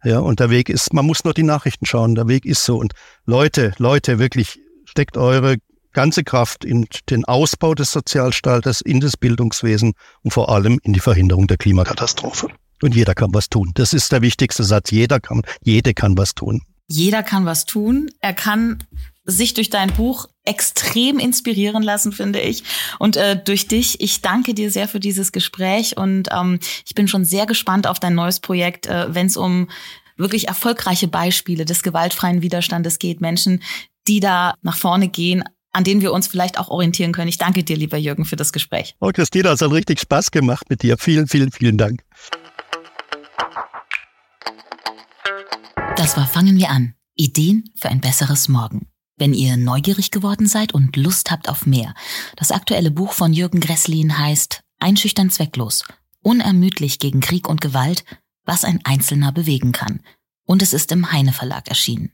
Ja, 0.03 0.18
und 0.18 0.41
der 0.41 0.51
Weg 0.51 0.68
ist, 0.68 0.93
man 0.93 1.07
muss 1.07 1.24
nur 1.24 1.35
die 1.35 1.43
Nachrichten 1.43 1.87
schauen. 1.87 2.14
Der 2.14 2.26
Weg 2.26 2.45
ist 2.47 2.64
so. 2.64 2.78
Und 2.78 2.95
Leute, 3.26 3.72
Leute, 3.78 4.18
wirklich, 4.18 4.61
steckt 4.85 5.16
eure 5.16 5.57
ganze 5.93 6.24
Kraft 6.24 6.64
in 6.64 6.87
den 7.11 7.24
Ausbau 7.24 7.74
des 7.74 7.93
Sozialstaates, 7.93 8.81
in 8.81 9.01
das 9.01 9.16
Bildungswesen 9.16 9.93
und 10.22 10.31
vor 10.31 10.49
allem 10.49 10.78
in 10.83 10.93
die 10.93 11.01
Verhinderung 11.01 11.47
der 11.47 11.59
Klimakatastrophe. 11.59 12.49
Und 12.83 12.95
jeder 12.95 13.14
kann 13.14 13.35
was 13.35 13.51
tun. 13.51 13.72
Das 13.74 13.93
ist 13.93 14.11
der 14.11 14.22
wichtigste 14.22 14.64
Satz. 14.64 14.91
Jeder 14.91 15.20
kann, 15.20 15.43
jede 15.62 15.93
kann 15.93 16.16
was 16.16 16.35
tun. 16.35 16.62
Jeder 16.89 17.22
kann 17.22 17.45
was 17.45 17.66
tun. 17.66 18.11
Er 18.20 18.33
kann 18.33 18.83
sich 19.31 19.55
durch 19.55 19.70
dein 19.70 19.93
Buch 19.93 20.26
extrem 20.45 21.18
inspirieren 21.18 21.83
lassen, 21.83 22.12
finde 22.12 22.41
ich. 22.41 22.64
Und 22.99 23.16
äh, 23.16 23.41
durch 23.43 23.68
dich, 23.68 24.01
ich 24.01 24.20
danke 24.22 24.55
dir 24.55 24.70
sehr 24.70 24.89
für 24.89 25.01
dieses 25.01 25.33
Gespräch 25.33 25.97
und 25.97 26.28
ähm, 26.33 26.59
ich 26.87 26.95
bin 26.95 27.09
schon 27.09 27.24
sehr 27.24 27.47
gespannt 27.47 27.87
auf 27.87 28.01
dein 28.01 28.14
neues 28.14 28.41
Projekt, 28.41 28.87
äh, 28.87 29.14
wenn 29.14 29.26
es 29.26 29.37
um 29.37 29.68
wirklich 30.16 30.49
erfolgreiche 30.49 31.09
Beispiele 31.09 31.64
des 31.64 31.83
gewaltfreien 31.83 32.43
Widerstandes 32.43 32.99
geht, 32.99 33.20
Menschen, 33.20 33.62
die 34.07 34.20
da 34.20 34.55
nach 34.62 34.76
vorne 34.76 35.09
gehen, 35.09 35.45
an 35.72 35.85
denen 35.85 36.01
wir 36.01 36.12
uns 36.12 36.26
vielleicht 36.26 36.59
auch 36.59 36.68
orientieren 36.68 37.12
können. 37.12 37.28
Ich 37.28 37.39
danke 37.39 37.62
dir, 37.64 37.76
lieber 37.76 37.97
Jürgen, 37.97 38.24
für 38.24 38.37
das 38.37 38.53
Gespräch. 38.53 38.97
Oh, 39.01 39.11
Christina, 39.12 39.53
es 39.53 39.62
hat 39.62 39.70
richtig 39.70 40.01
Spaß 40.01 40.31
gemacht 40.31 40.68
mit 40.68 40.83
dir. 40.83 40.97
Vielen, 40.99 41.26
vielen, 41.26 41.53
vielen 41.53 41.78
Dank. 41.78 42.03
Das 45.97 46.16
war 46.16 46.26
Fangen 46.26 46.57
wir 46.57 46.70
an. 46.70 46.95
Ideen 47.14 47.70
für 47.76 47.89
ein 47.89 48.01
besseres 48.01 48.49
Morgen. 48.49 48.87
Wenn 49.21 49.35
ihr 49.35 49.59
neugierig 49.59 50.11
geworden 50.11 50.47
seid 50.47 50.73
und 50.73 50.97
Lust 50.97 51.31
habt 51.31 51.51
auf 51.51 51.66
mehr, 51.66 51.95
das 52.37 52.51
aktuelle 52.51 52.91
Buch 52.91 53.12
von 53.12 53.35
Jürgen 53.35 53.61
Gresslin 53.61 54.16
heißt 54.16 54.62
Einschüchtern 54.79 55.29
zwecklos, 55.29 55.85
unermüdlich 56.23 56.99
gegen 56.99 57.21
Krieg 57.21 57.47
und 57.47 57.61
Gewalt, 57.61 58.07
was 58.47 58.64
ein 58.64 58.81
Einzelner 58.85 59.31
bewegen 59.31 59.73
kann. 59.73 60.01
Und 60.47 60.62
es 60.62 60.73
ist 60.73 60.91
im 60.91 61.12
Heine 61.12 61.35
Verlag 61.35 61.68
erschienen. 61.68 62.12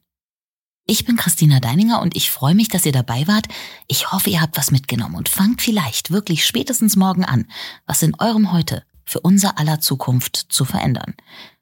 Ich 0.84 1.04
bin 1.04 1.16
Christina 1.16 1.60
Deininger 1.60 2.02
und 2.02 2.16
ich 2.16 2.32
freue 2.32 2.56
mich, 2.56 2.70
dass 2.70 2.84
ihr 2.84 2.90
dabei 2.90 3.28
wart. 3.28 3.46
Ich 3.86 4.10
hoffe, 4.10 4.30
ihr 4.30 4.40
habt 4.40 4.56
was 4.56 4.72
mitgenommen 4.72 5.14
und 5.14 5.28
fangt 5.28 5.62
vielleicht 5.62 6.10
wirklich 6.10 6.44
spätestens 6.44 6.96
morgen 6.96 7.24
an, 7.24 7.46
was 7.86 8.02
in 8.02 8.16
eurem 8.18 8.50
Heute 8.50 8.82
für 9.04 9.20
unser 9.20 9.60
aller 9.60 9.78
Zukunft 9.78 10.46
zu 10.48 10.64
verändern. 10.64 11.14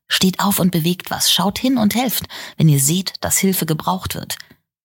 Steht 0.09 0.41
auf 0.41 0.59
und 0.59 0.71
bewegt 0.71 1.11
was, 1.11 1.31
schaut 1.31 1.59
hin 1.59 1.77
und 1.77 1.95
helft, 1.95 2.29
wenn 2.57 2.71
ihr 2.71 2.81
seht, 2.81 3.13
dass 3.21 3.37
Hilfe 3.37 3.67
gebraucht 3.67 4.15
wird 4.15 4.39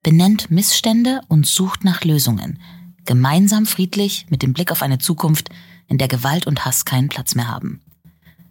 benennt 0.04 0.52
Missstände 0.52 1.22
und 1.28 1.46
sucht 1.46 1.84
nach 1.84 2.04
Lösungen. 2.04 2.60
Gemeinsam 3.06 3.66
friedlich 3.66 4.28
mit 4.30 4.44
dem 4.44 4.54
Blick 4.54 4.72
auf 4.72 4.82
eine 4.82 5.00
Zukunft, 5.00 5.50
in 5.88 5.98
der 5.98 6.08
Gewalt 6.08 6.48
und 6.48 6.64
Hass 6.66 6.86
keinen 6.86 7.10
Platz 7.10 7.36
mehr 7.36 7.48
haben. 7.48 7.82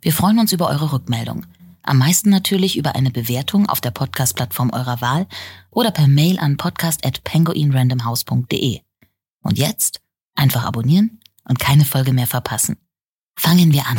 Wir 0.02 0.12
freuen 0.12 0.38
uns 0.38 0.52
über 0.52 0.68
eure 0.68 0.92
Rückmeldung. 0.92 1.46
Am 1.82 1.98
meisten 1.98 2.30
natürlich 2.30 2.76
über 2.76 2.96
eine 2.96 3.10
Bewertung 3.10 3.68
auf 3.68 3.80
der 3.80 3.92
Podcast-Plattform 3.92 4.70
eurer 4.70 5.00
Wahl 5.00 5.26
oder 5.70 5.90
per 5.90 6.06
Mail 6.08 6.38
an 6.38 6.56
podcast.penguinrandomhouse.de. 6.56 8.80
Und 9.42 9.58
jetzt 9.58 10.00
einfach 10.34 10.64
abonnieren 10.64 11.20
und 11.44 11.58
keine 11.58 11.84
Folge 11.84 12.12
mehr 12.12 12.26
verpassen. 12.26 12.76
Fangen 13.36 13.72
wir 13.72 13.86
an. 13.86 13.98